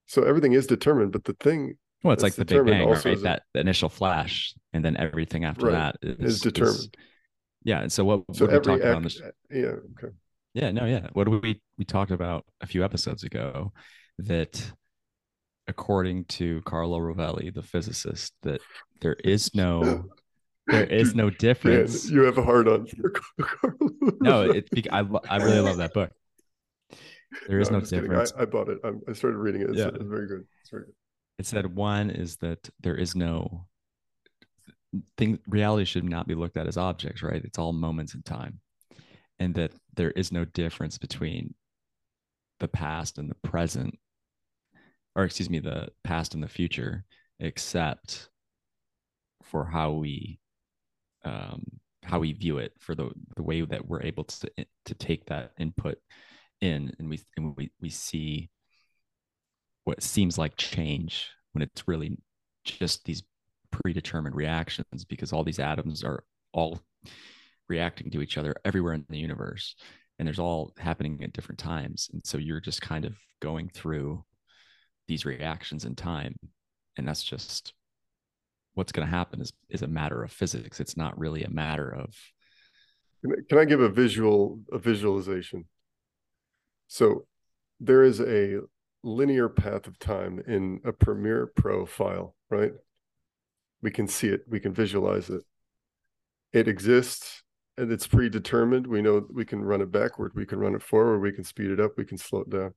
So 0.06 0.24
everything 0.24 0.54
is 0.54 0.68
determined, 0.68 1.12
but 1.12 1.24
the 1.24 1.34
thing 1.34 1.78
well 2.04 2.14
it's 2.14 2.22
like 2.24 2.36
the 2.36 2.46
big 2.46 2.64
bang 2.66 2.88
right 2.88 3.06
as 3.06 3.06
a- 3.06 3.24
that 3.24 3.44
initial 3.56 3.90
flash 3.90 4.54
and 4.74 4.86
then 4.86 4.96
everything 4.98 5.44
after 5.44 5.64
Right, 5.64 5.72
that 5.74 5.98
is, 6.04 6.20
is 6.20 6.42
determined. 6.42 6.98
yeah 7.64 7.82
and 7.82 7.92
so 7.92 8.06
what, 8.06 8.22
So 8.34 8.46
what 8.46 8.52
we 8.52 8.58
every 8.58 8.74
talked 8.74 8.86
about 8.86 9.04
this 9.04 9.22
yeah, 9.50 9.74
okay. 9.98 10.14
yeah 10.54 10.72
no 10.72 10.86
yeah 10.86 11.08
what 11.14 11.28
we 11.28 11.62
we 11.78 11.86
talked 11.86 12.12
about 12.12 12.46
a 12.62 12.68
few 12.68 12.84
episodes 12.84 13.24
ago 13.24 13.72
that 14.20 14.72
according 15.68 16.26
to 16.26 16.62
carlo 16.62 17.00
rovelli 17.00 17.52
the 17.54 17.64
physicist 17.64 18.34
that 18.44 18.62
there 19.02 19.16
is 19.24 19.56
no 19.56 20.06
there 20.68 20.84
is 21.01 21.16
no 21.16 21.26
Man, 21.26 21.36
difference 21.39 22.09
you 22.09 22.24
have 22.24 22.38
a 22.38 22.43
hard 22.43 22.68
on 22.68 22.88
for 22.88 23.09
Carlo. 23.09 23.89
no 24.22 24.41
it's 24.49 24.70
I, 24.91 25.05
I 25.30 25.38
really 25.38 25.61
love 25.61 25.78
that 25.78 25.93
book 25.93 26.11
there 27.47 27.59
is 27.59 27.72
no, 27.72 27.80
no 27.80 27.86
difference. 27.86 28.34
I, 28.38 28.43
I, 28.43 28.45
bought 28.45 28.70
it. 28.70 28.80
I, 28.84 28.91
I, 29.09 29.13
started 29.13 29.38
reading 29.38 29.61
it. 29.61 29.70
It's, 29.70 29.80
yeah. 29.80 29.88
it's 29.88 30.03
very 30.03 30.28
good. 30.28 30.45
It's 30.61 30.70
very 30.70 30.86
good. 30.86 30.93
It 31.38 31.45
said 31.45 31.76
one 31.76 32.09
is 32.09 32.38
that 32.38 32.70
there 32.80 32.95
is 32.95 33.16
no 33.16 33.66
thing. 35.18 35.39
Reality 35.47 35.86
should 35.86 36.05
not 36.05 36.28
be 36.28 36.36
looked 36.36 36.57
at 36.57 36.68
as 36.68 36.78
objects, 36.78 37.22
right? 37.24 37.43
It's 37.43 37.57
all 37.57 37.74
moments 37.74 38.16
in 38.16 38.24
time, 38.24 38.59
and 39.39 39.53
that 39.55 39.72
there 39.95 40.11
is 40.11 40.32
no 40.32 40.45
difference 40.45 40.97
between 40.97 41.53
the 42.59 42.70
past 42.70 43.18
and 43.18 43.30
the 43.30 43.49
present, 43.49 43.97
or 45.16 45.26
excuse 45.26 45.49
me, 45.49 45.59
the 45.59 45.89
past 46.03 46.34
and 46.34 46.43
the 46.43 46.47
future, 46.47 47.03
except 47.39 48.30
for 49.43 49.66
how 49.66 49.91
we 49.91 50.39
um, 51.26 51.63
how 52.03 52.19
we 52.19 52.34
view 52.34 52.59
it, 52.59 52.73
for 52.80 52.95
the 52.95 53.11
the 53.36 53.43
way 53.43 53.61
that 53.61 53.88
we're 53.88 54.03
able 54.03 54.23
to 54.26 54.49
to 54.86 54.93
take 54.95 55.26
that 55.26 55.51
input 55.59 55.97
in, 56.61 56.93
and 56.99 57.09
we 57.09 57.19
and 57.38 57.55
we 57.57 57.71
we 57.82 57.89
see 57.89 58.49
what 59.86 60.01
seems 60.03 60.38
like 60.38 60.57
change 60.57 61.30
when 61.53 61.61
it's 61.61 61.88
really 61.88 62.17
just 62.63 63.05
these 63.05 63.23
predetermined 63.71 64.36
reactions 64.36 65.05
because 65.07 65.32
all 65.32 65.43
these 65.43 65.59
atoms 65.59 66.03
are 66.03 66.23
all 66.53 66.80
reacting 67.69 68.09
to 68.11 68.21
each 68.21 68.38
other 68.38 68.55
everywhere 68.65 68.93
in 68.93 69.05
the 69.09 69.17
universe 69.17 69.76
and 70.17 70.28
there's 70.28 70.39
all 70.39 70.73
happening 70.78 71.21
at 71.23 71.34
different 71.34 71.59
times. 71.59 72.09
And 72.13 72.26
so 72.26 72.38
you're 72.38 72.61
just 72.61 72.82
kind 72.82 73.05
of 73.05 73.15
going 73.41 73.69
through 73.69 74.23
these 75.07 75.26
reactions 75.26 75.86
in 75.86 75.95
time 75.95 76.36
and 76.97 77.07
that's 77.07 77.23
just 77.23 77.73
what's 78.76 78.91
going 78.91 79.07
to 79.07 79.15
happen 79.15 79.41
is 79.41 79.51
is 79.69 79.82
a 79.82 79.88
matter 79.88 80.23
of 80.23 80.32
physics. 80.32 80.80
It's 80.80 80.95
not 80.95 81.17
really 81.17 81.43
a 81.43 81.49
matter 81.49 81.89
of 81.89 82.15
can 83.49 83.57
i 83.57 83.65
give 83.65 83.82
a 83.82 83.89
visual 83.89 84.59
a 84.71 84.78
visualization? 84.78 85.65
So 86.88 87.26
there 87.80 88.03
is 88.03 88.21
a 88.21 88.59
linear 89.03 89.49
path 89.49 89.88
of 89.88 89.99
time 89.99 90.41
in 90.47 90.80
a 90.86 90.91
premiere 90.91 91.47
pro 91.55 91.86
file 91.86 92.36
right? 92.49 92.71
We 93.82 93.91
can 93.91 94.07
see 94.07 94.28
it. 94.30 94.41
We 94.47 94.59
can 94.59 94.73
visualize 94.73 95.30
it. 95.30 95.41
It 96.53 96.67
exists 96.67 97.43
and 97.78 97.91
it's 97.91 98.07
predetermined. 98.07 98.88
We 98.88 99.01
know 99.01 99.26
we 99.32 99.45
can 99.45 99.63
run 99.63 99.82
it 99.82 99.91
backward, 99.91 100.32
we 100.36 100.45
can 100.45 100.59
run 100.59 100.76
it 100.76 100.82
forward, 100.82 101.19
we 101.19 101.34
can 101.34 101.43
speed 101.43 101.71
it 101.71 101.80
up, 101.80 101.97
we 101.97 102.05
can 102.05 102.17
slow 102.17 102.41
it 102.41 102.49
down. 102.49 102.73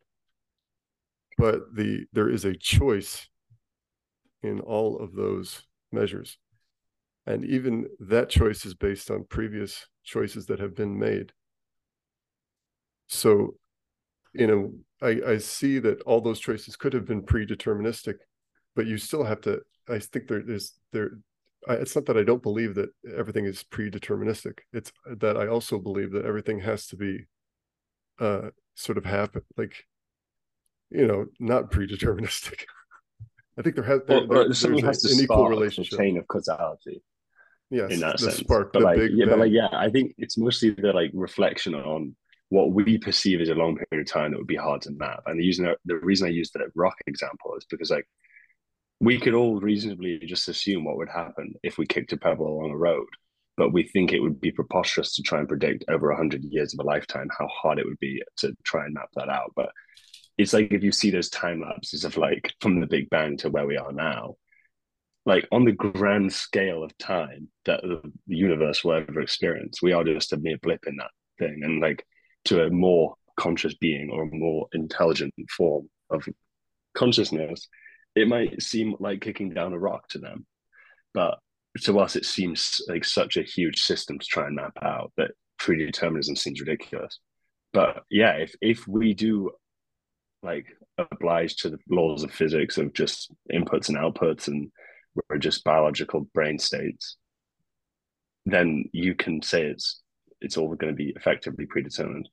But 1.37 1.75
the 1.75 2.07
there 2.13 2.29
is 2.29 2.45
a 2.45 2.57
choice 2.57 3.29
in 4.43 4.61
all 4.61 4.99
of 4.99 5.15
those 5.15 5.63
measures. 5.93 6.39
And 7.27 7.45
even 7.45 7.87
that 8.01 8.31
choice 8.31 8.65
is 8.65 8.75
based 8.75 9.11
on 9.11 9.25
previous 9.29 9.87
choices 10.05 10.47
that 10.47 10.61
have 10.61 10.75
been 10.75 10.99
made. 10.99 11.33
So, 13.09 13.57
you 14.33 14.47
know, 14.47 14.73
I, 15.03 15.33
I 15.35 15.39
see 15.39 15.79
that 15.81 16.01
all 16.03 16.21
those 16.21 16.41
choices 16.41 16.77
could 16.77 16.93
have 16.93 17.07
been 17.07 17.23
predeterministic, 17.23 18.15
but 18.75 18.87
you 18.87 18.99
still 18.99 19.25
have 19.25 19.41
to. 19.43 19.61
I 19.89 19.99
think 19.99 20.29
there 20.29 20.43
is 20.49 20.75
there 20.93 21.13
I, 21.67 21.75
it's 21.75 21.95
not 21.95 22.07
that 22.07 22.17
I 22.17 22.23
don't 22.23 22.43
believe 22.43 22.75
that 22.77 22.91
everything 23.17 23.45
is 23.45 23.65
predeterministic. 23.65 24.59
It's 24.73 24.93
that 25.07 25.37
I 25.37 25.49
also 25.49 25.79
believe 25.79 26.13
that 26.13 26.25
everything 26.25 26.61
has 26.61 26.87
to 26.89 26.97
be 26.97 27.27
uh, 28.21 28.51
sort 28.75 28.99
of 28.99 29.05
happen, 29.05 29.43
like 29.57 29.87
you 30.91 31.07
know, 31.07 31.27
not 31.39 31.71
predeterministic. 31.71 32.63
I 33.59 33.63
think 33.63 33.75
there 33.75 33.85
has 33.85 34.01
there, 34.07 34.27
well, 34.27 34.45
there, 34.45 34.53
something 34.55 34.85
has 34.85 35.03
to 35.03 35.13
an 35.13 35.21
equal 35.21 35.49
relationship, 35.49 35.99
chain 35.99 36.17
of 36.17 36.29
causality. 36.29 37.03
Yes, 37.71 37.93
in 37.93 38.01
that 38.01 38.19
the 38.19 38.31
sense. 38.31 38.37
spark, 38.39 38.73
but 38.73 38.81
the 38.81 38.85
like, 38.85 38.97
big 38.99 39.13
yeah, 39.15 39.27
but 39.27 39.41
like, 39.41 39.53
yeah, 39.53 39.69
I 39.73 39.91
think 39.91 40.15
it's 40.17 40.39
mostly 40.39 40.71
the 40.71 40.93
like 40.93 41.11
reflection 41.13 41.75
on 41.75 42.17
what 42.51 42.73
we 42.73 42.97
perceive 42.97 43.41
as 43.41 43.51
a 43.51 43.55
long 43.55 43.77
period 43.77 44.07
of 44.07 44.13
time 44.13 44.31
that 44.31 44.39
would 44.39 44.47
be 44.47 44.57
hard 44.57 44.81
to 44.83 44.91
map. 44.93 45.23
And 45.27 45.39
the 45.39 45.45
using 45.45 45.73
the 45.85 45.97
reason 45.97 46.29
I 46.29 46.31
used 46.31 46.55
that 46.55 46.71
rock 46.75 46.97
example 47.07 47.55
is 47.57 47.67
because 47.69 47.91
like 47.91 48.07
we 49.01 49.19
could 49.19 49.35
all 49.35 49.61
reasonably 49.61 50.19
just 50.19 50.49
assume 50.49 50.85
what 50.85 50.97
would 50.97 51.09
happen 51.09 51.55
if 51.63 51.79
we 51.79 51.87
kicked 51.87 52.13
a 52.13 52.17
pebble 52.17 52.47
along 52.47 52.71
a 52.71 52.77
road 52.77 53.09
but 53.57 53.73
we 53.73 53.83
think 53.83 54.13
it 54.13 54.21
would 54.21 54.41
be 54.41 54.53
preposterous 54.53 55.15
to 55.17 55.23
try 55.23 55.41
and 55.41 55.49
predict 55.49 55.85
over 55.89 56.09
100 56.09 56.45
years 56.45 56.73
of 56.73 56.81
a 56.81 56.89
lifetime 56.89 57.29
how 57.37 57.47
hard 57.49 57.79
it 57.79 57.87
would 57.87 57.99
be 57.99 58.23
to 58.37 58.55
try 58.65 58.85
and 58.85 58.95
map 58.95 59.09
that 59.15 59.29
out 59.29 59.53
but 59.55 59.71
it's 60.39 60.53
like 60.53 60.73
if 60.73 60.83
you 60.83 60.93
see 60.93 61.11
those 61.11 61.31
time 61.31 61.61
lapses 61.61 62.05
of 62.05 62.17
like 62.17 62.53
from 62.61 62.81
the 62.81 62.87
big 62.87 63.11
bang 63.11 63.37
to 63.37 63.51
where 63.51 63.67
we 63.67 63.77
are 63.77 63.93
now 63.93 64.35
like 65.27 65.47
on 65.53 65.65
the 65.65 65.73
grand 65.73 66.33
scale 66.33 66.83
of 66.83 66.97
time 66.97 67.49
that 67.67 67.83
the 67.83 68.01
universe 68.27 68.83
will 68.83 68.95
ever 68.95 69.21
experience 69.21 69.83
we 69.83 69.93
are 69.93 70.05
just 70.05 70.33
a 70.33 70.37
mere 70.39 70.59
blip 70.59 70.85
in 70.87 70.97
that 70.97 71.11
thing 71.39 71.61
and 71.63 71.81
like 71.81 72.05
to 72.45 72.65
a 72.65 72.71
more 72.71 73.15
conscious 73.39 73.75
being 73.75 74.11
or 74.11 74.23
a 74.23 74.35
more 74.35 74.67
intelligent 74.73 75.35
form 75.57 75.89
of 76.11 76.27
consciousness 76.95 77.69
it 78.19 78.29
might 78.29 78.61
seem 78.63 78.95
like 78.99 79.21
kicking 79.21 79.51
down 79.51 79.73
a 79.73 79.79
rock 79.79 80.09
to 80.09 80.19
them, 80.19 80.47
but 81.15 81.39
to 81.83 81.99
us, 82.01 82.17
it 82.17 82.25
seems 82.25 82.81
like 82.89 83.05
such 83.05 83.37
a 83.37 83.43
huge 83.43 83.81
system 83.81 84.19
to 84.19 84.27
try 84.27 84.47
and 84.47 84.57
map 84.57 84.73
out 84.83 85.13
that 85.17 85.31
predeterminism 85.61 86.37
seems 86.37 86.61
ridiculous. 86.61 87.21
But 87.73 88.03
yeah, 88.11 88.33
if 88.33 88.55
if 88.61 88.89
we 88.89 89.15
do 89.15 89.51
like 90.43 90.67
obliged 90.99 91.61
to 91.61 91.71
the 91.71 91.79
laws 91.89 92.23
of 92.23 92.33
physics 92.33 92.79
of 92.79 92.93
just 92.93 93.33
inputs 93.53 93.89
and 93.89 93.99
outputs 93.99 94.49
and 94.49 94.71
we're 95.29 95.39
just 95.39 95.65
biological 95.65 96.29
brain 96.35 96.59
states, 96.59 97.17
then 98.47 98.85
you 98.93 99.15
can 99.15 99.43
say 99.43 99.65
it's 99.65 100.01
it's 100.41 100.57
all 100.57 100.75
going 100.75 100.93
to 100.93 100.97
be 100.97 101.13
effectively 101.17 101.67
predetermined. 101.67 102.29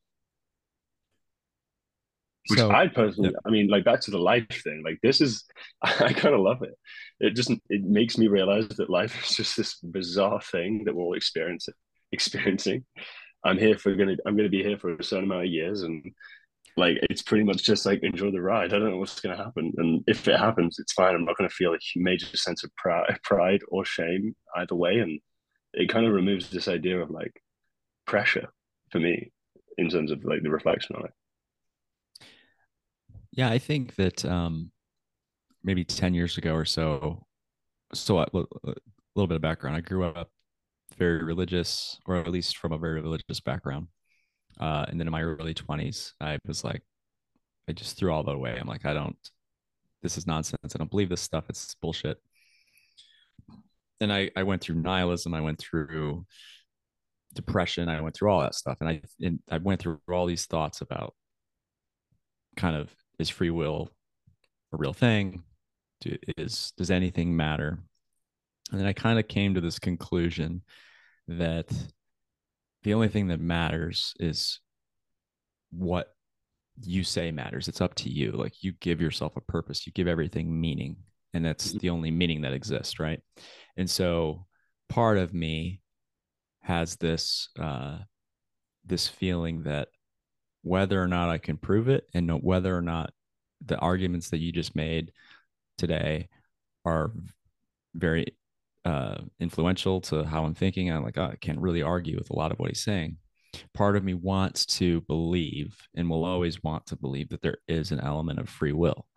Which 2.48 2.60
so, 2.60 2.70
I 2.70 2.88
personally, 2.88 3.32
yeah. 3.32 3.40
I 3.46 3.50
mean, 3.50 3.68
like 3.68 3.84
back 3.84 4.02
to 4.02 4.12
the 4.12 4.20
life 4.20 4.62
thing, 4.64 4.84
like 4.86 5.00
this 5.02 5.20
is, 5.20 5.44
I 5.82 6.14
kind 6.14 6.36
of 6.36 6.42
love 6.42 6.62
it. 6.62 6.78
It 7.20 7.32
just, 7.32 7.50
it 7.70 7.84
makes 7.84 8.20
me 8.20 8.28
realize 8.28 8.68
that 8.68 8.90
life 8.90 9.24
is 9.24 9.36
just 9.36 9.58
this 9.58 9.76
bizarre 9.80 10.42
thing 10.42 10.84
that 10.86 10.96
we're 10.96 11.04
all 11.04 11.16
experiencing. 11.16 11.74
Experiencing. 12.12 12.86
I'm 13.44 13.58
here 13.58 13.78
for 13.78 13.96
gonna, 13.96 14.16
I'm 14.26 14.38
gonna 14.38 14.50
be 14.50 14.64
here 14.64 14.78
for 14.78 14.94
a 14.94 15.04
certain 15.04 15.26
amount 15.26 15.46
of 15.46 15.52
years, 15.52 15.82
and 15.82 16.04
like 16.78 16.98
it's 17.10 17.22
pretty 17.22 17.44
much 17.44 17.64
just 17.64 17.86
like 17.86 18.04
enjoy 18.04 18.32
the 18.32 18.42
ride. 18.42 18.74
I 18.74 18.80
don't 18.80 18.92
know 18.92 18.98
what's 18.98 19.20
gonna 19.20 19.38
happen, 19.38 19.74
and 19.78 20.04
if 20.08 20.28
it 20.28 20.38
happens, 20.38 20.78
it's 20.80 20.94
fine. 20.94 21.16
I'm 21.16 21.26
not 21.26 21.38
gonna 21.38 21.50
feel 21.50 21.74
a 21.74 21.78
major 21.96 22.26
sense 22.38 22.64
of 22.64 22.76
pride, 22.76 23.18
pride 23.24 23.62
or 23.70 23.86
shame 23.86 24.36
either 24.56 24.76
way, 24.76 25.00
and 25.00 25.20
it 25.74 25.90
kind 25.90 26.06
of 26.06 26.14
removes 26.14 26.50
this 26.50 26.68
idea 26.68 27.02
of 27.02 27.10
like 27.10 27.42
pressure 28.06 28.48
for 28.92 29.00
me 29.00 29.32
in 29.78 29.90
terms 29.90 30.12
of 30.12 30.24
like 30.24 30.42
the 30.44 30.50
reflection 30.50 30.96
on 30.96 31.06
it. 31.06 31.12
Yeah, 33.32 33.50
I 33.50 33.58
think 33.58 33.96
that 33.96 34.24
um, 34.24 34.72
maybe 35.64 35.84
10 35.84 36.14
years 36.14 36.38
ago 36.38 36.54
or 36.54 36.64
so, 36.64 37.26
so 37.94 38.20
a 38.20 38.30
little 38.34 39.28
bit 39.28 39.36
of 39.36 39.42
background. 39.42 39.76
I 39.76 39.82
grew 39.82 40.06
up 40.06 40.30
very 40.98 41.24
religious, 41.24 42.00
or 42.06 42.16
at 42.16 42.30
least 42.30 42.58
from 42.58 42.72
a 42.72 42.78
very 42.78 43.02
religious 43.02 43.42
background. 43.42 43.88
Uh, 44.60 44.86
and 44.88 45.00
then 45.00 45.08
in 45.08 45.12
my 45.12 45.22
early 45.22 45.54
20s, 45.54 46.12
I 46.22 46.38
was 46.48 46.64
like, 46.64 46.82
I 47.68 47.74
just 47.74 47.98
threw 47.98 48.12
all 48.12 48.24
that 48.24 48.32
away. 48.32 48.58
I'm 48.60 48.68
like, 48.68 48.86
I 48.86 48.94
don't, 48.94 49.18
this 50.02 50.18
is 50.18 50.28
nonsense. 50.28 50.76
I 50.76 50.78
don't 50.78 50.90
believe 50.90 51.10
this 51.10 51.22
stuff. 51.22 51.46
It's 51.50 51.76
bullshit. 51.82 52.18
And 54.00 54.14
I, 54.14 54.30
I 54.36 54.44
went 54.44 54.62
through 54.62 54.76
nihilism. 54.76 55.34
I 55.34 55.42
went 55.42 55.60
through 55.60 56.26
depression. 57.34 57.90
I 57.90 58.02
went 58.02 58.16
through 58.16 58.30
all 58.30 58.42
that 58.42 58.56
stuff. 58.56 58.78
And 58.82 58.90
I, 58.90 59.02
and 59.22 59.40
I 59.50 59.58
went 59.58 59.82
through 59.82 60.00
all 60.12 60.26
these 60.26 60.46
thoughts 60.46 60.82
about 60.82 61.16
kind 62.56 62.76
of 62.76 62.94
is 63.20 63.30
free 63.30 63.50
will 63.50 63.90
a 64.76 64.78
real 64.78 64.94
thing? 64.94 65.44
Do, 66.02 66.18
is 66.38 66.74
does 66.78 66.92
anything 66.92 67.36
matter? 67.36 67.80
And 68.72 68.80
then 68.80 68.88
I 68.88 68.94
kind 68.94 69.20
of 69.20 69.28
came 69.28 69.54
to 69.54 69.62
this 69.62 69.80
conclusion 69.80 70.62
that 71.28 71.68
the 72.86 72.94
only 72.94 73.08
thing 73.08 73.28
that 73.30 73.40
matters 73.40 74.14
is 74.20 74.60
what 75.72 76.14
you 76.84 77.04
say 77.04 77.32
matters. 77.32 77.68
It's 77.68 77.82
up 77.82 77.96
to 77.96 78.10
you. 78.10 78.32
Like 78.32 78.64
you 78.64 78.74
give 78.80 79.02
yourself 79.02 79.36
a 79.36 79.42
purpose, 79.42 79.88
you 79.88 79.94
give 79.94 80.08
everything 80.08 80.62
meaning, 80.62 80.98
and 81.34 81.44
that's 81.44 81.70
mm-hmm. 81.70 81.80
the 81.80 81.90
only 81.90 82.12
meaning 82.12 82.42
that 82.42 82.54
exists, 82.54 83.00
right? 83.00 83.20
And 83.76 83.90
so 83.90 84.46
part 84.88 85.18
of 85.18 85.34
me 85.34 85.82
has 86.62 86.96
this 86.98 87.50
uh 87.60 87.98
this 88.86 89.08
feeling 89.08 89.64
that 89.64 89.88
whether 90.62 91.02
or 91.02 91.08
not 91.08 91.30
I 91.30 91.40
can 91.40 91.58
prove 91.58 91.90
it 91.90 92.06
and 92.14 92.30
whether 92.44 92.76
or 92.76 92.84
not 92.84 93.12
the 93.66 93.80
arguments 93.80 94.30
that 94.30 94.40
you 94.40 94.52
just 94.52 94.76
made 94.76 95.12
today 95.80 96.30
are 96.86 97.12
very 97.96 98.36
uh, 98.86 99.18
influential 99.40 100.00
to 100.00 100.24
how 100.24 100.46
I'm 100.46 100.54
thinking. 100.54 100.92
I'm 100.92 101.04
like, 101.04 101.18
oh, 101.18 101.32
I 101.34 101.36
can't 101.42 101.60
really 101.60 101.82
argue 101.82 102.18
with 102.18 102.30
a 102.30 102.36
lot 102.36 102.52
of 102.52 102.60
what 102.60 102.70
he's 102.70 102.84
saying. 102.84 103.18
Part 103.74 103.96
of 103.96 104.04
me 104.04 104.14
wants 104.14 104.66
to 104.78 105.02
believe 105.02 105.76
and 105.96 106.10
will 106.10 106.26
always 106.26 106.62
want 106.64 106.86
to 106.88 106.96
believe 106.96 107.30
that 107.30 107.42
there 107.42 107.58
is 107.68 107.92
an 107.92 108.00
element 108.00 108.40
of 108.40 108.50
free 108.50 108.74
will. 108.74 109.08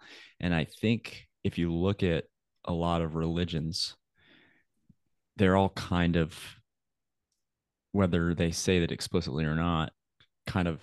And 0.40 0.54
I 0.54 0.66
think 0.80 1.26
if 1.44 1.58
you 1.58 1.74
look 1.74 2.02
at 2.02 2.24
a 2.64 2.72
lot 2.72 3.02
of 3.02 3.14
religions, 3.14 3.96
they're 5.36 5.56
all 5.56 5.70
kind 5.70 6.16
of, 6.16 6.38
whether 7.92 8.34
they 8.34 8.50
say 8.50 8.80
that 8.80 8.92
explicitly 8.92 9.44
or 9.44 9.54
not, 9.54 9.92
kind 10.46 10.68
of 10.68 10.80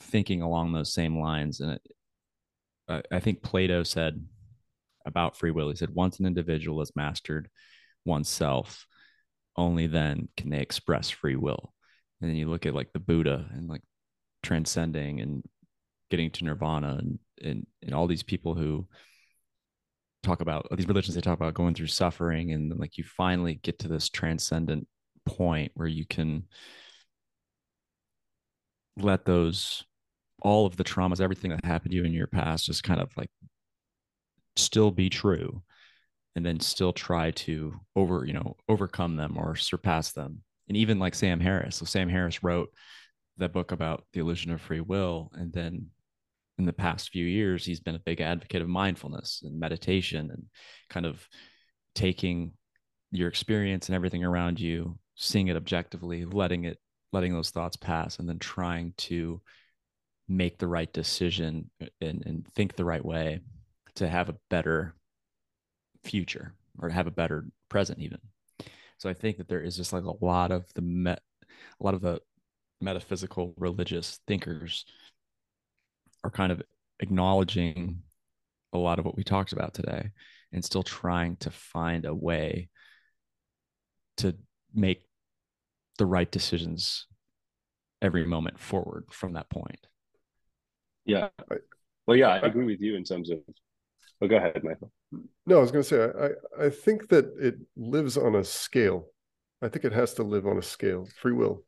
thinking 0.00 0.42
along 0.42 0.72
those 0.72 0.92
same 0.92 1.18
lines, 1.18 1.60
and 1.60 1.72
it, 1.72 3.06
I 3.10 3.20
think 3.20 3.42
Plato 3.42 3.82
said 3.82 4.24
about 5.06 5.36
free 5.36 5.50
will. 5.50 5.70
He 5.70 5.76
said, 5.76 5.94
once 5.94 6.20
an 6.20 6.26
individual 6.26 6.80
is 6.82 6.92
mastered 6.94 7.48
oneself, 8.06 8.86
only 9.56 9.86
then 9.86 10.28
can 10.36 10.50
they 10.50 10.60
express 10.60 11.10
free 11.10 11.36
will. 11.36 11.72
And 12.20 12.30
then 12.30 12.36
you 12.36 12.48
look 12.48 12.66
at 12.66 12.74
like 12.74 12.92
the 12.92 13.00
Buddha 13.00 13.46
and 13.52 13.68
like 13.68 13.82
transcending 14.42 15.20
and 15.20 15.42
getting 16.10 16.30
to 16.30 16.44
nirvana 16.44 16.96
and 16.98 17.18
and, 17.42 17.66
and 17.82 17.94
all 17.94 18.06
these 18.06 18.22
people 18.22 18.54
who 18.54 18.86
talk 20.22 20.40
about 20.40 20.66
these 20.76 20.88
religions 20.88 21.14
they 21.14 21.20
talk 21.20 21.38
about 21.38 21.54
going 21.54 21.74
through 21.74 21.86
suffering 21.86 22.52
and 22.52 22.70
then 22.70 22.78
like 22.78 22.96
you 22.96 23.04
finally 23.04 23.60
get 23.62 23.78
to 23.78 23.88
this 23.88 24.08
transcendent 24.08 24.86
point 25.24 25.70
where 25.74 25.88
you 25.88 26.06
can 26.06 26.44
let 28.96 29.24
those 29.24 29.84
all 30.42 30.66
of 30.66 30.76
the 30.76 30.84
traumas 30.84 31.20
everything 31.20 31.50
that 31.50 31.64
happened 31.64 31.90
to 31.90 31.96
you 31.96 32.04
in 32.04 32.12
your 32.12 32.26
past 32.26 32.66
just 32.66 32.82
kind 32.82 33.00
of 33.00 33.10
like 33.16 33.30
still 34.56 34.90
be 34.90 35.08
true 35.08 35.62
and 36.36 36.44
then 36.44 36.60
still 36.60 36.92
try 36.92 37.32
to 37.32 37.74
over 37.96 38.24
you 38.24 38.32
know 38.32 38.56
overcome 38.68 39.16
them 39.16 39.36
or 39.36 39.56
surpass 39.56 40.12
them. 40.12 40.42
And 40.68 40.76
even 40.76 40.98
like 40.98 41.14
sam 41.14 41.40
harris 41.40 41.76
so 41.76 41.84
sam 41.84 42.08
harris 42.08 42.42
wrote 42.42 42.70
that 43.38 43.52
book 43.52 43.72
about 43.72 44.04
the 44.12 44.20
illusion 44.20 44.50
of 44.52 44.60
free 44.60 44.80
will 44.80 45.30
and 45.34 45.52
then 45.52 45.86
in 46.58 46.64
the 46.64 46.72
past 46.72 47.10
few 47.10 47.24
years 47.24 47.64
he's 47.64 47.80
been 47.80 47.94
a 47.94 48.00
big 48.00 48.20
advocate 48.20 48.62
of 48.62 48.68
mindfulness 48.68 49.42
and 49.44 49.58
meditation 49.60 50.30
and 50.30 50.44
kind 50.90 51.06
of 51.06 51.26
taking 51.94 52.52
your 53.12 53.28
experience 53.28 53.88
and 53.88 53.94
everything 53.94 54.24
around 54.24 54.58
you 54.58 54.98
seeing 55.14 55.48
it 55.48 55.56
objectively 55.56 56.24
letting 56.24 56.64
it 56.64 56.78
letting 57.12 57.32
those 57.32 57.50
thoughts 57.50 57.76
pass 57.76 58.18
and 58.18 58.28
then 58.28 58.38
trying 58.38 58.92
to 58.96 59.40
make 60.28 60.58
the 60.58 60.66
right 60.66 60.92
decision 60.92 61.70
uh, 61.80 61.86
and, 62.00 62.24
and 62.26 62.46
think 62.54 62.74
the 62.74 62.84
right 62.84 63.04
way 63.04 63.40
to 63.94 64.08
have 64.08 64.28
a 64.28 64.36
better 64.50 64.94
future 66.02 66.52
or 66.78 66.88
to 66.88 66.94
have 66.94 67.06
a 67.06 67.10
better 67.12 67.46
present 67.68 67.98
even. 67.98 68.18
So 68.98 69.10
i 69.10 69.14
think 69.14 69.36
that 69.38 69.48
there 69.48 69.60
is 69.60 69.76
just 69.76 69.92
like 69.92 70.04
a 70.04 70.24
lot 70.24 70.50
of 70.50 70.72
the 70.74 70.82
met 70.82 71.20
a 71.80 71.84
lot 71.84 71.94
of 71.94 72.00
the 72.00 72.20
metaphysical 72.80 73.54
religious 73.56 74.20
thinkers 74.26 74.84
are 76.24 76.30
kind 76.30 76.52
of 76.52 76.62
acknowledging 77.00 78.02
a 78.72 78.78
lot 78.78 78.98
of 78.98 79.04
what 79.04 79.16
we 79.16 79.24
talked 79.24 79.52
about 79.52 79.74
today 79.74 80.10
and 80.52 80.64
still 80.64 80.82
trying 80.82 81.36
to 81.36 81.50
find 81.50 82.04
a 82.04 82.14
way 82.14 82.68
to 84.18 84.34
make 84.74 85.04
the 85.98 86.06
right 86.06 86.30
decisions 86.30 87.06
every 88.02 88.26
moment 88.26 88.58
forward 88.58 89.04
from 89.10 89.32
that 89.32 89.48
point. 89.48 89.86
Yeah. 91.04 91.28
Well 92.06 92.16
yeah 92.16 92.28
i 92.28 92.38
agree 92.38 92.66
with 92.66 92.80
you 92.80 92.96
in 92.96 93.04
terms 93.04 93.30
of 93.30 93.38
well, 94.20 94.30
go 94.30 94.36
ahead, 94.36 94.62
Michael. 94.62 94.90
No, 95.46 95.58
I 95.58 95.60
was 95.60 95.70
going 95.70 95.84
to 95.84 95.88
say, 95.88 96.02
I, 96.60 96.66
I 96.66 96.70
think 96.70 97.08
that 97.08 97.26
it 97.38 97.56
lives 97.76 98.16
on 98.16 98.34
a 98.34 98.44
scale. 98.44 99.06
I 99.62 99.68
think 99.68 99.84
it 99.84 99.92
has 99.92 100.14
to 100.14 100.22
live 100.22 100.46
on 100.46 100.58
a 100.58 100.62
scale, 100.62 101.08
free 101.20 101.32
will, 101.32 101.64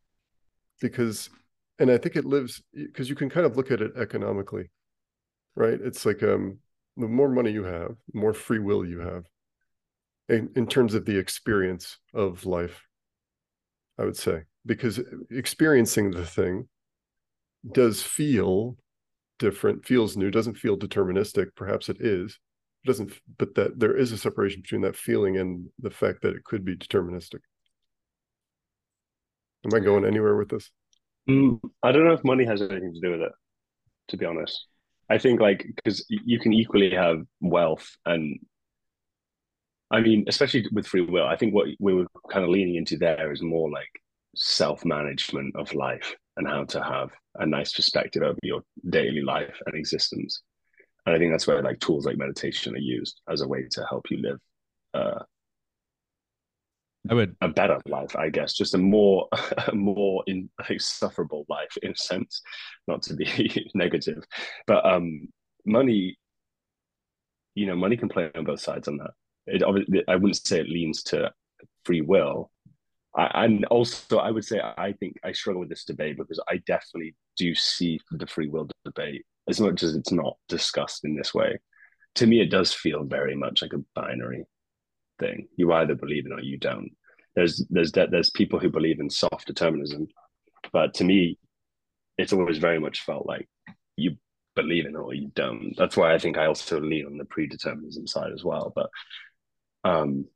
because, 0.81 1.31
and 1.79 1.91
I 1.91 1.99
think 1.99 2.17
it 2.17 2.25
lives 2.25 2.63
because 2.75 3.09
you 3.09 3.17
can 3.17 3.31
kind 3.31 3.47
of 3.47 3.57
look 3.57 3.71
at 3.71 3.81
it 3.81 3.93
economically, 3.97 4.71
right? 5.55 5.79
It's 5.81 6.05
like 6.05 6.23
um, 6.23 6.59
the 6.97 7.09
more 7.09 7.29
money 7.29 7.51
you 7.51 7.65
have, 7.65 7.95
the 8.13 8.21
more 8.21 8.35
free 8.35 8.59
will 8.59 8.85
you 8.85 9.01
have, 9.01 9.25
in, 10.29 10.51
in 10.57 10.67
terms 10.67 10.95
of 10.95 11.07
the 11.07 11.17
experience 11.17 11.99
of 12.13 12.45
life. 12.45 12.85
I 13.99 14.05
would 14.05 14.17
say 14.17 14.45
because 14.65 15.01
experiencing 15.31 16.13
the 16.13 16.25
thing 16.25 16.69
does 17.73 18.03
feel 18.03 18.77
different, 19.39 19.85
feels 19.87 20.17
new, 20.17 20.31
doesn't 20.31 20.59
feel 20.59 20.77
deterministic. 20.77 21.49
Perhaps 21.57 21.89
it 21.89 21.99
is. 22.01 22.39
It 22.85 22.89
doesn't, 22.89 23.13
but 23.39 23.55
that 23.55 23.79
there 23.79 23.97
is 23.97 24.13
a 24.13 24.19
separation 24.19 24.63
between 24.63 24.83
that 24.83 24.97
feeling 24.97 25.37
and 25.37 25.69
the 25.79 25.91
fact 25.91 26.23
that 26.23 26.35
it 26.35 26.45
could 26.45 26.65
be 26.65 26.77
deterministic. 26.77 27.41
Am 29.65 29.75
I 29.75 29.81
going 29.81 30.05
anywhere 30.05 30.37
with 30.37 30.51
this? 30.51 30.71
Mm, 31.29 31.61
I 31.83 31.93
don't 31.93 32.05
know 32.05 32.13
if 32.13 32.25
money 32.25 32.45
has 32.45 32.63
anything 32.63 32.95
to 32.95 33.01
do 33.01 33.11
with 33.11 33.21
it, 33.21 33.33
to 34.09 34.17
be 34.17 34.25
honest. 34.25 34.67
I 35.11 35.19
think 35.19 35.41
like 35.41 35.67
because 35.77 36.05
you 36.09 36.39
can 36.39 36.53
equally 36.53 36.91
have 36.91 37.23
wealth 37.41 37.97
and 38.05 38.39
I 39.91 40.01
mean, 40.01 40.25
especially 40.29 40.67
with 40.71 40.87
free 40.87 41.01
will, 41.01 41.27
I 41.27 41.37
think 41.37 41.55
what 41.55 41.69
we 41.81 41.95
were 41.95 42.07
kind 42.31 42.45
of 42.45 42.51
leaning 42.51 42.75
into 42.75 42.99
there 42.99 43.33
is 43.33 43.41
more 43.41 43.71
like 43.71 43.89
self 44.35 44.85
management 44.85 45.57
of 45.57 45.73
life 45.73 46.15
and 46.39 46.49
how 46.49 46.65
to 46.65 46.83
have 46.83 47.11
a 47.37 47.47
nice 47.47 47.73
perspective 47.75 48.23
over 48.23 48.39
your 48.43 48.63
daily 48.89 49.21
life 49.23 49.61
and 49.67 49.77
existence. 49.77 50.43
And 51.05 51.15
I 51.15 51.19
think 51.19 51.33
that's 51.33 51.47
where 51.47 51.63
like 51.63 51.81
tools 51.81 52.07
like 52.07 52.17
meditation 52.17 52.75
are 52.75 52.79
used 52.79 53.21
as 53.31 53.43
a 53.43 53.49
way 53.49 53.67
to 53.73 53.87
help 53.91 54.11
you 54.11 54.23
live 54.23 54.39
uh, 54.95 55.23
I 57.11 57.15
would 57.15 57.37
a 57.41 57.49
better 57.49 57.79
life, 57.87 58.17
I 58.17 58.29
guess, 58.29 58.55
just 58.55 58.75
a 58.75 58.79
more 58.79 59.29
a 59.67 59.75
more 59.75 60.23
in 60.27 60.51
like 60.69 60.81
sufferable 60.81 61.47
life 61.49 61.77
in 61.83 61.93
a 61.93 61.97
sense, 61.97 62.43
not 62.87 63.03
to 63.03 63.15
be 63.15 63.71
negative. 63.75 64.25
But 64.67 64.85
um 64.85 65.29
money, 65.65 66.19
you 67.55 67.67
know, 67.67 67.77
money 67.77 67.97
can 67.97 68.09
play 68.09 68.31
on 68.35 68.45
both 68.45 68.61
sides 68.61 68.89
on 68.89 68.99
that. 68.99 69.13
It 69.47 69.63
obviously, 69.63 70.03
I 70.07 70.17
wouldn't 70.17 70.47
say 70.47 70.61
it 70.61 70.69
leans 70.69 71.03
to 71.05 71.33
free 71.85 72.03
will, 72.03 72.51
I, 73.19 73.45
and 73.45 73.65
also 73.67 74.19
I 74.19 74.31
would 74.31 74.45
say 74.45 74.61
I 74.61 74.93
think 74.93 75.17
I 75.25 75.33
struggle 75.33 75.61
with 75.61 75.69
this 75.69 75.85
debate 75.85 76.17
because 76.17 76.41
I 76.49 76.59
definitely 76.67 77.17
do 77.37 77.55
see 77.55 78.01
the 78.13 78.27
free 78.27 78.49
will 78.49 78.69
debate 78.85 79.27
as 79.49 79.61
much 79.61 79.83
as 79.83 79.97
it's 79.97 80.13
not 80.13 80.37
discussed 80.49 81.05
in 81.05 81.17
this 81.17 81.35
way. 81.35 81.59
To 82.17 82.27
me, 82.27 82.41
it 82.41 82.51
does 82.51 82.73
feel 82.73 83.03
very 83.05 83.35
much 83.35 83.61
like 83.61 83.73
a 83.73 83.85
binary 83.95 84.45
thing. 85.19 85.49
You 85.57 85.73
either 85.73 85.97
believe 85.97 86.27
in 86.27 86.33
or 86.33 86.41
you 86.41 86.59
don't. 86.59 86.91
There's 87.35 87.65
there's 87.71 87.93
there's 87.93 88.31
people 88.31 88.61
who 88.61 88.71
believe 88.71 89.01
in 89.01 89.11
soft 89.11 89.47
determinism, 89.47 90.07
but 90.73 90.95
to 90.95 91.05
me, 91.05 91.39
it's 92.19 92.33
always 92.33 92.59
very 92.59 92.79
much 92.79 93.01
felt 93.01 93.27
like 93.27 93.49
you 93.97 94.17
believe 94.55 94.87
in 94.87 94.95
it 94.95 94.99
or 94.99 95.13
you 95.13 95.31
don't. 95.35 95.75
That's 95.77 95.97
why 95.97 96.15
I 96.15 96.19
think 96.19 96.39
I 96.39 96.47
also 96.47 96.81
lean 96.81 97.07
on 97.07 97.19
the 97.19 97.25
predeterminism 97.25 98.09
side 98.09 98.33
as 98.33 98.45
well. 98.45 98.73
But 98.75 98.91
um, 99.85 100.27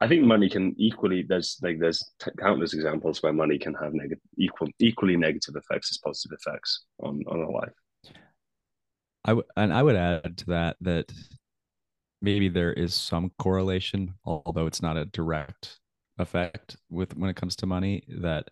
I 0.00 0.08
think 0.08 0.24
money 0.24 0.48
can 0.48 0.74
equally 0.76 1.22
there's 1.22 1.58
like 1.62 1.78
there's 1.78 2.04
countless 2.38 2.74
examples 2.74 3.22
where 3.22 3.32
money 3.32 3.58
can 3.58 3.74
have 3.74 3.94
negative 3.94 4.22
equal 4.36 4.68
equally 4.78 5.16
negative 5.16 5.56
effects 5.56 5.90
as 5.92 5.98
positive 5.98 6.38
effects 6.40 6.84
on 7.00 7.22
on 7.26 7.40
a 7.40 7.50
life. 7.50 7.72
I 9.24 9.30
w- 9.30 9.46
and 9.56 9.72
I 9.72 9.82
would 9.82 9.96
add 9.96 10.36
to 10.38 10.46
that 10.46 10.76
that 10.82 11.10
maybe 12.20 12.48
there 12.48 12.72
is 12.72 12.94
some 12.94 13.30
correlation, 13.38 14.14
although 14.24 14.66
it's 14.66 14.82
not 14.82 14.96
a 14.96 15.06
direct 15.06 15.78
effect 16.18 16.76
with 16.90 17.16
when 17.16 17.30
it 17.30 17.36
comes 17.36 17.56
to 17.56 17.66
money. 17.66 18.02
That 18.08 18.50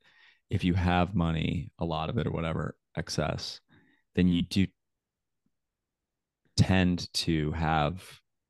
if 0.50 0.64
you 0.64 0.74
have 0.74 1.14
money, 1.14 1.70
a 1.78 1.84
lot 1.84 2.08
of 2.08 2.18
it 2.18 2.26
or 2.26 2.30
whatever 2.30 2.76
excess, 2.96 3.60
then 4.14 4.28
you 4.28 4.42
do 4.42 4.66
tend 6.56 7.12
to 7.14 7.50
have, 7.52 8.02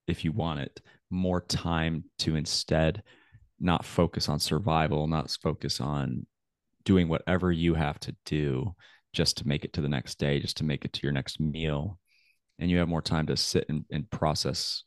if 0.07 0.25
you 0.25 0.33
want 0.33 0.61
it, 0.61 0.81
more 1.13 1.43
time 1.43 2.05
to 2.21 2.35
instead 2.35 3.03
not 3.61 3.85
focus 3.85 4.29
on 4.29 4.41
survival, 4.41 5.07
not 5.07 5.31
focus 5.43 5.81
on 5.81 6.27
doing 6.85 7.09
whatever 7.09 7.53
you 7.53 7.75
have 7.75 8.01
to 8.01 8.17
do 8.25 8.75
just 9.13 9.37
to 9.37 9.47
make 9.47 9.65
it 9.65 9.75
to 9.75 9.81
the 9.81 9.89
next 9.89 10.19
day, 10.19 10.41
just 10.41 10.57
to 10.57 10.65
make 10.65 10.85
it 10.85 10.93
to 10.95 11.01
your 11.05 11.13
next 11.13 11.39
meal. 11.39 11.99
And 12.59 12.71
you 12.71 12.79
have 12.79 12.89
more 12.89 13.03
time 13.03 13.27
to 13.27 13.37
sit 13.37 13.67
and, 13.69 13.85
and 13.91 14.11
process 14.11 14.85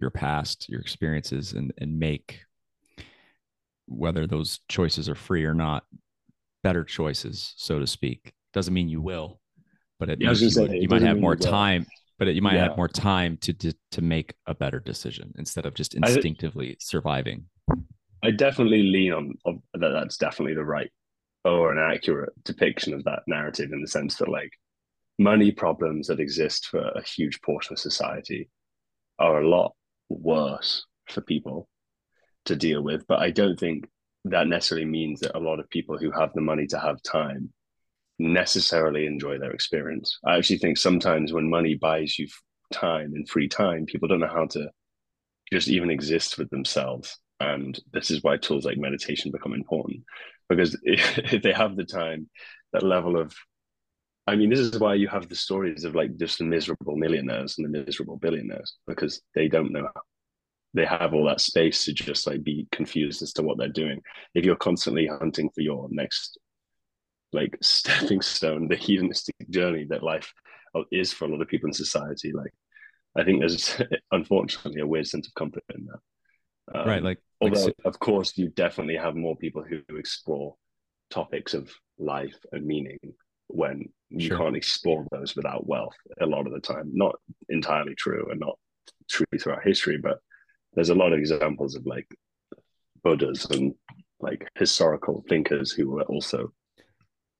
your 0.00 0.10
past, 0.10 0.68
your 0.68 0.80
experiences, 0.80 1.52
and, 1.52 1.72
and 1.78 1.98
make 1.98 2.40
whether 3.86 4.26
those 4.26 4.60
choices 4.68 5.08
are 5.08 5.14
free 5.14 5.44
or 5.44 5.54
not, 5.54 5.84
better 6.62 6.84
choices, 6.84 7.54
so 7.56 7.78
to 7.78 7.86
speak. 7.86 8.32
Doesn't 8.52 8.74
mean 8.74 8.88
you 8.88 9.00
will, 9.00 9.40
but 9.98 10.08
it 10.08 10.20
yeah, 10.20 10.28
means 10.28 10.42
you, 10.42 10.50
say, 10.50 10.78
you 10.78 10.88
might 10.88 11.02
have 11.02 11.18
more 11.18 11.36
time 11.36 11.86
but 12.18 12.34
you 12.34 12.42
might 12.42 12.54
yeah. 12.54 12.68
have 12.68 12.76
more 12.76 12.88
time 12.88 13.36
to, 13.38 13.52
to 13.52 13.72
to 13.92 14.02
make 14.02 14.34
a 14.46 14.54
better 14.54 14.80
decision 14.80 15.32
instead 15.38 15.66
of 15.66 15.74
just 15.74 15.94
instinctively 15.94 16.70
I, 16.70 16.76
surviving. 16.80 17.44
I 18.22 18.32
definitely 18.32 18.82
lean 18.82 19.12
on, 19.12 19.34
on 19.46 19.62
that. 19.74 19.90
That's 19.90 20.16
definitely 20.16 20.54
the 20.54 20.64
right 20.64 20.90
or 21.44 21.72
an 21.72 21.78
accurate 21.78 22.32
depiction 22.44 22.92
of 22.92 23.04
that 23.04 23.22
narrative 23.26 23.70
in 23.72 23.80
the 23.80 23.88
sense 23.88 24.16
that 24.16 24.28
like 24.28 24.50
money 25.18 25.50
problems 25.50 26.08
that 26.08 26.20
exist 26.20 26.66
for 26.66 26.80
a 26.80 27.02
huge 27.02 27.40
portion 27.42 27.72
of 27.72 27.78
society 27.78 28.48
are 29.18 29.40
a 29.40 29.48
lot 29.48 29.72
worse 30.08 30.84
for 31.08 31.20
people 31.20 31.68
to 32.44 32.56
deal 32.56 32.82
with. 32.82 33.06
But 33.06 33.20
I 33.20 33.30
don't 33.30 33.58
think 33.58 33.88
that 34.24 34.48
necessarily 34.48 34.86
means 34.86 35.20
that 35.20 35.36
a 35.36 35.40
lot 35.40 35.60
of 35.60 35.70
people 35.70 35.96
who 35.96 36.10
have 36.10 36.32
the 36.34 36.40
money 36.40 36.66
to 36.68 36.78
have 36.78 37.02
time 37.02 37.52
necessarily 38.18 39.06
enjoy 39.06 39.38
their 39.38 39.52
experience. 39.52 40.18
I 40.24 40.36
actually 40.36 40.58
think 40.58 40.78
sometimes 40.78 41.32
when 41.32 41.48
money 41.48 41.74
buys 41.74 42.18
you 42.18 42.28
time 42.72 43.12
and 43.14 43.28
free 43.28 43.48
time, 43.48 43.86
people 43.86 44.08
don't 44.08 44.20
know 44.20 44.28
how 44.28 44.46
to 44.46 44.70
just 45.52 45.68
even 45.68 45.90
exist 45.90 46.38
with 46.38 46.50
themselves. 46.50 47.16
And 47.40 47.78
this 47.92 48.10
is 48.10 48.22
why 48.22 48.36
tools 48.36 48.64
like 48.64 48.78
meditation 48.78 49.30
become 49.30 49.54
important 49.54 50.02
because 50.48 50.76
if 50.82 51.42
they 51.42 51.52
have 51.52 51.76
the 51.76 51.84
time, 51.84 52.28
that 52.72 52.82
level 52.82 53.18
of 53.18 53.34
I 54.26 54.36
mean, 54.36 54.50
this 54.50 54.58
is 54.58 54.78
why 54.78 54.92
you 54.92 55.08
have 55.08 55.26
the 55.30 55.34
stories 55.34 55.84
of 55.84 55.94
like 55.94 56.18
just 56.18 56.36
the 56.36 56.44
miserable 56.44 56.96
millionaires 56.96 57.56
and 57.56 57.64
the 57.64 57.84
miserable 57.86 58.18
billionaires 58.18 58.76
because 58.86 59.22
they 59.34 59.48
don't 59.48 59.72
know. 59.72 59.88
They 60.74 60.84
have 60.84 61.14
all 61.14 61.24
that 61.24 61.40
space 61.40 61.86
to 61.86 61.94
just 61.94 62.26
like 62.26 62.44
be 62.44 62.68
confused 62.70 63.22
as 63.22 63.32
to 63.34 63.42
what 63.42 63.56
they're 63.56 63.68
doing. 63.70 64.02
If 64.34 64.44
you're 64.44 64.54
constantly 64.56 65.06
hunting 65.06 65.48
for 65.54 65.62
your 65.62 65.88
next 65.90 66.38
like 67.32 67.56
stepping 67.62 68.20
stone, 68.20 68.68
the 68.68 68.76
hedonistic 68.76 69.34
journey 69.50 69.86
that 69.90 70.02
life 70.02 70.32
is 70.92 71.12
for 71.12 71.24
a 71.24 71.28
lot 71.28 71.40
of 71.40 71.48
people 71.48 71.68
in 71.68 71.72
society, 71.72 72.32
like 72.32 72.52
I 73.16 73.24
think 73.24 73.40
there's 73.40 73.80
unfortunately 74.12 74.80
a 74.80 74.86
weird 74.86 75.06
sense 75.06 75.26
of 75.26 75.34
comfort 75.34 75.64
in 75.74 75.86
that. 75.86 76.78
Um, 76.78 76.88
right. 76.88 77.02
Like, 77.02 77.18
although 77.40 77.64
like, 77.64 77.74
of 77.84 77.98
course 77.98 78.36
you 78.36 78.48
definitely 78.50 78.96
have 78.96 79.16
more 79.16 79.36
people 79.36 79.62
who 79.62 79.80
explore 79.96 80.54
topics 81.10 81.54
of 81.54 81.70
life 81.98 82.36
and 82.52 82.66
meaning 82.66 82.98
when 83.48 83.88
you 84.10 84.28
sure. 84.28 84.38
can't 84.38 84.56
explore 84.56 85.06
those 85.10 85.34
without 85.34 85.66
wealth 85.66 85.96
a 86.20 86.26
lot 86.26 86.46
of 86.46 86.52
the 86.52 86.60
time. 86.60 86.90
Not 86.92 87.16
entirely 87.48 87.94
true 87.94 88.28
and 88.30 88.40
not 88.40 88.58
true 89.10 89.26
throughout 89.40 89.64
history, 89.64 89.98
but 89.98 90.18
there's 90.74 90.90
a 90.90 90.94
lot 90.94 91.12
of 91.12 91.18
examples 91.18 91.74
of 91.74 91.86
like 91.86 92.06
Buddhas 93.02 93.46
and 93.46 93.74
like 94.20 94.48
historical 94.56 95.24
thinkers 95.28 95.72
who 95.72 95.90
were 95.90 96.02
also, 96.02 96.52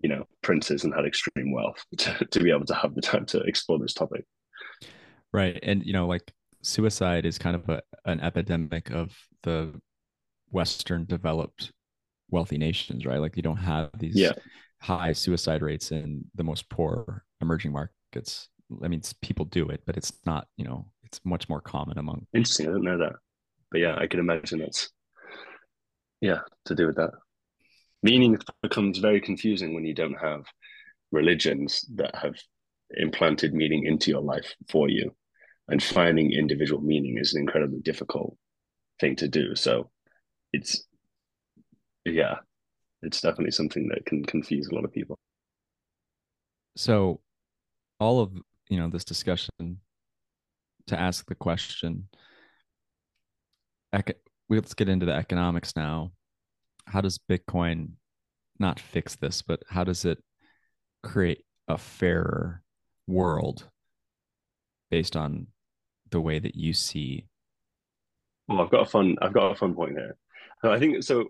you 0.01 0.09
know, 0.09 0.25
princes 0.43 0.85
and 0.85 0.95
had 0.95 1.05
extreme 1.05 1.53
wealth 1.53 1.83
to, 1.99 2.27
to 2.31 2.41
be 2.41 2.51
able 2.51 2.67
to 2.67 2.75
have 2.75 2.95
the 2.95 3.03
time 3.03 3.27
to 3.27 3.41
explore 3.41 3.79
this 3.79 3.95
topic. 3.95 4.25
Right. 5.33 5.59
And, 5.63 5.85
you 5.85 5.93
know, 5.93 6.07
like 6.07 6.33
suicide 6.63 7.27
is 7.27 7.39
kind 7.39 7.57
of 7.57 7.69
a, 7.69 7.83
an 8.05 8.21
epidemic 8.21 8.91
of 8.91 9.17
the 9.43 9.79
Western 10.51 11.05
developed 11.05 11.73
wealthy 12.31 12.59
nations, 12.59 13.05
right? 13.05 13.21
Like 13.21 13.37
you 13.37 13.43
don't 13.43 13.57
have 13.57 13.91
these 13.99 14.17
yeah 14.17 14.33
high 14.81 15.13
suicide 15.13 15.63
rates 15.63 15.91
in 15.91 16.25
the 16.35 16.45
most 16.45 16.69
poor 16.69 17.25
emerging 17.41 17.73
markets. 17.73 18.49
I 18.83 18.89
mean, 18.89 19.03
people 19.23 19.45
do 19.45 19.69
it, 19.69 19.83
but 19.87 19.97
it's 19.97 20.13
not, 20.27 20.47
you 20.57 20.65
know, 20.65 20.87
it's 21.05 21.21
much 21.25 21.49
more 21.49 21.61
common 21.61 21.99
among. 21.99 22.27
Interesting. 22.35 22.67
I 22.67 22.71
didn't 22.71 22.85
know 22.85 22.99
that. 22.99 23.15
But 23.71 23.81
yeah, 23.81 23.97
I 23.97 24.07
can 24.07 24.21
imagine 24.21 24.61
it's, 24.61 24.91
yeah, 26.21 26.41
to 26.67 26.75
do 26.75 26.87
with 26.87 26.97
that. 26.97 27.11
Meaning 28.03 28.39
becomes 28.63 28.99
very 28.99 29.21
confusing 29.21 29.75
when 29.75 29.85
you 29.85 29.95
don't 29.95 30.19
have 30.21 30.45
religions 31.11 31.85
that 31.97 32.15
have 32.15 32.35
implanted 32.97 33.55
meaning 33.55 33.87
into 33.87 34.11
your 34.11 34.21
life 34.21 34.55
for 34.71 34.89
you. 34.89 35.15
And 35.69 35.83
finding 35.83 36.33
individual 36.33 36.81
meaning 36.81 37.19
is 37.19 37.35
an 37.35 37.41
incredibly 37.41 37.81
difficult 37.81 38.37
thing 39.01 39.17
to 39.17 39.29
do. 39.29 39.55
So 39.55 39.91
it's, 40.53 40.87
yeah, 42.05 42.37
it's 43.03 43.21
definitely 43.21 43.51
something 43.51 43.89
that 43.89 44.07
can 44.07 44.25
confuse 44.25 44.69
a 44.69 44.75
lot 44.75 44.85
of 44.85 44.93
people. 44.93 45.19
So, 46.77 47.21
all 48.01 48.21
of 48.21 48.33
you 48.69 48.79
know 48.79 48.89
this 48.89 49.05
discussion 49.05 49.81
to 50.87 50.99
ask 50.99 51.27
the 51.27 51.35
question. 51.35 52.09
let's 54.49 54.75
get 54.75 54.89
into 54.89 55.07
the 55.07 55.13
economics 55.13 55.75
now. 55.77 56.13
How 56.89 57.01
does 57.01 57.19
Bitcoin 57.19 57.91
not 58.59 58.81
fix 58.81 59.17
this, 59.17 59.43
but 59.43 59.63
how 59.69 59.85
does 59.85 60.05
it 60.05 60.19
create 61.03 61.45
a 61.69 61.79
fairer 61.79 62.63
world 63.07 63.69
based 64.91 65.17
on 65.17 65.49
the 66.11 66.21
way 66.21 66.39
that 66.39 66.55
you 66.55 66.73
see? 66.73 67.27
Well, 68.49 68.61
I've 68.61 68.71
got 68.71 68.87
a 68.87 68.91
fun. 68.91 69.17
I've 69.21 69.35
got 69.35 69.53
a 69.53 69.55
fun 69.55 69.75
point 69.75 69.93
here. 69.93 70.17
I 70.63 70.79
think 70.79 71.03
so 71.05 71.29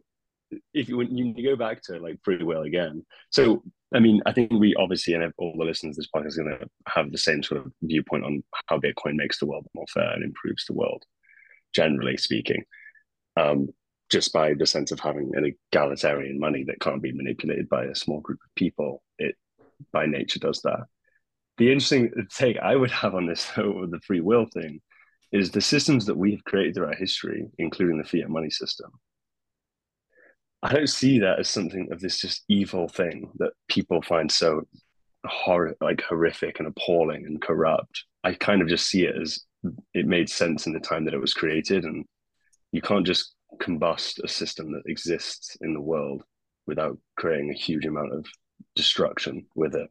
if 0.73 0.89
you 0.89 0.97
when 0.97 1.17
you 1.17 1.35
go 1.45 1.57
back 1.57 1.83
to 1.83 1.99
like 1.99 2.19
free 2.23 2.43
will 2.43 2.63
again, 2.63 3.05
so 3.31 3.63
I 3.95 4.01
mean, 4.01 4.23
I 4.27 4.33
think 4.33 4.53
we 4.53 4.75
obviously 4.77 5.15
and 5.15 5.33
all 5.39 5.55
the 5.59 5.65
listeners 5.65 5.97
to 5.97 6.01
this 6.01 6.09
podcast 6.15 6.39
are 6.39 6.45
going 6.45 6.59
to 6.59 6.69
have 6.87 7.11
the 7.11 7.19
same 7.19 7.43
sort 7.43 7.65
of 7.65 7.73
viewpoint 7.83 8.25
on 8.25 8.43
how 8.67 8.79
Bitcoin 8.79 9.15
makes 9.17 9.39
the 9.39 9.47
world 9.47 9.67
more 9.75 9.87
fair 9.93 10.13
and 10.13 10.23
improves 10.23 10.65
the 10.67 10.75
world, 10.75 11.05
generally 11.75 12.17
speaking, 12.17 12.63
um, 13.37 13.69
just 14.11 14.33
by 14.33 14.55
the 14.55 14.67
sense 14.67 14.91
of 14.91 15.01
having 15.01 15.31
an 15.35 15.55
egalitarian 15.73 16.39
money 16.39 16.65
that 16.65 16.81
can't 16.81 17.03
be 17.03 17.13
manipulated 17.13 17.69
by 17.69 17.85
a 17.85 17.95
small 17.95 18.21
group 18.21 18.39
of 18.45 18.55
people. 18.55 19.03
It 19.19 19.35
by 19.93 20.07
nature 20.07 20.39
does 20.39 20.63
that. 20.63 20.85
The 21.59 21.73
interesting 21.73 22.13
take 22.35 22.59
I 22.59 22.77
would 22.77 22.91
have 22.91 23.15
on 23.15 23.27
this 23.27 23.51
though, 23.57 23.87
the 23.91 24.01
free 24.01 24.21
will 24.21 24.47
thing, 24.47 24.81
is 25.33 25.51
the 25.51 25.61
systems 25.61 26.07
that 26.07 26.17
we've 26.17 26.45
created 26.45 26.75
throughout 26.75 26.97
history, 26.97 27.47
including 27.59 27.99
the 27.99 28.05
fiat 28.05 28.31
money 28.31 28.51
system, 28.51 28.91
I 30.63 30.73
don't 30.73 30.89
see 30.89 31.21
that 31.21 31.39
as 31.39 31.49
something 31.49 31.89
of 31.93 32.01
this 32.01 32.21
just 32.21 32.45
evil 32.49 32.89
thing 32.89 33.31
that 33.39 33.53
people 33.69 34.03
find 34.03 34.31
so 34.31 34.63
horror 35.25 35.77
like 35.81 36.01
horrific 36.03 36.59
and 36.59 36.69
appalling 36.69 37.27
and 37.27 37.41
corrupt. 37.41 38.05
I 38.25 38.35
kind 38.35 38.61
of 38.61 38.69
just 38.69 38.89
see 38.89 39.05
it 39.05 39.17
as 39.21 39.41
it 39.95 40.07
made 40.07 40.29
sense 40.29 40.67
in 40.67 40.73
the 40.73 40.81
time 40.81 41.05
that 41.05 41.15
it 41.15 41.21
was 41.21 41.35
created, 41.35 41.85
and 41.85 42.05
you 42.73 42.83
can't 42.83 43.07
just 43.07 43.35
combust 43.61 44.23
a 44.23 44.29
system 44.29 44.73
that 44.73 44.83
exists 44.87 45.57
in 45.61 45.75
the 45.75 45.81
world 45.81 46.23
without 46.67 46.99
creating 47.17 47.51
a 47.51 47.59
huge 47.59 47.87
amount 47.87 48.13
of 48.13 48.27
destruction 48.77 49.47
with 49.55 49.75
it. 49.75 49.89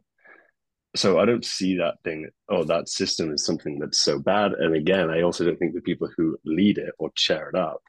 So 0.95 1.20
I 1.20 1.26
don't 1.26 1.45
see 1.45 1.78
that 1.78 1.95
thing, 2.03 2.30
oh, 2.49 2.64
that 2.64 2.89
system 2.89 3.34
is 3.34 3.45
something 3.45 3.80
that's 3.80 3.99
so 3.99 4.20
bad. 4.20 4.53
And 4.53 4.76
again, 4.76 5.10
I 5.10 5.22
also 5.22 5.45
don't 5.45 5.58
think 5.58 5.74
the 5.74 5.82
people 5.82 6.10
who 6.16 6.38
lead 6.45 6.78
it 6.78 6.93
or 6.97 7.12
chair 7.16 7.49
it 7.49 7.55
up 7.58 7.82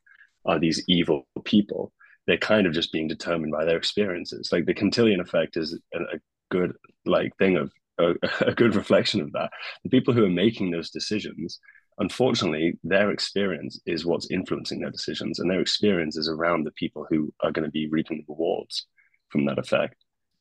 are 0.45 0.59
these 0.59 0.83
evil 0.89 1.27
people 1.45 1.93
they're 2.29 2.37
kind 2.37 2.67
of 2.67 2.75
just 2.75 2.93
being 2.93 3.09
determined 3.09 3.51
by 3.51 3.65
their 3.65 3.79
experiences. 3.79 4.51
Like 4.53 4.67
the 4.67 4.75
Cantillon 4.75 5.19
effect 5.19 5.57
is 5.57 5.77
a, 5.95 5.99
a 5.99 6.19
good 6.51 6.75
like 7.07 7.35
thing 7.39 7.57
of 7.57 7.73
a, 7.99 8.15
a, 8.47 8.55
good 8.55 8.77
reflection 8.77 9.23
of 9.23 9.33
that. 9.33 9.51
The 9.83 9.89
people 9.89 10.13
who 10.13 10.25
are 10.25 10.31
making 10.31 10.71
those 10.71 10.91
decisions, 10.91 11.59
unfortunately, 11.99 12.79
their 12.83 13.11
experience 13.11 13.81
is 13.87 14.07
what's 14.07 14.31
influencing 14.31 14.81
their 14.81 14.91
decisions, 14.91 15.39
and 15.39 15.51
their 15.51 15.61
experience 15.61 16.17
is 16.17 16.29
around 16.29 16.65
the 16.65 16.73
people 16.73 17.07
who 17.09 17.33
are 17.43 17.53
going 17.53 17.65
to 17.65 17.71
be 17.71 17.89
reaping 17.89 18.19
the 18.19 18.33
rewards 18.33 18.87
from 19.29 19.45
that 19.47 19.59
effect. 19.59 19.97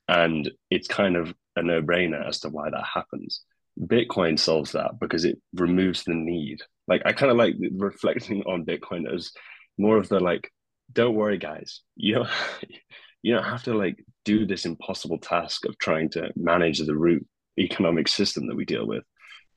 And 0.07 0.49
it's 0.69 0.87
kind 0.87 1.17
of 1.17 1.33
a 1.55 1.63
no-brainer 1.63 2.27
as 2.27 2.39
to 2.41 2.49
why 2.49 2.69
that 2.69 2.85
happens. 2.93 3.43
Bitcoin 3.79 4.39
solves 4.39 4.71
that 4.71 4.99
because 4.99 5.25
it 5.25 5.39
removes 5.53 6.03
the 6.03 6.13
need. 6.13 6.59
Like 6.87 7.01
I 7.05 7.13
kind 7.13 7.31
of 7.31 7.37
like 7.37 7.55
reflecting 7.77 8.43
on 8.43 8.65
Bitcoin 8.65 9.13
as 9.13 9.31
more 9.77 9.97
of 9.97 10.09
the 10.09 10.19
like 10.19 10.49
don't 10.93 11.15
worry, 11.15 11.37
guys. 11.37 11.81
You 11.95 12.15
don't 12.15 12.29
you 13.21 13.33
don't 13.33 13.43
have 13.43 13.63
to 13.63 13.73
like 13.73 14.03
do 14.25 14.45
this 14.45 14.65
impossible 14.65 15.19
task 15.19 15.65
of 15.65 15.77
trying 15.77 16.09
to 16.11 16.31
manage 16.35 16.79
the 16.79 16.95
root 16.95 17.25
economic 17.59 18.07
system 18.07 18.47
that 18.47 18.55
we 18.55 18.65
deal 18.65 18.87
with. 18.87 19.03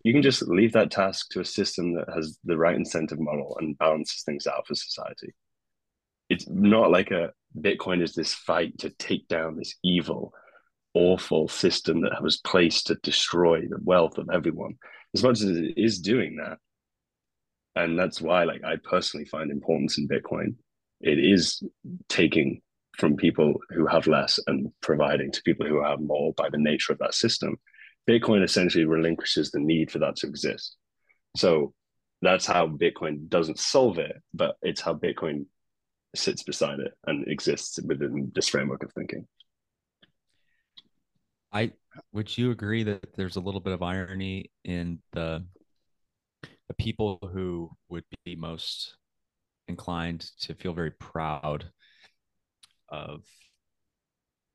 You 0.03 0.13
can 0.13 0.23
just 0.23 0.43
leave 0.49 0.73
that 0.73 0.91
task 0.91 1.29
to 1.31 1.41
a 1.41 1.45
system 1.45 1.95
that 1.95 2.09
has 2.15 2.39
the 2.45 2.57
right 2.57 2.77
incentive 2.77 3.21
model 3.21 3.57
and 3.61 3.77
balances 3.79 4.23
things 4.23 4.47
out 4.47 4.67
for 4.67 4.75
society. 4.75 5.35
It's 6.29 6.49
not 6.49 6.91
like 6.91 7.11
a 7.11 7.33
Bitcoin 7.59 8.03
is 8.03 8.15
this 8.15 8.33
fight 8.33 8.79
to 8.79 8.91
take 8.91 9.27
down 9.29 9.57
this 9.57 9.75
evil, 9.83 10.33
awful 10.95 11.49
system 11.49 12.03
that 12.03 12.23
was 12.23 12.39
placed 12.39 12.87
to 12.87 12.95
destroy 12.97 13.63
the 13.63 13.81
wealth 13.83 14.17
of 14.19 14.29
everyone. 14.33 14.77
As 15.15 15.23
much 15.23 15.41
as 15.41 15.51
it 15.51 15.75
is 15.77 15.99
doing 15.99 16.37
that, 16.37 16.59
and 17.75 17.99
that's 17.99 18.21
why, 18.21 18.45
like, 18.45 18.63
I 18.65 18.77
personally 18.77 19.27
find 19.27 19.51
importance 19.51 19.99
in 19.99 20.09
Bitcoin 20.09 20.55
it 21.01 21.19
is 21.19 21.63
taking 22.09 22.61
from 22.97 23.17
people 23.17 23.55
who 23.71 23.87
have 23.87 24.07
less 24.07 24.39
and 24.47 24.71
providing 24.83 25.33
to 25.33 25.43
people 25.43 25.67
who 25.67 25.83
have 25.83 26.01
more 26.01 26.33
by 26.35 26.49
the 26.51 26.59
nature 26.59 26.93
of 26.93 26.99
that 26.99 27.15
system. 27.15 27.57
Bitcoin 28.09 28.43
essentially 28.43 28.85
relinquishes 28.85 29.51
the 29.51 29.61
need 29.61 29.91
for 29.91 29.99
that 30.01 30.17
to 30.17 30.27
exist. 30.27 30.77
So 31.37 31.75
that's 32.23 32.47
how 32.47 32.67
Bitcoin 32.67 33.29
doesn't 33.29 33.59
solve 33.59 33.99
it, 33.99 34.17
but 34.35 34.57
it's 34.63 34.81
how 34.81 34.95
Bitcoin 34.95 35.47
sits 36.15 36.43
beside 36.43 36.81
it 36.81 36.93
and 37.07 37.27
exists 37.29 37.79
within 37.83 38.33
this 38.35 38.49
framework 38.49 38.83
of 38.83 38.93
thinking. 38.93 39.27
I 41.53 41.73
would 42.13 42.37
you 42.37 42.51
agree 42.51 42.85
that 42.85 43.17
there's 43.17 43.37
a 43.37 43.41
little 43.41 43.61
bit 43.61 43.73
of 43.73 43.83
irony 43.83 44.51
in 44.65 45.01
the 45.13 45.45
the 46.69 46.75
people 46.75 47.19
who 47.33 47.71
would 47.89 48.05
be 48.25 48.37
most 48.37 48.97
inclined 49.67 50.25
to 50.41 50.55
feel 50.55 50.73
very 50.73 50.93
proud 50.93 51.69
of 52.89 53.25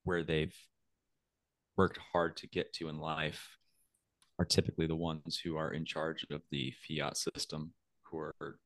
where 0.04 0.24
they've 0.24 0.56
worked 1.78 2.00
hard 2.14 2.38
to 2.38 2.48
get 2.48 2.74
to 2.74 2.90
in 2.90 3.00
life 3.00 3.58
are 4.40 4.46
typically 4.46 4.88
the 4.88 4.96
ones 4.96 5.40
who 5.44 5.56
are 5.56 5.72
in 5.72 5.86
charge 5.86 6.26
of 6.30 6.42
the 6.52 6.74
fiat 6.88 7.18
system 7.18 7.74
who 8.04 8.18
are 8.20 8.60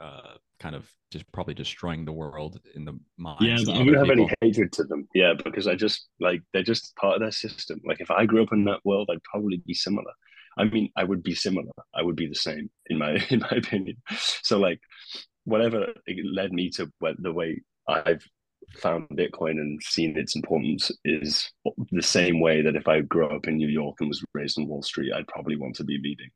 uh, 0.00 0.34
kind 0.60 0.74
of 0.74 0.88
just 1.10 1.30
probably 1.32 1.54
destroying 1.54 2.04
the 2.04 2.12
world 2.12 2.60
in 2.74 2.84
the 2.84 2.98
mind. 3.16 3.38
Yeah, 3.40 3.54
I 3.54 3.84
don't 3.84 3.94
have 3.94 4.10
any 4.10 4.30
hatred 4.40 4.72
to 4.74 4.84
them. 4.84 5.08
Yeah, 5.14 5.34
because 5.44 5.66
I 5.66 5.74
just 5.74 6.08
like 6.20 6.42
they're 6.52 6.62
just 6.62 6.94
part 6.96 7.16
of 7.16 7.20
their 7.20 7.32
system. 7.32 7.80
Like 7.84 8.00
if 8.00 8.10
I 8.10 8.26
grew 8.26 8.42
up 8.42 8.52
in 8.52 8.64
that 8.64 8.80
world, 8.84 9.10
I'd 9.12 9.22
probably 9.24 9.60
be 9.66 9.74
similar. 9.74 10.12
I 10.56 10.64
mean, 10.64 10.90
I 10.96 11.04
would 11.04 11.22
be 11.22 11.34
similar. 11.34 11.72
I 11.94 12.02
would 12.02 12.16
be 12.16 12.28
the 12.28 12.34
same 12.34 12.70
in 12.86 12.98
my 12.98 13.12
in 13.30 13.40
my 13.40 13.56
opinion. 13.56 13.96
So 14.42 14.58
like, 14.58 14.80
whatever 15.44 15.86
it 16.06 16.26
led 16.32 16.52
me 16.52 16.70
to 16.70 16.90
the 17.18 17.32
way 17.32 17.62
I've 17.88 18.24
found 18.76 19.08
Bitcoin 19.10 19.52
and 19.52 19.82
seen 19.82 20.16
its 20.16 20.36
importance 20.36 20.90
is 21.04 21.50
the 21.90 22.02
same 22.02 22.40
way 22.40 22.62
that 22.62 22.76
if 22.76 22.86
I 22.86 23.00
grew 23.00 23.28
up 23.28 23.48
in 23.48 23.56
New 23.56 23.68
York 23.68 23.96
and 24.00 24.08
was 24.08 24.24
raised 24.34 24.58
on 24.58 24.68
Wall 24.68 24.82
Street, 24.82 25.12
I'd 25.12 25.26
probably 25.26 25.56
want 25.56 25.76
to 25.76 25.84
be 25.84 25.98
leading 26.02 26.30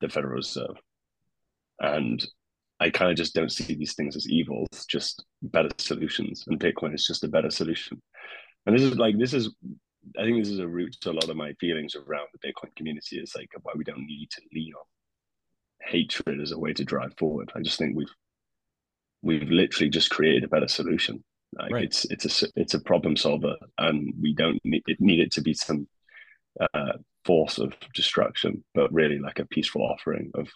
the 0.00 0.08
Federal 0.08 0.34
Reserve. 0.34 0.76
And 1.80 2.24
I 2.78 2.90
kind 2.90 3.10
of 3.10 3.16
just 3.16 3.34
don't 3.34 3.52
see 3.52 3.74
these 3.74 3.94
things 3.94 4.16
as 4.16 4.28
evils, 4.28 4.86
just 4.88 5.24
better 5.42 5.70
solutions. 5.78 6.44
And 6.46 6.60
Bitcoin 6.60 6.94
is 6.94 7.06
just 7.06 7.24
a 7.24 7.28
better 7.28 7.50
solution. 7.50 8.00
And 8.66 8.76
this 8.76 8.82
is 8.82 8.96
like, 8.96 9.18
this 9.18 9.34
is, 9.34 9.54
I 10.18 10.22
think 10.22 10.38
this 10.38 10.52
is 10.52 10.58
a 10.58 10.68
root 10.68 10.96
to 11.00 11.10
a 11.10 11.12
lot 11.12 11.28
of 11.28 11.36
my 11.36 11.52
feelings 11.54 11.94
around 11.94 12.28
the 12.32 12.46
Bitcoin 12.46 12.74
community 12.76 13.18
is 13.18 13.34
like 13.36 13.48
why 13.62 13.72
we 13.76 13.84
don't 13.84 14.06
need 14.06 14.28
to 14.32 14.42
lean 14.52 14.72
on 14.74 14.84
hatred 15.80 16.40
as 16.40 16.52
a 16.52 16.58
way 16.58 16.72
to 16.72 16.84
drive 16.84 17.14
forward. 17.18 17.50
I 17.54 17.60
just 17.60 17.78
think 17.78 17.96
we've, 17.96 18.14
we've 19.22 19.50
literally 19.50 19.90
just 19.90 20.10
created 20.10 20.44
a 20.44 20.48
better 20.48 20.68
solution. 20.68 21.24
Like 21.58 21.72
right. 21.72 21.84
it's 21.84 22.04
it's 22.06 22.42
a 22.42 22.48
it's 22.56 22.74
a 22.74 22.80
problem 22.80 23.16
solver, 23.16 23.56
and 23.78 24.14
we 24.20 24.34
don't 24.34 24.60
need 24.64 24.82
it, 24.86 25.00
need 25.00 25.20
it 25.20 25.32
to 25.32 25.42
be 25.42 25.54
some 25.54 25.86
uh, 26.74 26.92
force 27.24 27.58
of 27.58 27.74
destruction, 27.94 28.64
but 28.74 28.92
really 28.92 29.18
like 29.18 29.38
a 29.38 29.46
peaceful 29.46 29.82
offering 29.82 30.30
of 30.34 30.48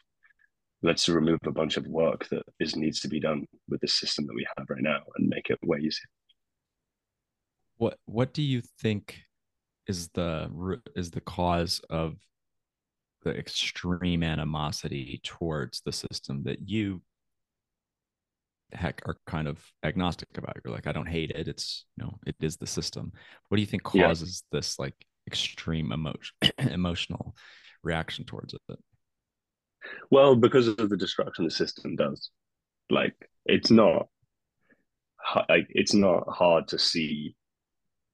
let's 0.83 1.09
remove 1.09 1.41
a 1.45 1.53
bunch 1.53 1.77
of 1.77 1.87
work 1.87 2.29
that 2.29 2.43
is 2.61 2.77
needs 2.77 3.01
to 3.01 3.09
be 3.09 3.21
done 3.21 3.47
with 3.69 3.81
the 3.81 3.89
system 3.89 4.27
that 4.27 4.35
we 4.35 4.47
have 4.57 4.69
right 4.71 4.83
now 4.83 5.01
and 5.17 5.29
make 5.29 5.51
it 5.51 5.59
way 5.63 5.79
easier. 5.79 6.09
What 7.77 7.99
what 8.07 8.33
do 8.33 8.43
you 8.43 8.63
think 8.81 9.21
is 9.87 10.09
the 10.09 10.81
is 10.95 11.11
the 11.11 11.21
cause 11.21 11.81
of 11.91 12.17
the 13.23 13.37
extreme 13.37 14.23
animosity 14.23 15.21
towards 15.25 15.81
the 15.81 15.93
system 15.93 16.45
that 16.45 16.69
you 16.69 17.03
heck 18.73 19.03
are 19.07 19.17
kind 19.27 19.49
of 19.49 19.65
agnostic 19.85 20.29
about 20.37 20.57
it. 20.57 20.63
you're 20.65 20.75
like 20.75 20.87
i 20.87 20.93
don't 20.93 21.09
hate 21.09 21.31
it. 21.31 21.49
It's 21.49 21.85
you 21.97 22.05
know 22.05 22.19
it 22.27 22.37
is 22.41 22.57
the 22.57 22.67
system. 22.67 23.13
What 23.49 23.57
do 23.57 23.61
you 23.61 23.67
think 23.67 23.83
causes 23.83 24.43
yeah. 24.53 24.59
this 24.59 24.79
like 24.79 24.95
extreme 25.27 25.93
emotion 25.93 26.35
emotional 26.59 27.37
reaction 27.83 28.25
towards 28.25 28.55
it? 28.55 28.61
Well 30.11 30.37
because 30.37 30.69
of 30.69 30.89
the 30.89 30.97
destruction 30.97 31.45
the 31.45 31.51
system 31.51 31.97
does. 31.97 32.31
Like 32.91 33.15
it's 33.45 33.71
not 33.71 34.09
like 35.49 35.67
it's 35.71 35.95
not 35.95 36.25
hard 36.29 36.69
to 36.69 36.79
see 36.79 37.35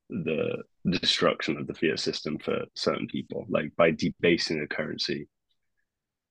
the 0.08 0.62
destruction 0.90 1.56
of 1.56 1.66
the 1.66 1.74
fiat 1.74 1.98
system 1.98 2.38
for 2.38 2.64
certain 2.74 3.06
people. 3.06 3.46
Like 3.48 3.74
by 3.76 3.92
debasing 3.92 4.60
the 4.60 4.66
currency 4.66 5.28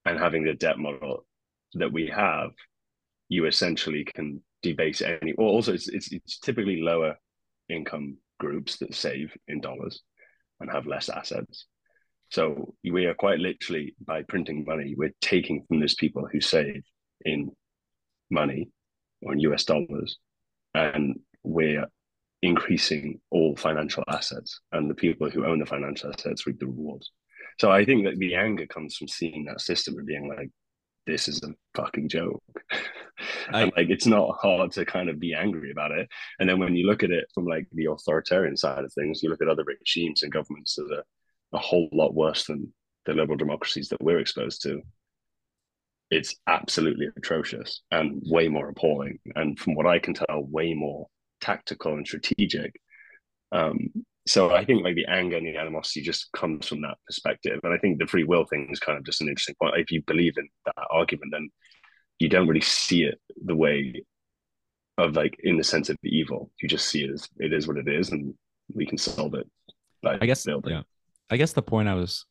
and 0.06 0.20
having 0.20 0.44
the 0.44 0.54
debt 0.54 0.78
model 0.78 1.26
that 1.74 1.92
we 1.92 2.08
have 2.08 2.52
you 3.32 3.46
essentially 3.46 4.04
can 4.04 4.42
debase 4.62 5.02
any. 5.02 5.32
Or 5.38 5.48
also, 5.48 5.74
it's, 5.74 5.88
it's, 5.88 6.12
it's 6.12 6.38
typically 6.40 6.82
lower 6.82 7.16
income 7.70 8.18
groups 8.42 8.78
that 8.80 8.94
save 8.94 9.32
in 9.48 9.62
dollars 9.62 10.02
and 10.60 10.70
have 10.70 10.86
less 10.86 11.08
assets. 11.08 11.66
So 12.30 12.76
we 12.84 13.06
are 13.06 13.14
quite 13.14 13.40
literally 13.40 13.96
by 14.06 14.24
printing 14.24 14.66
money, 14.68 14.96
we're 14.98 15.14
taking 15.22 15.64
from 15.66 15.80
those 15.80 15.96
people 15.96 16.28
who 16.30 16.42
save 16.42 16.84
in 17.24 17.52
money 18.30 18.70
or 19.22 19.32
in 19.32 19.40
US 19.40 19.64
dollars, 19.64 20.18
and 20.74 21.18
we're 21.44 21.86
increasing 22.42 23.22
all 23.30 23.56
financial 23.56 24.04
assets, 24.10 24.60
and 24.74 24.90
the 24.90 24.96
people 24.96 25.30
who 25.30 25.46
own 25.46 25.60
the 25.60 25.66
financial 25.66 26.12
assets 26.12 26.46
reap 26.46 26.60
the 26.60 26.66
rewards. 26.66 27.12
So 27.62 27.72
I 27.72 27.86
think 27.86 28.04
that 28.04 28.18
the 28.18 28.36
anger 28.36 28.66
comes 28.66 28.98
from 28.98 29.08
seeing 29.08 29.46
that 29.46 29.62
system 29.62 29.98
and 29.98 30.06
being 30.06 30.28
like, 30.28 30.50
this 31.08 31.30
is 31.30 31.42
a 31.44 31.54
fucking 31.76 32.10
joke. 32.10 32.44
I, 33.54 33.64
and 33.64 33.72
like 33.76 33.90
it's 33.90 34.06
not 34.06 34.38
hard 34.42 34.72
to 34.74 34.86
kind 34.86 35.10
of 35.10 35.20
be 35.20 35.34
angry 35.34 35.72
about 35.72 35.92
it. 35.92 36.10
And 36.40 36.50
then 36.50 36.60
when 36.60 36.76
you 36.76 36.88
look 36.88 37.04
at 37.04 37.12
it 37.12 37.26
from 37.34 37.46
like 37.46 37.68
the 37.74 37.86
authoritarian 37.86 38.58
side 38.58 38.84
of 38.84 38.94
things, 38.94 39.22
you 39.22 39.30
look 39.30 39.42
at 39.42 39.48
other 39.48 39.64
regimes 39.64 40.24
and 40.24 40.32
governments 40.32 40.76
that 40.76 40.92
are 40.92 41.04
a 41.54 41.58
whole 41.58 41.90
lot 41.92 42.14
worse 42.14 42.46
than 42.46 42.74
the 43.06 43.14
liberal 43.14 43.38
democracies 43.38 43.90
that 43.90 44.02
we're 44.02 44.20
exposed 44.20 44.62
to. 44.64 44.82
It's 46.10 46.36
absolutely 46.48 47.08
atrocious 47.18 47.82
and 47.92 48.22
way 48.26 48.48
more 48.48 48.70
appalling. 48.70 49.20
And 49.36 49.58
from 49.58 49.76
what 49.76 49.88
I 49.88 50.00
can 50.00 50.14
tell, 50.14 50.44
way 50.44 50.74
more 50.74 51.08
tactical 51.40 51.94
and 51.94 52.06
strategic. 52.06 52.76
Um, 53.52 53.92
so 54.28 54.54
I 54.54 54.66
think 54.66 54.84
like 54.84 54.96
the 54.96 55.08
anger 55.08 55.38
and 55.38 55.48
the 55.48 55.58
animosity 55.58 56.02
just 56.02 56.32
comes 56.34 56.68
from 56.68 56.82
that 56.82 56.98
perspective. 57.08 57.60
And 57.64 57.74
I 57.74 57.78
think 57.78 57.98
the 57.98 58.08
free 58.08 58.24
will 58.24 58.46
thing 58.46 58.70
is 58.72 58.80
kind 58.80 58.98
of 58.98 59.06
just 59.06 59.22
an 59.22 59.28
interesting 59.28 59.56
point. 59.60 59.78
If 59.78 59.92
you 59.92 60.04
believe 60.06 60.34
in 60.38 60.48
that 60.66 60.86
argument, 60.92 61.32
then 61.32 61.50
you 62.22 62.30
don't 62.30 62.48
really 62.48 62.62
see 62.62 63.04
it 63.04 63.20
the 63.46 63.56
way 63.56 64.04
of 65.00 65.16
like 65.16 65.36
in 65.44 65.58
the 65.58 65.64
sense 65.64 65.90
of 65.90 65.98
the 66.04 66.10
evil. 66.10 66.52
You 66.62 66.70
just 66.70 66.88
see 66.88 67.04
it 67.04 67.10
as 67.10 67.28
it 67.40 67.52
is 67.52 67.68
what 67.68 67.78
it 67.78 67.88
is, 67.88 68.12
and 68.12 68.36
we 68.74 68.86
can 68.86 69.00
solve 69.00 69.34
it. 69.34 69.50
I 70.06 70.26
guess 70.28 70.46
building. 70.46 70.74
yeah. 70.74 70.82
I 71.32 71.38
guess 71.38 71.54
the 71.54 71.64
point 71.64 71.90
I 71.90 71.96
was 71.96 72.26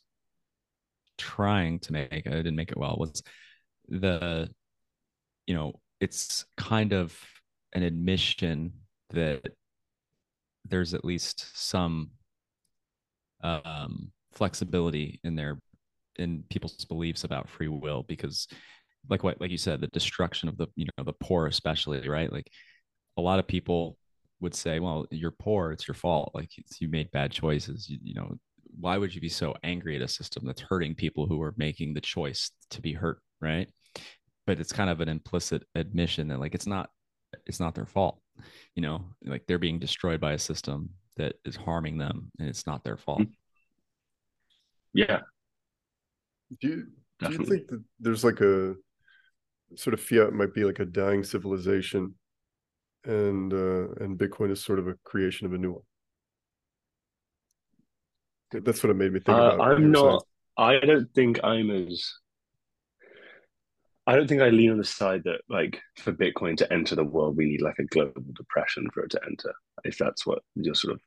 trying 1.19 1.81
to 1.81 1.93
make, 1.93 2.27
I 2.27 2.31
didn't 2.31 2.55
make 2.55 2.71
it 2.71 2.79
well, 2.79 2.97
was 2.99 3.23
the 3.89 4.49
you 5.47 5.55
know, 5.55 5.73
it's 6.01 6.45
kind 6.57 6.93
of 6.93 7.19
an 7.73 7.83
admission 7.83 8.73
that 9.11 9.53
there's 10.69 10.95
at 10.95 11.05
least 11.05 11.51
some 11.55 12.11
um, 13.43 14.13
flexibility 14.33 15.19
in 15.25 15.35
their 15.35 15.59
in 16.17 16.45
people's 16.49 16.85
beliefs 16.85 17.25
about 17.25 17.49
free 17.49 17.67
will 17.67 18.05
because 18.05 18.47
like 19.09 19.23
what 19.23 19.41
like 19.41 19.51
you 19.51 19.59
said 19.59 19.81
the 19.81 19.87
destruction 19.89 20.49
of 20.49 20.57
the 20.57 20.67
you 20.77 20.87
know 20.87 21.05
the 21.05 21.13
poor 21.13 21.47
especially 21.47 22.07
right? 22.09 22.33
Like 22.33 22.51
a 23.17 23.21
lot 23.23 23.39
of 23.39 23.47
people 23.47 23.97
would 24.41 24.55
say 24.55 24.81
well 24.81 25.07
you're 25.11 25.31
poor 25.31 25.73
it's 25.73 25.87
your 25.87 25.95
fault 25.95 26.31
like 26.35 26.49
you 26.79 26.89
made 26.89 27.11
bad 27.11 27.31
choices 27.31 27.89
you, 27.89 27.99
you 28.03 28.15
know? 28.15 28.37
Why 28.79 28.99
would 28.99 29.13
you 29.13 29.21
be 29.21 29.29
so 29.29 29.55
angry 29.65 29.97
at 29.97 30.03
a 30.03 30.09
system 30.09 30.47
that's 30.47 30.61
hurting 30.61 30.95
people 30.95 31.27
who 31.27 31.43
are 31.43 31.55
making 31.57 31.93
the 31.93 32.01
choice 32.01 32.53
to 32.71 32.81
be 32.81 32.93
hurt 32.93 33.21
right? 33.41 33.69
But 34.47 34.61
it's 34.61 34.73
kind 34.73 34.91
of 34.91 35.01
an 35.01 35.09
implicit 35.09 35.65
admission 35.75 36.29
that 36.29 36.41
like 36.41 36.55
it's 36.55 36.67
not 36.67 36.91
it's 37.47 37.61
not 37.61 37.75
their 37.75 37.87
fault 37.87 38.21
you 38.75 38.83
know? 38.83 39.05
Like 39.25 39.47
they're 39.47 39.59
being 39.59 39.79
destroyed 39.79 40.21
by 40.21 40.33
a 40.33 40.39
system 40.39 40.91
that 41.17 41.35
is 41.45 41.57
harming 41.57 41.99
them 41.99 42.31
and 42.39 42.49
it's 42.49 42.67
not 42.67 42.85
their 42.85 42.97
fault. 42.97 43.23
Yeah. 44.93 45.21
Do 46.61 46.69
you 46.69 46.87
do 47.21 47.33
you 47.33 47.45
think 47.45 47.69
that 47.69 47.83
there's 48.01 48.25
like 48.25 48.41
a 48.41 48.75
sort 49.77 49.95
of 49.95 50.01
fiat 50.01 50.33
might 50.33 50.55
be 50.55 50.65
like 50.65 50.81
a 50.81 50.85
dying 50.85 51.25
civilization 51.25 52.15
and 53.05 53.53
uh 53.53 53.89
and 54.03 54.19
bitcoin 54.19 54.51
is 54.51 54.63
sort 54.63 54.79
of 54.79 54.89
a 54.89 54.95
creation 55.05 55.47
of 55.47 55.53
a 55.53 55.59
new 55.59 55.73
one 55.73 55.83
that's 58.63 58.83
what 58.83 58.91
it 58.91 58.95
made 58.95 59.13
me 59.13 59.21
think 59.21 59.39
uh, 59.39 59.53
about 59.55 59.61
i'm 59.61 59.91
not 59.91 60.25
i 60.59 60.79
don't 60.81 61.13
think 61.15 61.39
i'm 61.45 61.71
as 61.71 62.13
I 64.11 64.17
don't 64.17 64.27
think 64.27 64.43
I 64.43 64.49
lean 64.49 64.73
on 64.73 64.79
the 64.79 64.85
side 64.85 65.23
that 65.25 65.43
like 65.49 65.81
for 65.99 66.13
Bitcoin 66.13 66.57
to 66.57 66.73
enter 66.73 66.97
the 66.97 67.05
world, 67.05 67.37
we 67.37 67.45
need 67.45 67.63
like 67.63 67.79
a 67.79 67.85
global 67.85 68.25
depression 68.35 68.89
for 68.93 69.05
it 69.05 69.11
to 69.11 69.21
enter. 69.25 69.53
If 69.85 69.99
that's 69.99 70.27
what 70.27 70.41
you're 70.57 70.75
sort 70.75 70.95
of 70.95 71.01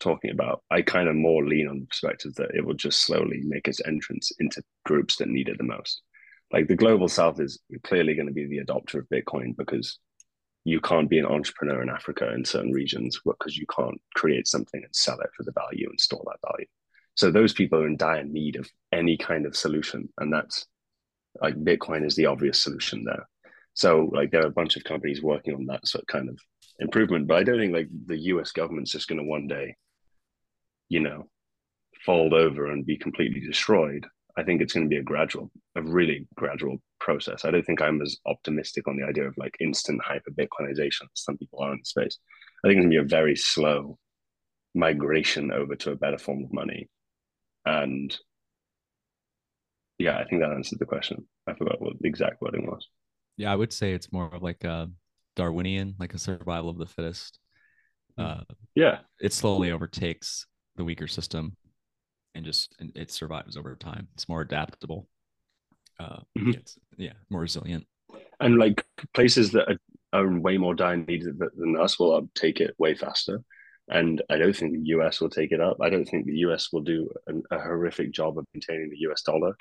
talking 0.00 0.32
about, 0.32 0.64
I 0.68 0.82
kind 0.82 1.08
of 1.08 1.14
more 1.14 1.44
lean 1.44 1.68
on 1.68 1.78
the 1.78 1.86
perspective 1.86 2.34
that 2.34 2.50
it 2.56 2.66
will 2.66 2.74
just 2.74 3.04
slowly 3.04 3.42
make 3.44 3.68
its 3.68 3.80
entrance 3.86 4.32
into 4.40 4.60
groups 4.84 5.14
that 5.16 5.28
need 5.28 5.48
it 5.48 5.58
the 5.58 5.62
most. 5.62 6.02
Like 6.52 6.68
the 6.68 6.76
global 6.76 7.08
south 7.08 7.40
is 7.40 7.60
clearly 7.84 8.14
going 8.14 8.28
to 8.28 8.32
be 8.32 8.46
the 8.46 8.64
adopter 8.64 8.94
of 8.94 9.08
Bitcoin 9.08 9.56
because 9.56 9.98
you 10.64 10.80
can't 10.80 11.08
be 11.08 11.18
an 11.18 11.26
entrepreneur 11.26 11.82
in 11.82 11.88
Africa 11.88 12.32
in 12.32 12.44
certain 12.44 12.72
regions 12.72 13.20
because 13.24 13.56
you 13.56 13.66
can't 13.74 14.00
create 14.14 14.46
something 14.46 14.82
and 14.82 14.94
sell 14.94 15.18
it 15.20 15.30
for 15.36 15.42
the 15.42 15.52
value 15.52 15.88
and 15.88 16.00
store 16.00 16.22
that 16.26 16.48
value. 16.50 16.66
So 17.14 17.30
those 17.30 17.52
people 17.52 17.80
are 17.80 17.86
in 17.86 17.96
dire 17.96 18.24
need 18.24 18.56
of 18.56 18.68
any 18.92 19.16
kind 19.16 19.44
of 19.44 19.56
solution, 19.56 20.08
and 20.18 20.32
that's 20.32 20.66
like 21.40 21.56
Bitcoin 21.56 22.06
is 22.06 22.16
the 22.16 22.26
obvious 22.26 22.62
solution 22.62 23.04
there. 23.04 23.28
So 23.74 24.10
like 24.12 24.30
there 24.30 24.42
are 24.42 24.48
a 24.48 24.52
bunch 24.52 24.76
of 24.76 24.84
companies 24.84 25.22
working 25.22 25.54
on 25.54 25.66
that 25.66 25.86
sort 25.86 26.02
of 26.02 26.08
kind 26.08 26.28
of 26.28 26.38
improvement, 26.78 27.26
but 27.26 27.38
I 27.38 27.44
don't 27.44 27.58
think 27.58 27.72
like 27.72 27.88
the 28.06 28.18
US 28.32 28.52
government's 28.52 28.92
just 28.92 29.08
going 29.08 29.18
to 29.18 29.24
one 29.24 29.46
day, 29.46 29.76
you 30.88 31.00
know, 31.00 31.28
fold 32.04 32.32
over 32.32 32.70
and 32.70 32.86
be 32.86 32.96
completely 32.96 33.40
destroyed. 33.40 34.06
I 34.38 34.44
think 34.44 34.62
it's 34.62 34.72
going 34.72 34.86
to 34.86 34.90
be 34.90 35.00
a 35.00 35.02
gradual, 35.02 35.50
a 35.74 35.82
really 35.82 36.28
gradual 36.36 36.76
process. 37.00 37.44
I 37.44 37.50
don't 37.50 37.66
think 37.66 37.82
I'm 37.82 38.00
as 38.00 38.16
optimistic 38.24 38.86
on 38.86 38.96
the 38.96 39.04
idea 39.04 39.26
of 39.26 39.36
like 39.36 39.56
instant 39.58 40.00
hyper 40.04 40.30
Bitcoinization 40.30 41.02
as 41.02 41.24
some 41.24 41.36
people 41.36 41.60
are 41.60 41.72
in 41.72 41.80
the 41.80 41.84
space. 41.84 42.18
I 42.64 42.68
think 42.68 42.78
it's 42.78 42.84
going 42.84 42.92
to 42.92 43.02
be 43.02 43.04
a 43.04 43.08
very 43.08 43.34
slow 43.34 43.98
migration 44.76 45.50
over 45.50 45.74
to 45.74 45.90
a 45.90 45.96
better 45.96 46.18
form 46.18 46.44
of 46.44 46.52
money. 46.52 46.88
And 47.66 48.16
yeah, 49.98 50.18
I 50.18 50.24
think 50.24 50.40
that 50.40 50.52
answered 50.52 50.78
the 50.78 50.86
question. 50.86 51.26
I 51.48 51.54
forgot 51.54 51.80
what 51.80 51.94
the 52.00 52.08
exact 52.08 52.40
wording 52.40 52.64
was. 52.64 52.86
Yeah, 53.36 53.52
I 53.52 53.56
would 53.56 53.72
say 53.72 53.92
it's 53.92 54.12
more 54.12 54.32
of 54.32 54.42
like 54.42 54.62
a 54.62 54.88
Darwinian, 55.34 55.96
like 55.98 56.14
a 56.14 56.18
survival 56.18 56.70
of 56.70 56.78
the 56.78 56.86
fittest. 56.86 57.40
Hmm. 58.16 58.24
Uh, 58.24 58.40
yeah, 58.76 58.98
it 59.20 59.32
slowly 59.32 59.72
overtakes 59.72 60.46
the 60.76 60.84
weaker 60.84 61.08
system, 61.08 61.56
and 62.38 62.46
just 62.46 62.74
it 62.94 63.10
survives 63.10 63.56
over 63.56 63.76
time. 63.76 64.08
It's 64.14 64.28
more 64.28 64.40
adaptable. 64.40 65.08
Uh, 66.00 66.20
mm-hmm. 66.38 66.52
it's 66.52 66.78
yeah, 66.96 67.12
more 67.28 67.42
resilient. 67.42 67.84
And 68.40 68.58
like 68.58 68.86
places 69.12 69.52
that 69.52 69.68
are 69.68 69.76
are 70.12 70.38
way 70.38 70.56
more 70.56 70.74
dire 70.74 70.96
need 70.96 71.24
than 71.24 71.76
us 71.76 71.98
will 71.98 72.14
uptake 72.14 72.60
it 72.60 72.74
way 72.78 72.94
faster. 72.94 73.42
And 73.88 74.22
I 74.30 74.38
don't 74.38 74.54
think 74.56 74.72
the 74.72 74.88
US 74.96 75.20
will 75.20 75.30
take 75.30 75.52
it 75.52 75.60
up. 75.60 75.78
I 75.82 75.90
don't 75.90 76.04
think 76.04 76.24
the 76.24 76.38
US 76.46 76.72
will 76.72 76.80
do 76.80 77.10
an, 77.26 77.42
a 77.50 77.58
horrific 77.58 78.12
job 78.12 78.38
of 78.38 78.46
maintaining 78.54 78.90
the 78.90 79.10
US 79.10 79.22
dollar. 79.22 79.54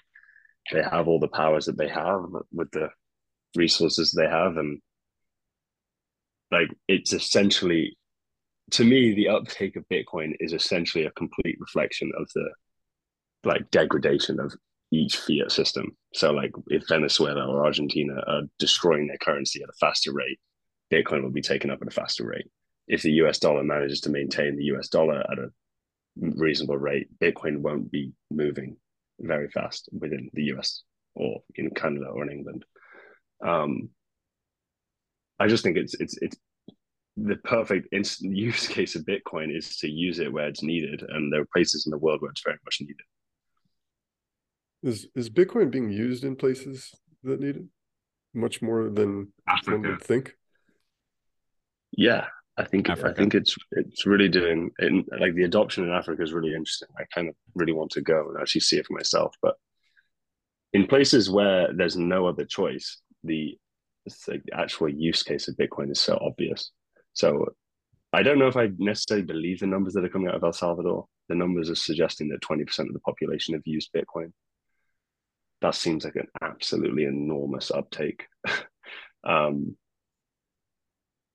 They 0.71 0.83
have 0.83 1.07
all 1.07 1.19
the 1.19 1.27
powers 1.27 1.65
that 1.65 1.77
they 1.77 1.89
have 1.89 2.21
with 2.51 2.71
the 2.71 2.89
resources 3.55 4.11
they 4.11 4.27
have. 4.27 4.57
And 4.57 4.79
like 6.51 6.69
it's 6.87 7.13
essentially, 7.13 7.97
to 8.71 8.83
me, 8.83 9.13
the 9.13 9.29
uptake 9.29 9.75
of 9.75 9.85
Bitcoin 9.91 10.33
is 10.39 10.53
essentially 10.53 11.05
a 11.05 11.11
complete 11.11 11.57
reflection 11.59 12.11
of 12.17 12.29
the 12.35 12.49
like 13.43 13.69
degradation 13.71 14.39
of 14.39 14.53
each 14.91 15.17
fiat 15.17 15.51
system. 15.51 15.95
So, 16.13 16.31
like, 16.31 16.51
if 16.67 16.87
Venezuela 16.87 17.45
or 17.45 17.65
Argentina 17.65 18.21
are 18.27 18.43
destroying 18.59 19.07
their 19.07 19.17
currency 19.17 19.61
at 19.61 19.69
a 19.69 19.77
faster 19.79 20.13
rate, 20.13 20.39
Bitcoin 20.91 21.23
will 21.23 21.31
be 21.31 21.41
taken 21.41 21.69
up 21.69 21.81
at 21.81 21.87
a 21.87 21.91
faster 21.91 22.25
rate. 22.25 22.49
If 22.87 23.01
the 23.01 23.11
US 23.23 23.39
dollar 23.39 23.63
manages 23.63 24.01
to 24.01 24.09
maintain 24.09 24.55
the 24.55 24.65
US 24.75 24.87
dollar 24.87 25.19
at 25.19 25.39
a 25.39 25.51
reasonable 26.15 26.77
rate, 26.77 27.07
Bitcoin 27.19 27.59
won't 27.59 27.91
be 27.91 28.13
moving 28.31 28.77
very 29.19 29.49
fast 29.49 29.89
within 29.91 30.29
the 30.33 30.43
US 30.53 30.83
or 31.15 31.41
in 31.55 31.69
Canada 31.71 32.05
or 32.05 32.23
in 32.23 32.31
England. 32.31 32.63
Um, 33.43 33.89
I 35.39 35.47
just 35.47 35.63
think 35.63 35.77
it's 35.77 35.93
it's 35.95 36.17
it's 36.17 36.37
the 37.17 37.35
perfect 37.37 37.87
use 38.21 38.67
case 38.67 38.95
of 38.95 39.05
Bitcoin 39.05 39.55
is 39.55 39.77
to 39.77 39.89
use 39.89 40.19
it 40.19 40.31
where 40.31 40.47
it's 40.47 40.63
needed, 40.63 41.03
and 41.07 41.31
there 41.31 41.41
are 41.41 41.53
places 41.53 41.85
in 41.85 41.91
the 41.91 41.97
world 41.97 42.21
where 42.21 42.31
it's 42.31 42.43
very 42.43 42.57
much 42.63 42.77
needed. 42.79 43.05
Is 44.83 45.07
is 45.15 45.29
Bitcoin 45.29 45.71
being 45.71 45.89
used 45.89 46.23
in 46.23 46.35
places 46.35 46.93
that 47.23 47.39
need 47.39 47.57
it 47.57 47.65
much 48.33 48.61
more 48.61 48.89
than 48.89 49.33
Africa. 49.47 49.71
one 49.71 49.81
would 49.89 50.03
think? 50.03 50.33
Yeah, 51.91 52.27
I 52.57 52.63
think 52.63 52.89
Africa. 52.89 53.09
I 53.09 53.13
think 53.13 53.35
it's 53.35 53.55
it's 53.71 54.05
really 54.05 54.29
doing 54.29 54.71
it, 54.77 55.05
like 55.19 55.33
the 55.33 55.43
adoption 55.43 55.83
in 55.83 55.91
Africa 55.91 56.21
is 56.21 56.33
really 56.33 56.53
interesting. 56.53 56.89
I 56.97 57.03
kind 57.13 57.27
of 57.27 57.35
really 57.55 57.73
want 57.73 57.91
to 57.91 58.01
go 58.01 58.29
and 58.29 58.39
actually 58.39 58.61
see 58.61 58.77
it 58.77 58.85
for 58.85 58.93
myself. 58.93 59.35
But 59.41 59.55
in 60.73 60.85
places 60.87 61.29
where 61.29 61.73
there's 61.73 61.97
no 61.97 62.27
other 62.27 62.45
choice, 62.45 63.01
the 63.23 63.57
like 64.27 64.43
the 64.43 64.57
actual 64.57 64.89
use 64.89 65.23
case 65.23 65.47
of 65.47 65.57
Bitcoin 65.57 65.91
is 65.91 65.99
so 65.99 66.17
obvious. 66.21 66.71
So 67.13 67.47
I 68.13 68.23
don't 68.23 68.39
know 68.39 68.47
if 68.47 68.55
I 68.55 68.69
necessarily 68.77 69.25
believe 69.25 69.59
the 69.59 69.67
numbers 69.67 69.93
that 69.93 70.05
are 70.05 70.09
coming 70.09 70.29
out 70.29 70.35
of 70.35 70.43
El 70.43 70.53
Salvador. 70.53 71.07
The 71.29 71.35
numbers 71.35 71.69
are 71.69 71.75
suggesting 71.75 72.29
that 72.29 72.41
20% 72.41 72.61
of 72.87 72.93
the 72.93 73.01
population 73.01 73.53
have 73.53 73.63
used 73.65 73.91
Bitcoin 73.93 74.31
that 75.61 75.75
seems 75.75 76.05
like 76.05 76.15
an 76.15 76.27
absolutely 76.41 77.05
enormous 77.05 77.71
uptake. 77.71 78.27
um, 79.23 79.75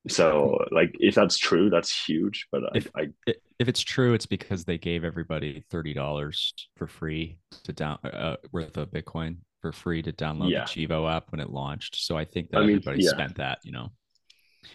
so 0.09 0.65
like 0.71 0.95
if 0.99 1.15
that's 1.15 1.39
true, 1.39 1.71
that's 1.71 2.05
huge. 2.07 2.47
But 2.51 2.63
if 2.75 2.89
I, 2.97 3.09
I, 3.29 3.35
if 3.59 3.69
it's 3.69 3.81
true, 3.81 4.15
it's 4.15 4.27
because 4.27 4.65
they 4.65 4.79
gave 4.79 5.05
everybody 5.05 5.65
thirty 5.71 5.95
dollars 5.95 6.53
for 6.77 6.87
free 6.87 7.39
to 7.65 7.73
down 7.73 7.99
uh, 8.05 8.37
worth 8.51 8.77
of 8.77 8.91
Bitcoin 8.91 9.37
for 9.61 9.73
free 9.73 10.03
to 10.03 10.13
download 10.13 10.51
yeah. 10.51 10.65
the 10.65 10.87
Chivo 10.87 11.13
app 11.13 11.31
when 11.31 11.41
it 11.41 11.51
launched. 11.51 11.97
So 12.05 12.17
I 12.17 12.25
think 12.25 12.51
that 12.51 12.59
I 12.59 12.61
mean, 12.63 12.71
everybody 12.77 13.05
yeah. 13.05 13.11
spent 13.11 13.37
that, 13.37 13.59
you 13.63 13.71
know 13.71 13.93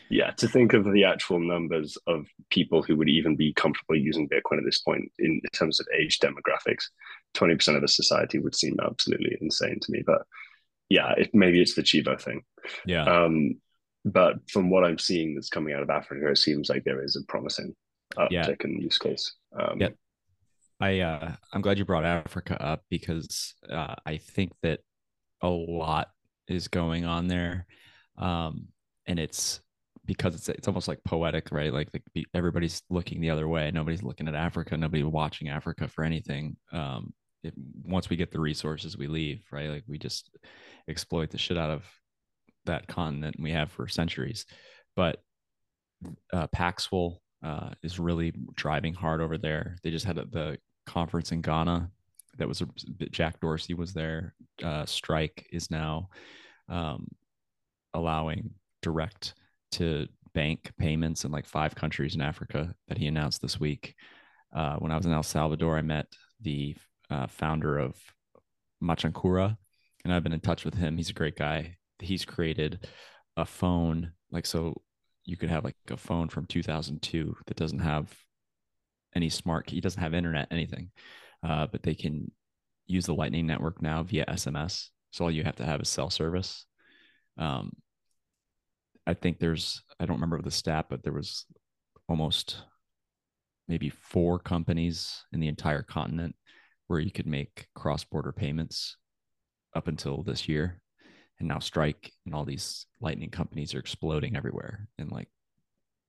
yeah 0.10 0.32
to 0.32 0.48
think 0.48 0.74
of 0.74 0.84
the 0.92 1.04
actual 1.04 1.40
numbers 1.40 1.98
of 2.08 2.26
people 2.50 2.82
who 2.82 2.96
would 2.96 3.10
even 3.10 3.36
be 3.36 3.54
comfortable 3.54 3.96
using 3.96 4.28
bitcoin 4.28 4.58
at 4.58 4.66
this 4.66 4.80
point 4.80 5.12
in 5.20 5.40
terms 5.54 5.80
of 5.80 5.88
age 5.98 6.20
demographics 6.20 6.86
20% 7.36 7.76
of 7.76 7.82
the 7.82 7.88
society 7.88 8.40
would 8.40 8.56
seem 8.56 8.78
absolutely 8.84 9.38
insane 9.42 9.80
to 9.82 9.92
me 9.92 10.04
but 10.06 10.24
yeah 10.90 11.14
it, 11.18 11.30
maybe 11.34 11.62
it's 11.62 11.76
the 11.76 11.84
chivo 11.84 12.20
thing. 12.20 12.42
Yeah. 12.86 13.04
Um 13.04 13.60
but 14.06 14.36
from 14.50 14.70
what 14.70 14.86
i'm 14.86 14.98
seeing 14.98 15.36
that's 15.36 15.50
coming 15.50 15.74
out 15.74 15.84
of 15.84 15.90
africa 15.90 16.32
it 16.32 16.38
seems 16.38 16.70
like 16.70 16.84
there 16.84 17.04
is 17.04 17.16
a 17.18 17.26
promising 17.28 17.76
uptick 18.18 18.32
yeah. 18.32 18.56
in 18.62 18.80
use 18.80 18.98
case. 18.98 19.34
Um 19.58 19.80
yeah 19.80 19.90
i 20.80 21.00
uh 21.00 21.34
i'm 21.52 21.62
glad 21.62 21.78
you 21.78 21.86
brought 21.86 22.06
africa 22.06 22.62
up 22.62 22.84
because 22.90 23.56
uh 23.70 23.96
i 24.06 24.18
think 24.18 24.52
that 24.62 24.80
a 25.42 25.50
lot 25.50 26.10
is 26.48 26.68
going 26.68 27.06
on 27.06 27.28
there. 27.28 27.66
Um 28.18 28.70
and 29.06 29.20
it's 29.20 29.62
because 30.08 30.34
it's 30.34 30.50
it's 30.50 30.68
almost 30.68 30.88
like 30.88 31.04
poetic, 31.04 31.52
right? 31.52 31.72
Like, 31.72 31.90
like 31.94 32.26
everybody's 32.34 32.82
looking 32.90 33.22
the 33.22 33.30
other 33.30 33.48
way. 33.48 33.70
Nobody's 33.70 34.04
looking 34.04 34.28
at 34.28 34.36
Africa. 34.36 34.76
Nobody 34.78 35.04
watching 35.04 35.50
Africa 35.50 35.88
for 35.88 36.04
anything. 36.04 36.56
Um, 36.72 37.14
it, 37.44 37.54
once 37.84 38.10
we 38.10 38.16
get 38.16 38.32
the 38.32 38.40
resources, 38.40 38.98
we 38.98 39.08
leave, 39.08 39.44
right? 39.52 39.70
Like 39.70 39.84
we 39.88 40.00
just 40.00 40.32
exploit 40.88 41.30
the 41.30 41.38
shit 41.38 41.58
out 41.58 41.70
of 41.70 41.86
that 42.66 42.88
continent 42.88 43.36
we 43.40 43.52
have 43.52 43.70
for 43.70 43.88
centuries. 43.88 44.46
But 44.96 45.22
uh, 46.34 46.48
Paxful 46.48 47.22
uh, 47.44 47.72
is 47.84 48.00
really 48.00 48.34
driving 48.56 48.94
hard 48.94 49.22
over 49.22 49.38
there. 49.38 49.76
They 49.84 49.92
just 49.92 50.06
had 50.06 50.16
the 50.16 50.58
conference 50.86 51.32
in 51.32 51.42
Ghana. 51.42 51.92
That 52.38 52.48
was 52.48 52.62
a, 52.62 52.68
Jack 53.10 53.40
Dorsey 53.42 53.74
was 53.74 53.94
there. 53.94 54.36
Uh, 54.64 54.86
Strike 54.86 55.48
is 55.52 55.70
now 55.70 56.10
um, 56.70 57.08
allowing 57.94 58.52
direct 58.82 59.34
to 59.72 60.08
bank 60.34 60.72
payments 60.78 61.26
in 61.26 61.32
like 61.32 61.46
five 61.46 61.76
countries 61.76 62.16
in 62.16 62.22
Africa 62.22 62.74
that 62.88 62.98
he 62.98 63.08
announced 63.08 63.42
this 63.42 63.60
week. 63.60 63.96
Uh, 64.56 64.76
when 64.78 64.92
I 64.92 64.98
was 64.98 65.06
in 65.06 65.12
El 65.12 65.24
Salvador, 65.24 65.78
I 65.78 65.82
met 65.82 66.08
the 66.42 66.76
uh, 67.10 67.28
founder 67.28 67.78
of 67.78 67.96
Machankura, 68.84 69.58
and 70.04 70.14
I've 70.14 70.24
been 70.24 70.34
in 70.34 70.40
touch 70.40 70.64
with 70.64 70.76
him. 70.76 70.98
He's 70.98 71.10
a 71.10 71.14
great 71.14 71.36
guy. 71.36 71.78
He's 72.00 72.26
created 72.26 72.88
a 73.36 73.46
phone, 73.46 74.12
like 74.32 74.46
so 74.46 74.82
you 75.26 75.38
could 75.38 75.50
have 75.50 75.64
like 75.64 75.76
a 75.90 75.98
phone 75.98 76.30
from 76.30 76.46
2002 76.46 77.36
that 77.48 77.58
doesn't 77.58 77.80
have 77.80 78.14
any 79.16 79.30
smart. 79.30 79.70
He 79.70 79.82
doesn't 79.82 80.02
have 80.02 80.14
internet, 80.14 80.48
anything, 80.52 80.92
uh, 81.44 81.68
but 81.72 81.84
they 81.84 81.96
can 81.96 82.32
use 82.86 83.06
the 83.06 83.16
Lightning 83.16 83.46
Network 83.46 83.82
now 83.82 84.04
via 84.04 84.26
SMS. 84.26 84.88
So 85.12 85.26
all 85.26 85.32
you 85.32 85.44
have 85.44 85.58
to 85.58 85.66
have 85.66 85.82
is 85.82 85.90
cell 85.90 86.10
service. 86.10 86.66
Um, 87.38 87.74
I 89.08 89.14
think 89.14 89.40
there's 89.40 89.82
I 90.00 90.06
don't 90.06 90.18
remember 90.18 90.42
the 90.42 90.52
stat, 90.52 90.88
but 90.90 91.02
there 91.02 91.14
was 91.14 91.46
almost 92.10 92.58
maybe 93.68 93.90
four 93.90 94.38
companies 94.38 95.26
in 95.32 95.40
the 95.40 95.48
entire 95.48 95.82
continent 95.82 96.36
where 96.88 97.00
you 97.00 97.12
could 97.12 97.26
make 97.26 97.68
cross-border 97.74 98.32
payments 98.34 98.98
up 99.76 99.88
until 99.88 100.24
this 100.24 100.48
year. 100.48 100.82
And 101.40 101.48
now 101.48 101.60
Strike 101.60 102.12
and 102.26 102.36
all 102.36 102.46
these 102.46 102.86
lightning 103.00 103.30
companies 103.30 103.74
are 103.74 103.80
exploding 103.80 104.36
everywhere. 104.36 104.88
And 104.98 105.12
like 105.12 105.30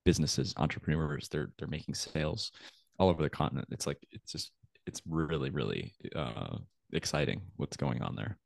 businesses, 0.05 0.55
entrepreneurs, 0.57 1.28
they're 1.28 1.51
they're 1.57 1.68
making 1.68 1.94
sales 1.94 2.51
all 2.99 3.11
over 3.11 3.22
the 3.22 3.30
continent. 3.30 3.68
It's 3.70 3.86
like 3.86 3.99
it's 4.11 4.32
just 4.32 4.51
it's 4.86 5.03
really, 5.09 5.51
really 5.51 5.94
uh 6.16 6.59
exciting 6.92 7.42
what's 7.57 7.76
going 7.76 8.03
on 8.03 8.16
there. 8.16 8.38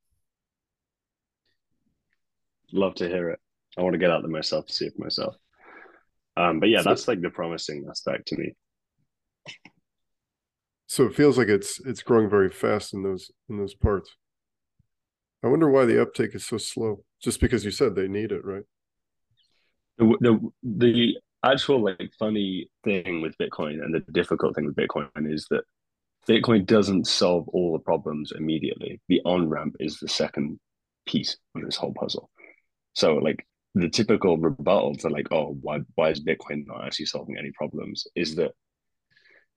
Love 2.70 2.94
to 2.96 3.08
hear 3.08 3.30
it. 3.30 3.40
I 3.78 3.82
want 3.82 3.94
to 3.94 3.98
get 3.98 4.10
out 4.10 4.22
there 4.22 4.30
myself 4.30 4.66
to 4.66 4.72
see 4.72 4.86
it 4.86 4.94
for 4.96 5.02
myself. 5.02 5.36
Um, 6.36 6.60
but 6.60 6.68
yeah, 6.68 6.82
so, 6.82 6.88
that's 6.88 7.08
like 7.08 7.20
the 7.20 7.30
promising 7.30 7.84
aspect 7.88 8.28
to 8.28 8.36
me. 8.36 8.54
So 10.86 11.04
it 11.04 11.14
feels 11.14 11.38
like 11.38 11.48
it's 11.48 11.80
it's 11.86 12.02
growing 12.02 12.28
very 12.28 12.50
fast 12.50 12.92
in 12.92 13.02
those 13.02 13.30
in 13.48 13.58
those 13.58 13.74
parts. 13.74 14.14
I 15.42 15.48
wonder 15.48 15.70
why 15.70 15.84
the 15.84 16.00
uptake 16.00 16.34
is 16.34 16.44
so 16.44 16.58
slow. 16.58 17.04
Just 17.22 17.40
because 17.40 17.64
you 17.64 17.70
said 17.70 17.94
they 17.94 18.08
need 18.08 18.32
it, 18.32 18.44
right? 18.44 18.64
The 19.98 20.16
the, 20.20 20.52
the 20.62 21.16
actual 21.44 21.82
like 21.82 22.12
funny 22.18 22.68
thing 22.84 23.20
with 23.22 23.36
Bitcoin 23.38 23.82
and 23.82 23.94
the 23.94 24.00
difficult 24.12 24.54
thing 24.54 24.66
with 24.66 24.76
Bitcoin 24.76 25.08
is 25.32 25.46
that 25.50 25.64
Bitcoin 26.28 26.64
doesn't 26.66 27.06
solve 27.06 27.48
all 27.48 27.72
the 27.72 27.78
problems 27.78 28.32
immediately. 28.32 29.00
The 29.08 29.20
on 29.24 29.48
ramp 29.48 29.76
is 29.80 29.98
the 29.98 30.08
second 30.08 30.60
piece 31.06 31.36
of 31.54 31.62
this 31.64 31.76
whole 31.76 31.94
puzzle. 31.94 32.30
So 32.94 33.14
like 33.14 33.46
the 33.74 33.88
typical 33.88 34.36
rebuttal 34.38 34.94
to 34.96 35.08
like, 35.08 35.28
oh, 35.30 35.56
why 35.60 35.80
why 35.94 36.10
is 36.10 36.22
Bitcoin 36.22 36.66
not 36.66 36.84
actually 36.84 37.06
solving 37.06 37.38
any 37.38 37.50
problems? 37.52 38.06
Is 38.14 38.36
that 38.36 38.52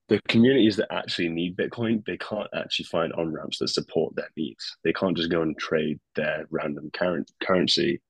the 0.08 0.22
communities 0.28 0.76
that 0.78 0.94
actually 0.94 1.30
need 1.30 1.58
Bitcoin, 1.58 2.06
they 2.06 2.18
can't 2.18 2.50
actually 2.54 2.86
find 2.86 3.12
on 3.14 3.34
ramps 3.34 3.58
that 3.60 3.70
support 3.70 4.16
their 4.16 4.30
needs. 4.38 4.78
They 4.84 4.94
can't 4.94 5.18
just 5.18 5.32
go 5.32 5.42
and 5.42 5.58
trade 5.58 6.00
their 6.16 6.46
random 6.52 6.92
current 6.94 7.32
currency 7.44 8.02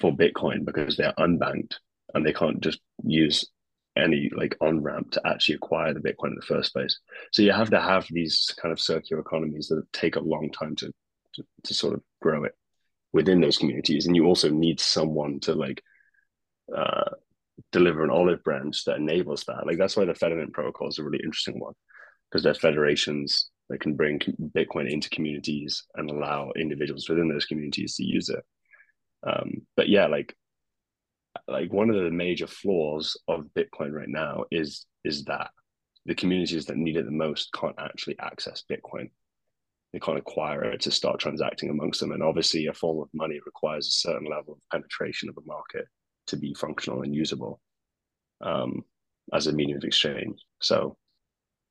for 0.00 0.12
Bitcoin 0.12 0.64
because 0.64 0.96
they're 0.96 1.14
unbanked 1.18 1.74
and 2.14 2.26
they 2.26 2.32
can't 2.32 2.60
just 2.60 2.80
use 3.04 3.48
any 3.96 4.30
like 4.34 4.56
on 4.60 4.82
ramp 4.82 5.12
to 5.12 5.22
actually 5.26 5.54
acquire 5.54 5.94
the 5.94 6.00
Bitcoin 6.00 6.28
in 6.28 6.36
the 6.36 6.46
first 6.46 6.72
place. 6.72 6.98
So 7.30 7.42
you 7.42 7.52
have 7.52 7.70
to 7.70 7.80
have 7.80 8.06
these 8.10 8.50
kind 8.60 8.72
of 8.72 8.80
circular 8.80 9.20
economies 9.20 9.68
that 9.68 9.84
take 9.92 10.16
a 10.16 10.20
long 10.20 10.50
time 10.50 10.74
to 10.76 10.92
to, 11.34 11.44
to 11.64 11.74
sort 11.74 11.94
of 11.94 12.02
grow 12.20 12.44
it 12.44 12.54
within 13.12 13.40
those 13.40 13.58
communities 13.58 14.06
and 14.06 14.16
you 14.16 14.24
also 14.24 14.48
need 14.48 14.80
someone 14.80 15.40
to 15.40 15.54
like 15.54 15.82
uh, 16.76 17.10
deliver 17.70 18.04
an 18.04 18.10
olive 18.10 18.42
branch 18.42 18.84
that 18.84 18.96
enables 18.96 19.44
that 19.44 19.66
like 19.66 19.78
that's 19.78 19.96
why 19.96 20.04
the 20.04 20.14
federation 20.14 20.50
protocol 20.52 20.88
is 20.88 20.98
a 20.98 21.04
really 21.04 21.20
interesting 21.22 21.58
one 21.58 21.74
because 22.30 22.42
they're 22.42 22.54
federations 22.54 23.50
that 23.68 23.80
can 23.80 23.94
bring 23.94 24.18
bitcoin 24.56 24.90
into 24.90 25.10
communities 25.10 25.84
and 25.96 26.10
allow 26.10 26.50
individuals 26.56 27.08
within 27.08 27.28
those 27.28 27.44
communities 27.44 27.96
to 27.96 28.04
use 28.04 28.28
it 28.28 28.44
um, 29.26 29.50
but 29.76 29.88
yeah 29.88 30.06
like 30.06 30.34
like 31.48 31.72
one 31.72 31.90
of 31.90 31.96
the 31.96 32.10
major 32.10 32.46
flaws 32.46 33.16
of 33.28 33.48
Bitcoin 33.56 33.92
right 33.92 34.08
now 34.08 34.44
is 34.50 34.86
is 35.04 35.24
that 35.24 35.50
the 36.06 36.14
communities 36.14 36.66
that 36.66 36.76
need 36.76 36.96
it 36.96 37.04
the 37.04 37.10
most 37.10 37.52
can't 37.52 37.76
actually 37.78 38.18
access 38.18 38.64
Bitcoin. 38.70 39.10
They 39.92 39.98
can't 39.98 40.18
acquire 40.18 40.64
it 40.64 40.80
to 40.82 40.90
start 40.90 41.20
transacting 41.20 41.70
amongst 41.70 42.00
them. 42.00 42.12
And 42.12 42.22
obviously, 42.22 42.66
a 42.66 42.72
form 42.72 43.02
of 43.02 43.08
money 43.12 43.38
requires 43.44 43.88
a 43.88 44.08
certain 44.08 44.26
level 44.28 44.54
of 44.54 44.58
penetration 44.70 45.28
of 45.28 45.36
a 45.36 45.46
market 45.46 45.86
to 46.28 46.36
be 46.36 46.54
functional 46.54 47.02
and 47.02 47.14
usable 47.14 47.60
um, 48.40 48.84
as 49.32 49.46
a 49.46 49.52
medium 49.52 49.78
of 49.78 49.84
exchange. 49.84 50.38
So 50.60 50.96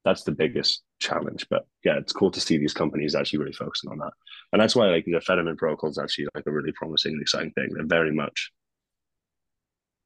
that's 0.06 0.24
the 0.24 0.32
biggest 0.32 0.84
challenge. 1.00 1.46
But 1.50 1.66
yeah, 1.84 1.98
it's 1.98 2.14
cool 2.14 2.32
to 2.32 2.40
see 2.40 2.58
these 2.58 2.74
companies 2.74 3.16
actually 3.16 3.40
really 3.40 3.54
focusing 3.54 3.92
on 3.92 3.98
that. 4.00 4.12
And 4.52 4.62
that's 4.62 4.76
why 4.76 4.88
like 4.88 5.06
the 5.06 5.14
Fedimint 5.14 5.58
protocol 5.58 5.90
is 5.90 5.98
actually 5.98 6.28
like 6.36 6.46
a 6.48 6.52
really 6.52 6.74
promising 6.74 7.14
and 7.14 7.22
exciting 7.22 7.52
thing. 7.52 7.70
They're 7.74 7.86
very 7.86 8.14
much 8.14 8.52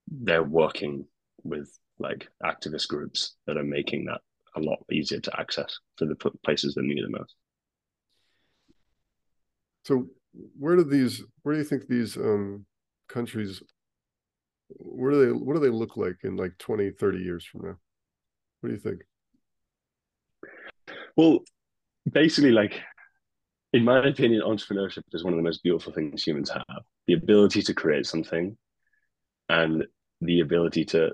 they're 0.08 0.44
working 0.44 1.06
with 1.44 1.70
like 2.00 2.28
activist 2.44 2.88
groups 2.88 3.36
that 3.48 3.58
are 3.58 3.64
making 3.64 4.06
that 4.06 4.22
a 4.56 4.60
lot 4.60 4.80
easier 4.92 5.20
to 5.20 5.40
access 5.40 5.78
for 5.98 6.06
the 6.06 6.16
places 6.44 6.76
that 6.76 6.84
need 6.84 7.00
it 7.00 7.06
the 7.12 7.18
most. 7.18 7.36
So 9.86 10.08
where 10.58 10.76
do 10.76 10.84
these 10.84 11.24
where 11.44 11.54
do 11.54 11.60
you 11.60 11.66
think 11.66 11.88
these 11.88 12.18
um 12.18 12.66
countries 13.08 13.62
where 14.70 15.12
do 15.12 15.26
they 15.26 15.32
what 15.32 15.54
do 15.54 15.60
they 15.60 15.70
look 15.70 15.96
like 15.96 16.18
in 16.24 16.36
like 16.36 16.58
20 16.58 16.90
30 16.92 17.20
years 17.20 17.46
from 17.46 17.62
now? 17.62 17.78
What 18.60 18.70
do 18.70 18.74
you 18.74 18.80
think? 18.80 19.02
Well 21.16 21.40
basically 22.12 22.52
like 22.52 22.82
in 23.74 23.84
my 23.84 24.08
opinion 24.08 24.42
entrepreneurship 24.42 25.04
is 25.14 25.24
one 25.24 25.34
of 25.34 25.38
the 25.38 25.44
most 25.44 25.62
beautiful 25.62 25.94
things 25.94 26.24
humans 26.24 26.50
have. 26.50 26.84
The 27.08 27.14
ability 27.14 27.62
to 27.64 27.74
create 27.74 28.08
something 28.08 28.58
and 29.50 29.86
the 30.22 30.40
ability 30.40 30.86
to 30.86 31.12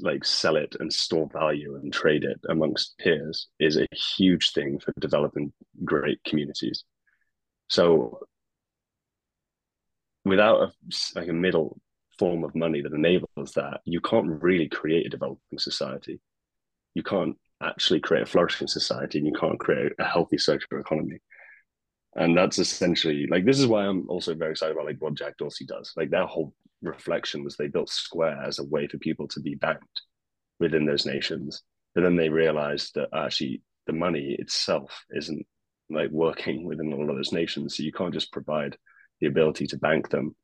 like 0.00 0.24
sell 0.24 0.54
it 0.56 0.76
and 0.78 0.92
store 0.92 1.28
value 1.32 1.74
and 1.74 1.92
trade 1.92 2.22
it 2.22 2.38
amongst 2.48 2.96
peers 2.98 3.48
is 3.58 3.76
a 3.76 3.88
huge 3.92 4.52
thing 4.52 4.78
for 4.78 4.92
developing 5.00 5.52
great 5.84 6.22
communities 6.24 6.84
so 7.72 8.20
without 10.26 10.60
a, 10.60 10.72
like 11.18 11.28
a 11.28 11.32
middle 11.32 11.80
form 12.18 12.44
of 12.44 12.54
money 12.54 12.82
that 12.82 12.92
enables 12.92 13.52
that 13.54 13.80
you 13.86 13.98
can't 13.98 14.42
really 14.42 14.68
create 14.68 15.06
a 15.06 15.08
developing 15.08 15.58
society. 15.58 16.20
You 16.92 17.02
can't 17.02 17.34
actually 17.62 18.00
create 18.00 18.24
a 18.24 18.26
flourishing 18.26 18.68
society 18.68 19.16
and 19.16 19.26
you 19.26 19.32
can't 19.32 19.58
create 19.58 19.92
a 19.98 20.04
healthy 20.04 20.36
circular 20.36 20.82
economy. 20.82 21.20
And 22.14 22.36
that's 22.36 22.58
essentially 22.58 23.26
like 23.30 23.46
this 23.46 23.58
is 23.58 23.66
why 23.66 23.86
i'm 23.86 24.06
also 24.10 24.34
very 24.34 24.50
excited 24.50 24.72
about 24.72 24.84
like 24.84 25.00
what 25.00 25.14
jack 25.14 25.38
dorsey 25.38 25.64
does. 25.64 25.94
Like 25.96 26.10
their 26.10 26.26
whole 26.26 26.52
reflection 26.82 27.42
was 27.42 27.56
they 27.56 27.68
built 27.68 27.88
Square 27.88 28.42
as 28.46 28.58
a 28.58 28.64
way 28.64 28.86
for 28.86 28.98
people 28.98 29.28
to 29.28 29.40
be 29.40 29.54
banked 29.54 30.02
within 30.60 30.84
those 30.84 31.06
nations. 31.06 31.62
But 31.94 32.02
then 32.02 32.16
they 32.16 32.28
realized 32.28 32.96
that 32.96 33.08
actually 33.14 33.62
the 33.86 33.94
money 33.94 34.36
itself 34.38 35.06
isn't 35.16 35.46
like 35.94 36.10
working 36.10 36.64
within 36.64 36.92
all 36.92 37.08
of 37.08 37.16
those 37.16 37.32
nations. 37.32 37.76
So 37.76 37.82
you 37.82 37.92
can't 37.92 38.14
just 38.14 38.32
provide 38.32 38.76
the 39.20 39.26
ability 39.26 39.66
to 39.68 39.78
bank 39.78 40.10
them. 40.10 40.34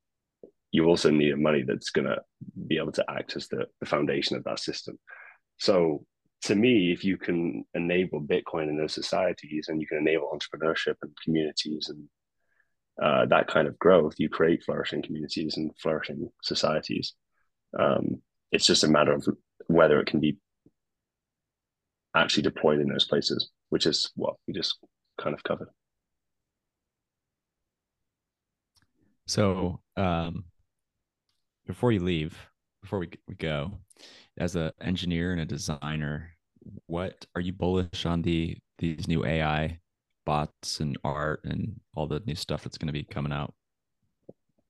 You 0.70 0.86
also 0.86 1.10
need 1.10 1.36
money 1.38 1.64
that's 1.66 1.90
going 1.90 2.06
to 2.06 2.18
be 2.66 2.76
able 2.76 2.92
to 2.92 3.04
act 3.08 3.36
as 3.36 3.48
the, 3.48 3.66
the 3.80 3.86
foundation 3.86 4.36
of 4.36 4.44
that 4.44 4.60
system. 4.60 4.98
So 5.58 6.04
to 6.42 6.54
me, 6.54 6.92
if 6.92 7.04
you 7.04 7.16
can 7.16 7.64
enable 7.74 8.20
Bitcoin 8.20 8.68
in 8.68 8.76
those 8.76 8.94
societies 8.94 9.66
and 9.68 9.80
you 9.80 9.86
can 9.86 9.98
enable 9.98 10.30
entrepreneurship 10.30 10.94
and 11.02 11.10
communities 11.24 11.88
and 11.88 12.08
uh, 13.02 13.26
that 13.26 13.48
kind 13.48 13.66
of 13.68 13.78
growth, 13.78 14.14
you 14.18 14.28
create 14.28 14.62
flourishing 14.64 15.02
communities 15.02 15.56
and 15.56 15.70
flourishing 15.80 16.28
societies. 16.42 17.14
Um, 17.78 18.22
it's 18.52 18.66
just 18.66 18.84
a 18.84 18.88
matter 18.88 19.12
of 19.12 19.26
whether 19.66 20.00
it 20.00 20.06
can 20.06 20.20
be 20.20 20.38
actually 22.16 22.42
deployed 22.42 22.80
in 22.80 22.88
those 22.88 23.04
places, 23.04 23.50
which 23.68 23.86
is 23.86 24.10
what 24.16 24.34
we 24.46 24.54
just 24.54 24.78
kind 25.18 25.34
of 25.34 25.42
covered. 25.42 25.68
So, 29.26 29.80
um, 29.96 30.44
before 31.66 31.92
you 31.92 32.00
leave, 32.00 32.38
before 32.82 32.98
we, 33.00 33.10
we 33.26 33.34
go, 33.34 33.72
as 34.38 34.56
an 34.56 34.72
engineer 34.80 35.32
and 35.32 35.40
a 35.40 35.44
designer, 35.44 36.30
what 36.86 37.26
are 37.34 37.40
you 37.40 37.52
bullish 37.52 38.06
on 38.06 38.22
the 38.22 38.56
these 38.78 39.08
new 39.08 39.26
AI 39.26 39.78
bots 40.24 40.80
and 40.80 40.96
art 41.04 41.40
and 41.44 41.80
all 41.94 42.06
the 42.06 42.22
new 42.26 42.34
stuff 42.34 42.62
that's 42.62 42.78
going 42.78 42.86
to 42.86 42.92
be 42.92 43.02
coming 43.02 43.32
out 43.32 43.52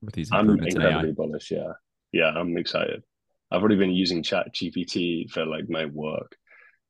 with 0.03 0.15
these 0.15 0.31
improvements 0.31 0.75
I'm 0.75 0.83
incredibly 0.83 1.13
bullish. 1.13 1.51
Yeah, 1.51 1.73
yeah, 2.13 2.31
I'm 2.35 2.57
excited. 2.57 3.03
I've 3.51 3.61
already 3.61 3.77
been 3.77 3.93
using 3.93 4.23
Chat 4.23 4.55
GPT 4.55 5.31
for 5.31 5.45
like 5.47 5.69
my 5.69 5.87
work, 5.87 6.37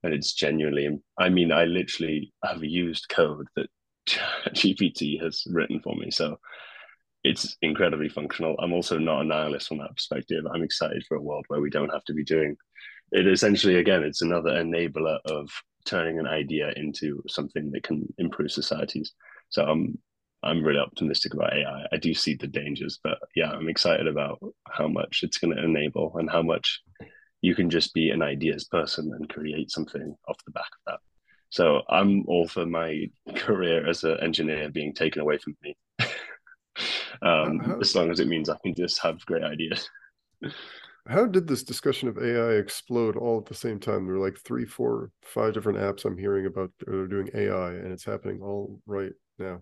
and 0.03 0.14
it's 0.14 0.32
genuinely. 0.32 0.88
I 1.18 1.28
mean, 1.28 1.53
I 1.53 1.64
literally 1.64 2.32
have 2.44 2.62
used 2.62 3.09
code 3.09 3.46
that 3.57 3.68
GPT 4.49 5.22
has 5.22 5.44
written 5.51 5.80
for 5.80 5.94
me, 5.94 6.11
so 6.11 6.38
it's 7.24 7.57
incredibly 7.62 8.09
functional. 8.09 8.57
I'm 8.59 8.72
also 8.72 8.99
not 8.99 9.22
a 9.22 9.24
nihilist 9.24 9.68
from 9.68 9.78
that 9.78 9.94
perspective. 9.94 10.44
I'm 10.53 10.62
excited 10.62 11.05
for 11.07 11.16
a 11.16 11.22
world 11.22 11.44
where 11.49 11.61
we 11.61 11.70
don't 11.70 11.92
have 11.92 12.05
to 12.05 12.14
be 12.14 12.24
doing 12.24 12.57
it. 13.12 13.26
Essentially, 13.26 13.76
again, 13.76 14.03
it's 14.03 14.22
another 14.22 14.51
enabler 14.51 15.18
of 15.24 15.51
turning 15.84 16.18
an 16.18 16.26
idea 16.26 16.72
into 16.76 17.22
something 17.28 17.70
that 17.72 17.82
can 17.82 18.07
improve 18.18 18.53
societies. 18.53 19.12
So 19.49 19.64
I'm 19.64 19.99
I'm 20.42 20.62
really 20.62 20.78
optimistic 20.78 21.34
about 21.34 21.53
AI. 21.53 21.86
I 21.90 21.96
do 21.96 22.14
see 22.14 22.34
the 22.34 22.46
dangers, 22.46 23.01
but 23.03 23.18
yeah, 23.34 23.51
I'm 23.51 23.68
excited 23.68 24.07
about 24.07 24.38
how 24.70 24.86
much 24.86 25.20
it's 25.24 25.38
going 25.38 25.57
to 25.57 25.64
enable 25.64 26.16
and 26.16 26.30
how 26.30 26.42
much 26.42 26.80
you 27.41 27.55
can 27.55 27.70
just 27.70 27.95
be 27.95 28.11
an 28.11 28.22
ideas 28.22 28.64
person 28.64 29.12
and 29.14 29.28
create 29.28 29.70
something 29.70 30.14
off 30.28 30.45
the 30.45 30.53
back 30.53 30.66
of 30.66 30.93
that. 30.93 31.01
So 31.51 31.82
I'm 31.89 32.24
all 32.26 32.47
for 32.47 32.66
my 32.66 33.07
career 33.36 33.86
as 33.86 34.05
an 34.05 34.18
engineer 34.20 34.70
being 34.70 34.95
taken 34.95 35.22
away 35.22 35.39
from 35.39 35.57
me, 35.62 35.76
um, 37.22 37.78
as 37.80 37.95
long 37.95 38.11
as 38.11 38.20
it 38.20 38.28
means 38.28 38.49
I 38.49 38.57
can 38.62 38.74
just 38.74 39.01
have 39.01 39.24
great 39.26 39.45
ideas 39.45 39.89
how 41.09 41.24
did 41.26 41.47
this 41.47 41.62
discussion 41.62 42.09
of 42.09 42.18
AI 42.18 42.53
explode 42.53 43.16
all 43.16 43.39
at 43.39 43.47
the 43.47 43.55
same 43.55 43.80
time? 43.80 44.05
There 44.05 44.16
were 44.16 44.24
like 44.24 44.39
three, 44.39 44.66
four, 44.66 45.11
five 45.22 45.55
different 45.55 45.78
apps 45.78 46.05
I'm 46.05 46.18
hearing 46.18 46.47
about 46.47 46.70
that 46.78 46.89
are 46.89 47.07
doing 47.07 47.30
AI, 47.34 47.70
and 47.70 47.93
it's 47.93 48.05
happening 48.05 48.43
all 48.43 48.80
right 48.86 49.12
now. 49.39 49.61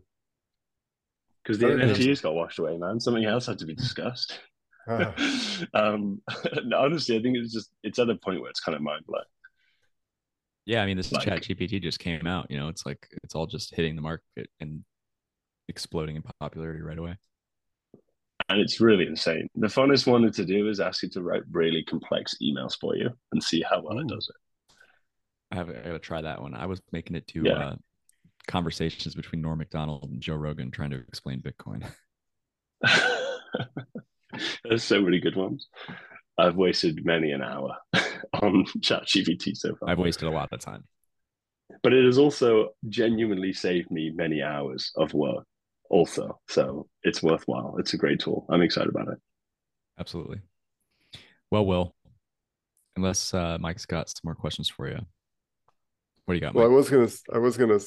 Because 1.42 1.58
the 1.58 1.66
NFTs 1.66 2.22
got 2.22 2.34
washed 2.34 2.58
away, 2.58 2.76
man. 2.76 2.98
Something 2.98 3.24
else 3.24 3.46
had 3.46 3.60
to 3.60 3.66
be 3.66 3.74
discussed. 3.74 4.40
Um, 5.72 6.20
honestly, 6.76 7.16
I 7.16 7.22
think 7.22 7.38
it's 7.38 7.52
just 7.52 7.70
it's 7.82 7.98
at 7.98 8.10
a 8.10 8.14
point 8.14 8.42
where 8.42 8.50
it's 8.50 8.60
kind 8.60 8.76
of 8.76 8.82
mind 8.82 9.06
blowing. 9.06 9.24
Yeah, 10.66 10.82
I 10.82 10.86
mean, 10.86 10.98
this 10.98 11.10
like, 11.10 11.24
Chat 11.24 11.42
GPT 11.42 11.82
just 11.82 11.98
came 11.98 12.26
out. 12.26 12.50
You 12.50 12.58
know, 12.58 12.68
it's 12.68 12.84
like 12.84 13.08
it's 13.24 13.34
all 13.34 13.46
just 13.46 13.74
hitting 13.74 13.96
the 13.96 14.02
market 14.02 14.50
and 14.60 14.84
exploding 15.68 16.14
in 16.16 16.22
popularity 16.38 16.82
right 16.82 16.98
away 16.98 17.16
and 18.48 18.60
it's 18.60 18.80
really 18.80 19.06
insane. 19.06 19.48
The 19.54 19.66
funnest 19.66 20.06
one 20.06 20.30
to 20.30 20.44
do 20.44 20.68
is 20.68 20.80
ask 20.80 21.02
you 21.02 21.08
to 21.10 21.22
write 21.22 21.42
really 21.50 21.82
complex 21.82 22.36
emails 22.42 22.78
for 22.78 22.96
you 22.96 23.10
and 23.32 23.42
see 23.42 23.62
how 23.68 23.80
well 23.80 23.98
Ooh. 23.98 24.02
it 24.02 24.08
does 24.08 24.28
it. 24.28 24.36
I 25.50 25.56
have 25.56 25.70
I 25.70 25.72
gotta 25.72 25.98
try 25.98 26.22
that 26.22 26.40
one. 26.40 26.54
I 26.54 26.66
was 26.66 26.80
making 26.92 27.16
it 27.16 27.26
to 27.28 27.42
yeah. 27.44 27.52
uh, 27.52 27.76
conversations 28.48 29.14
between 29.14 29.42
Norm 29.42 29.58
Macdonald 29.58 30.10
and 30.10 30.20
Joe 30.20 30.36
Rogan 30.36 30.70
trying 30.70 30.90
to 30.90 30.98
explain 31.08 31.40
Bitcoin. 31.40 31.84
There's 34.64 34.84
so 34.84 35.00
many 35.00 35.20
good 35.20 35.36
ones. 35.36 35.68
I've 36.38 36.56
wasted 36.56 37.04
many 37.04 37.32
an 37.32 37.42
hour 37.42 37.76
on 38.42 38.64
ChatGPT 38.78 39.56
so 39.56 39.74
far. 39.76 39.88
I've 39.88 39.98
wasted 39.98 40.28
a 40.28 40.30
lot 40.30 40.48
of 40.52 40.60
time. 40.60 40.84
But 41.82 41.92
it 41.92 42.04
has 42.04 42.18
also 42.18 42.70
genuinely 42.88 43.52
saved 43.52 43.90
me 43.90 44.10
many 44.10 44.42
hours 44.42 44.92
of 44.96 45.14
work 45.14 45.46
also. 45.90 46.40
So 46.48 46.88
it's 47.02 47.22
worthwhile. 47.22 47.76
It's 47.78 47.94
a 47.94 47.96
great 47.96 48.20
tool. 48.20 48.46
I'm 48.50 48.62
excited 48.62 48.88
about 48.90 49.08
it. 49.08 49.18
Absolutely. 49.98 50.40
Well, 51.50 51.64
Will, 51.64 51.94
unless 52.96 53.32
uh, 53.32 53.56
Mike's 53.60 53.86
got 53.86 54.08
some 54.08 54.22
more 54.24 54.34
questions 54.34 54.68
for 54.68 54.88
you. 54.88 54.98
What 56.24 56.34
do 56.34 56.34
you 56.34 56.40
got? 56.40 56.54
Well, 56.54 56.66
I 56.66 56.68
was 56.68 56.90
gonna, 56.90 57.08
I 57.32 57.38
was 57.38 57.56
gonna 57.56 57.78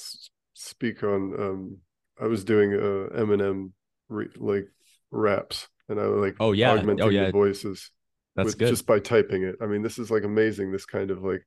speak 0.53 1.03
on. 1.03 1.33
Um, 1.39 1.77
I 2.21 2.27
was 2.27 2.43
doing 2.43 2.73
uh, 2.73 3.15
Eminem 3.17 3.71
re- 4.07 4.29
like 4.37 4.67
raps, 5.11 5.67
and 5.89 5.99
I 5.99 6.07
was 6.07 6.21
like, 6.21 6.35
oh 6.39 6.51
yeah, 6.51 6.71
augmenting 6.71 7.05
oh, 7.05 7.09
yeah. 7.09 7.25
the 7.25 7.31
voices. 7.31 7.91
That's 8.35 8.47
with, 8.47 8.59
good. 8.59 8.69
Just 8.69 8.85
by 8.85 8.99
typing 8.99 9.43
it. 9.43 9.55
I 9.61 9.65
mean, 9.65 9.81
this 9.81 9.99
is 9.99 10.11
like 10.11 10.23
amazing. 10.23 10.71
This 10.71 10.85
kind 10.85 11.11
of 11.11 11.23
like 11.23 11.45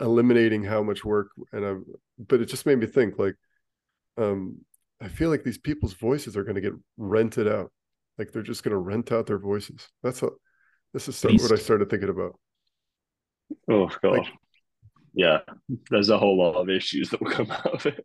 eliminating 0.00 0.62
how 0.62 0.82
much 0.82 1.04
work, 1.04 1.30
and 1.52 1.64
I'm. 1.64 1.84
But 2.18 2.40
it 2.40 2.46
just 2.46 2.66
made 2.66 2.78
me 2.78 2.86
think 2.86 3.18
like, 3.18 3.34
um, 4.16 4.58
I 5.00 5.08
feel 5.08 5.30
like 5.30 5.42
these 5.42 5.58
people's 5.58 5.94
voices 5.94 6.36
are 6.36 6.44
going 6.44 6.54
to 6.54 6.60
get 6.60 6.74
rented 6.96 7.48
out. 7.48 7.72
Like 8.18 8.30
they're 8.30 8.42
just 8.42 8.62
going 8.62 8.72
to 8.72 8.78
rent 8.78 9.10
out 9.10 9.26
their 9.26 9.38
voices. 9.38 9.88
That's 10.02 10.22
what 10.22 10.34
this 10.92 11.08
is 11.08 11.24
what 11.24 11.52
I 11.52 11.56
started 11.56 11.90
thinking 11.90 12.10
about. 12.10 12.38
Oh 13.68 13.90
god. 14.02 14.18
Like, 14.18 14.26
yeah, 15.14 15.38
there's 15.90 16.10
a 16.10 16.18
whole 16.18 16.38
lot 16.38 16.54
of 16.54 16.68
issues 16.68 17.10
that 17.10 17.20
will 17.20 17.30
come 17.30 17.50
out 17.50 17.74
of 17.74 17.86
it. 17.86 18.04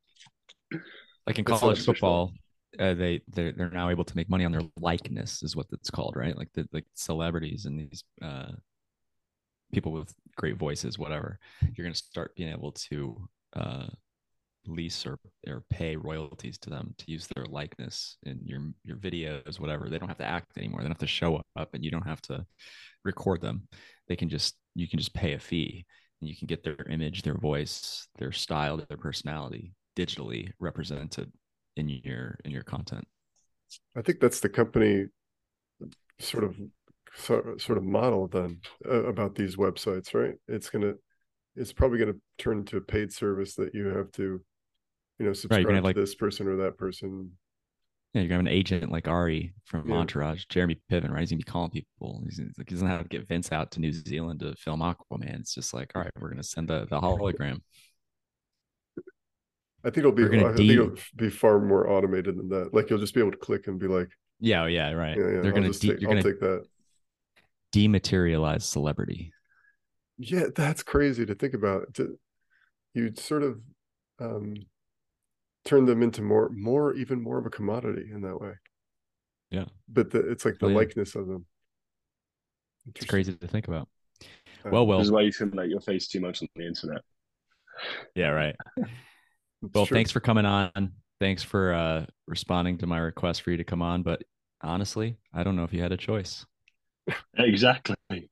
Like 1.28 1.38
in 1.38 1.45
college 1.45 1.86
football, 1.86 2.34
uh, 2.78 2.93
they 2.93 3.22
they're, 3.30 3.51
they're 3.51 3.70
now 3.70 3.89
able 3.89 4.03
to 4.03 4.15
make 4.15 4.30
money 4.30 4.45
on 4.45 4.51
their 4.51 4.61
likeness 4.80 5.41
is 5.41 5.55
what 5.55 5.65
it's 5.72 5.89
called 5.89 6.15
right? 6.15 6.38
Like 6.38 6.49
the 6.53 6.67
like 6.72 6.86
celebrities 6.93 7.65
and 7.65 7.80
these 7.80 8.03
uh 8.22 8.51
people 9.74 9.91
with 9.91 10.13
great 10.36 10.57
voices 10.57 10.99
whatever. 10.99 11.39
You're 11.61 11.86
going 11.86 11.93
to 11.93 11.99
start 11.99 12.36
being 12.36 12.51
able 12.51 12.72
to 12.74 13.30
uh 13.55 13.88
lease 14.67 15.05
or 15.05 15.17
or 15.47 15.63
pay 15.70 15.95
royalties 15.95 16.57
to 16.59 16.70
them 16.70 16.93
to 16.97 17.11
use 17.11 17.28
their 17.28 17.45
likeness 17.45 18.17
in 18.24 18.39
your 18.43 18.61
your 18.84 18.97
videos 18.97 19.59
whatever. 19.59 19.89
They 19.89 19.97
don't 19.97 20.09
have 20.09 20.17
to 20.17 20.26
act 20.26 20.57
anymore. 20.57 20.82
They 20.82 20.86
don't 20.86 20.91
have 20.91 20.99
to 20.99 21.07
show 21.07 21.41
up 21.55 21.70
and 21.74 21.84
you 21.84 21.91
don't 21.91 22.07
have 22.07 22.22
to 22.24 22.45
record 23.03 23.41
them. 23.41 23.67
They 24.07 24.15
can 24.15 24.30
just 24.30 24.55
you 24.76 24.88
can 24.88 24.99
just 24.99 25.13
pay 25.13 25.34
a 25.34 25.39
fee 25.39 25.86
and 26.22 26.30
you 26.30 26.36
can 26.36 26.47
get 26.47 26.63
their 26.63 26.86
image 26.89 27.24
their 27.24 27.38
voice 27.38 28.07
their 28.17 28.32
style 28.32 28.78
their 28.78 28.97
personality 28.97 29.74
digitally 29.97 30.51
represented 30.59 31.32
in 31.80 31.89
your 31.89 32.38
in 32.45 32.51
your 32.51 32.63
content 32.63 33.07
I 33.95 34.01
think 34.01 34.19
that's 34.19 34.39
the 34.39 34.49
company 34.49 35.07
sort 36.19 36.43
of 36.43 36.55
sort 37.15 37.77
of 37.77 37.84
model 37.84 38.27
then 38.27 38.59
uh, 38.88 39.05
about 39.05 39.36
these 39.36 39.55
websites, 39.55 40.13
right? 40.13 40.36
It's 40.47 40.69
gonna, 40.69 40.93
it's 41.55 41.73
probably 41.73 41.99
gonna 41.99 42.15
turn 42.38 42.59
into 42.59 42.77
a 42.77 42.82
paid 42.82 43.11
service 43.11 43.55
that 43.55 43.73
you 43.73 43.88
have 43.88 44.11
to, 44.13 44.41
you 45.17 45.25
know, 45.25 45.34
subscribe 45.34 45.67
have, 45.69 45.77
to 45.77 45.84
like- 45.84 45.95
this 45.95 46.15
person 46.15 46.47
or 46.47 46.57
that 46.57 46.77
person. 46.77 47.32
yeah, 48.13 48.21
you're 48.21 48.30
gonna 48.30 48.43
have 48.43 48.47
an 48.47 48.57
agent 48.59 48.91
like 48.91 49.07
Ari 49.07 49.53
from 49.65 49.89
Yeah. 49.89 49.97
Entourage, 49.97 50.45
Jeremy 50.49 50.80
Piven, 50.91 51.11
right? 51.11 51.21
He's 51.21 51.32
gonna 51.32 51.38
be 51.38 51.43
calling 51.43 51.71
people. 51.71 52.21
He's, 52.25 52.38
he's 52.38 52.57
like, 52.57 52.69
he 52.69 52.75
doesn't 52.75 52.88
have 52.88 53.03
to 53.03 53.09
get 53.09 53.27
Vince 53.27 53.51
out 53.51 53.71
to 53.71 53.82
New 53.82 53.91
Zealand 53.91 54.39
to 54.41 54.55
film 54.55 54.82
Aquaman. 54.82 55.39
It's 55.39 55.53
just 55.53 55.73
like, 55.73 55.91
all 55.95 56.03
right, 56.03 56.11
we're 56.19 56.30
gonna 56.30 56.43
send 56.43 56.69
the, 56.69 56.86
the 56.89 56.99
hologram. 56.99 57.59
I 59.84 59.89
think 59.89 59.99
it'll 59.99 60.11
be, 60.11 60.23
gonna 60.27 60.49
I 60.49 60.53
think 60.55 60.69
it'll 60.71 60.95
be 61.15 61.30
far 61.30 61.59
more 61.59 61.89
automated 61.89 62.38
than 62.38 62.49
that. 62.49 62.73
Like 62.73 62.89
you'll 62.89 62.99
just 62.99 63.13
be 63.13 63.21
able 63.21 63.32
to 63.32 63.38
click 63.38 63.67
and 63.67 63.80
be 63.80 63.88
like, 63.88 64.09
Yeah, 64.39 64.63
oh, 64.63 64.65
yeah, 64.65 64.91
right. 64.91 65.17
yeah, 65.17 65.32
yeah, 65.36 65.41
They're 65.41 65.51
gonna 65.53 65.69
de- 65.71 65.80
take, 65.80 66.01
you're 66.01 66.09
I'll 66.09 66.15
gonna 66.21 66.23
take 66.23 66.39
that. 66.41 66.65
dematerialize 67.73 68.63
celebrity. 68.63 69.32
Yeah, 70.17 70.45
that's 70.53 70.84
crazy 70.84 71.25
to 71.25 71.34
think 71.36 71.53
about. 71.53 71.93
To, 71.95 72.19
you'd 72.93 73.17
sort 73.19 73.43
of 73.43 73.61
um, 74.19 74.55
turn 75.63 75.86
them 75.86 76.03
into 76.03 76.21
more, 76.21 76.49
more, 76.49 76.93
even 76.95 77.21
more 77.21 77.38
of 77.38 77.45
a 77.45 77.49
commodity 77.49 78.09
in 78.11 78.21
that 78.21 78.39
way. 78.41 78.53
Yeah. 79.49 79.65
But 79.88 80.11
the, 80.11 80.30
it's 80.30 80.43
like 80.43 80.59
the 80.59 80.65
Oh, 80.65 80.69
yeah. 80.69 80.75
likeness 80.75 81.15
of 81.15 81.27
them. 81.27 81.45
It's 82.95 83.05
crazy 83.05 83.34
to 83.34 83.47
think 83.47 83.67
about. 83.69 83.88
Uh, 84.65 84.69
Well, 84.71 84.86
well, 84.88 84.97
This 84.99 85.07
is 85.07 85.11
why 85.11 85.21
you 85.21 85.32
shouldn't 85.32 85.55
let 85.55 85.69
your 85.69 85.80
face 85.80 86.07
too 86.07 86.19
much 86.19 86.41
on 86.41 86.49
the 86.55 86.67
internet. 86.67 87.01
yeah, 88.15 88.30
right. 88.30 88.55
It's 89.64 89.74
Well, 89.74 89.86
true. 89.86 89.95
thanks 89.95 90.12
for 90.12 90.20
coming 90.20 90.45
on. 90.45 90.91
Thanks 91.20 91.43
for 91.43 91.74
uh 91.74 92.05
responding 92.28 92.78
to 92.80 92.88
my 92.88 92.99
request 92.99 93.41
for 93.41 93.51
you 93.51 93.57
to 93.57 93.64
come 93.64 93.82
on. 93.82 94.03
But 94.03 94.24
honestly, 94.62 95.18
I 95.34 95.43
don't 95.43 95.55
know 95.55 95.64
if 95.64 95.74
you 95.74 95.82
had 95.82 95.91
a 95.91 95.97
choice. 95.97 96.45
Exactly. 97.38 97.95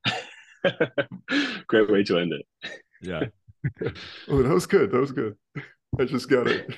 Great 1.68 1.90
way 1.92 2.04
to 2.04 2.18
end 2.20 2.34
it. 2.34 2.46
Yeah. 3.02 3.24
Oh, 4.30 4.42
that 4.44 4.54
was 4.54 4.66
good. 4.66 4.92
That 4.92 5.00
was 5.00 5.12
good. 5.12 5.36
I 6.00 6.06
just 6.06 6.30
got 6.30 6.48
it. 6.48 6.70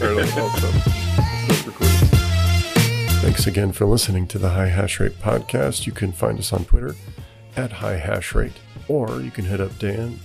All 0.00 0.14
right, 0.14 0.32
I'll, 0.36 0.42
I'll 0.42 0.56
stop. 0.56 0.74
Stop 1.52 1.66
recording. 1.66 1.96
Thanks 3.20 3.46
again 3.46 3.70
for 3.72 3.84
listening 3.86 4.26
to 4.28 4.38
the 4.38 4.50
High 4.50 4.68
Hash 4.68 4.98
Rate 4.98 5.20
podcast. 5.20 5.86
You 5.86 5.92
can 5.92 6.10
find 6.10 6.38
us 6.38 6.52
on 6.52 6.64
Twitter 6.64 6.96
at 7.54 7.70
High 7.70 7.98
Hash 7.98 8.34
Rate, 8.34 8.54
or 8.88 9.20
you 9.20 9.30
can 9.30 9.44
hit 9.44 9.60
up 9.60 9.78
Dan 9.78 10.18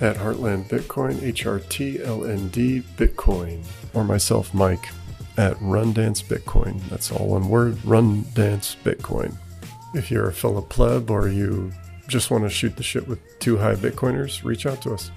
at 0.00 0.16
Heartland 0.16 0.68
Bitcoin, 0.68 1.22
H 1.22 1.46
R 1.46 1.60
T 1.60 2.02
L 2.02 2.24
N 2.24 2.48
D 2.48 2.82
Bitcoin, 2.96 3.64
or 3.94 4.04
myself, 4.04 4.52
Mike, 4.52 4.88
at 5.36 5.56
Run 5.60 5.92
Dance 5.92 6.22
Bitcoin. 6.22 6.80
That's 6.88 7.10
all 7.10 7.28
one 7.28 7.48
word 7.48 7.82
Run 7.84 8.24
Dance 8.34 8.76
Bitcoin. 8.84 9.36
If 9.94 10.10
you're 10.10 10.28
a 10.28 10.32
fellow 10.32 10.62
pleb 10.62 11.10
or 11.10 11.28
you 11.28 11.72
just 12.08 12.30
want 12.30 12.44
to 12.44 12.50
shoot 12.50 12.76
the 12.76 12.82
shit 12.82 13.08
with 13.08 13.18
two 13.38 13.56
high 13.56 13.74
Bitcoiners, 13.74 14.44
reach 14.44 14.66
out 14.66 14.82
to 14.82 14.94
us. 14.94 15.10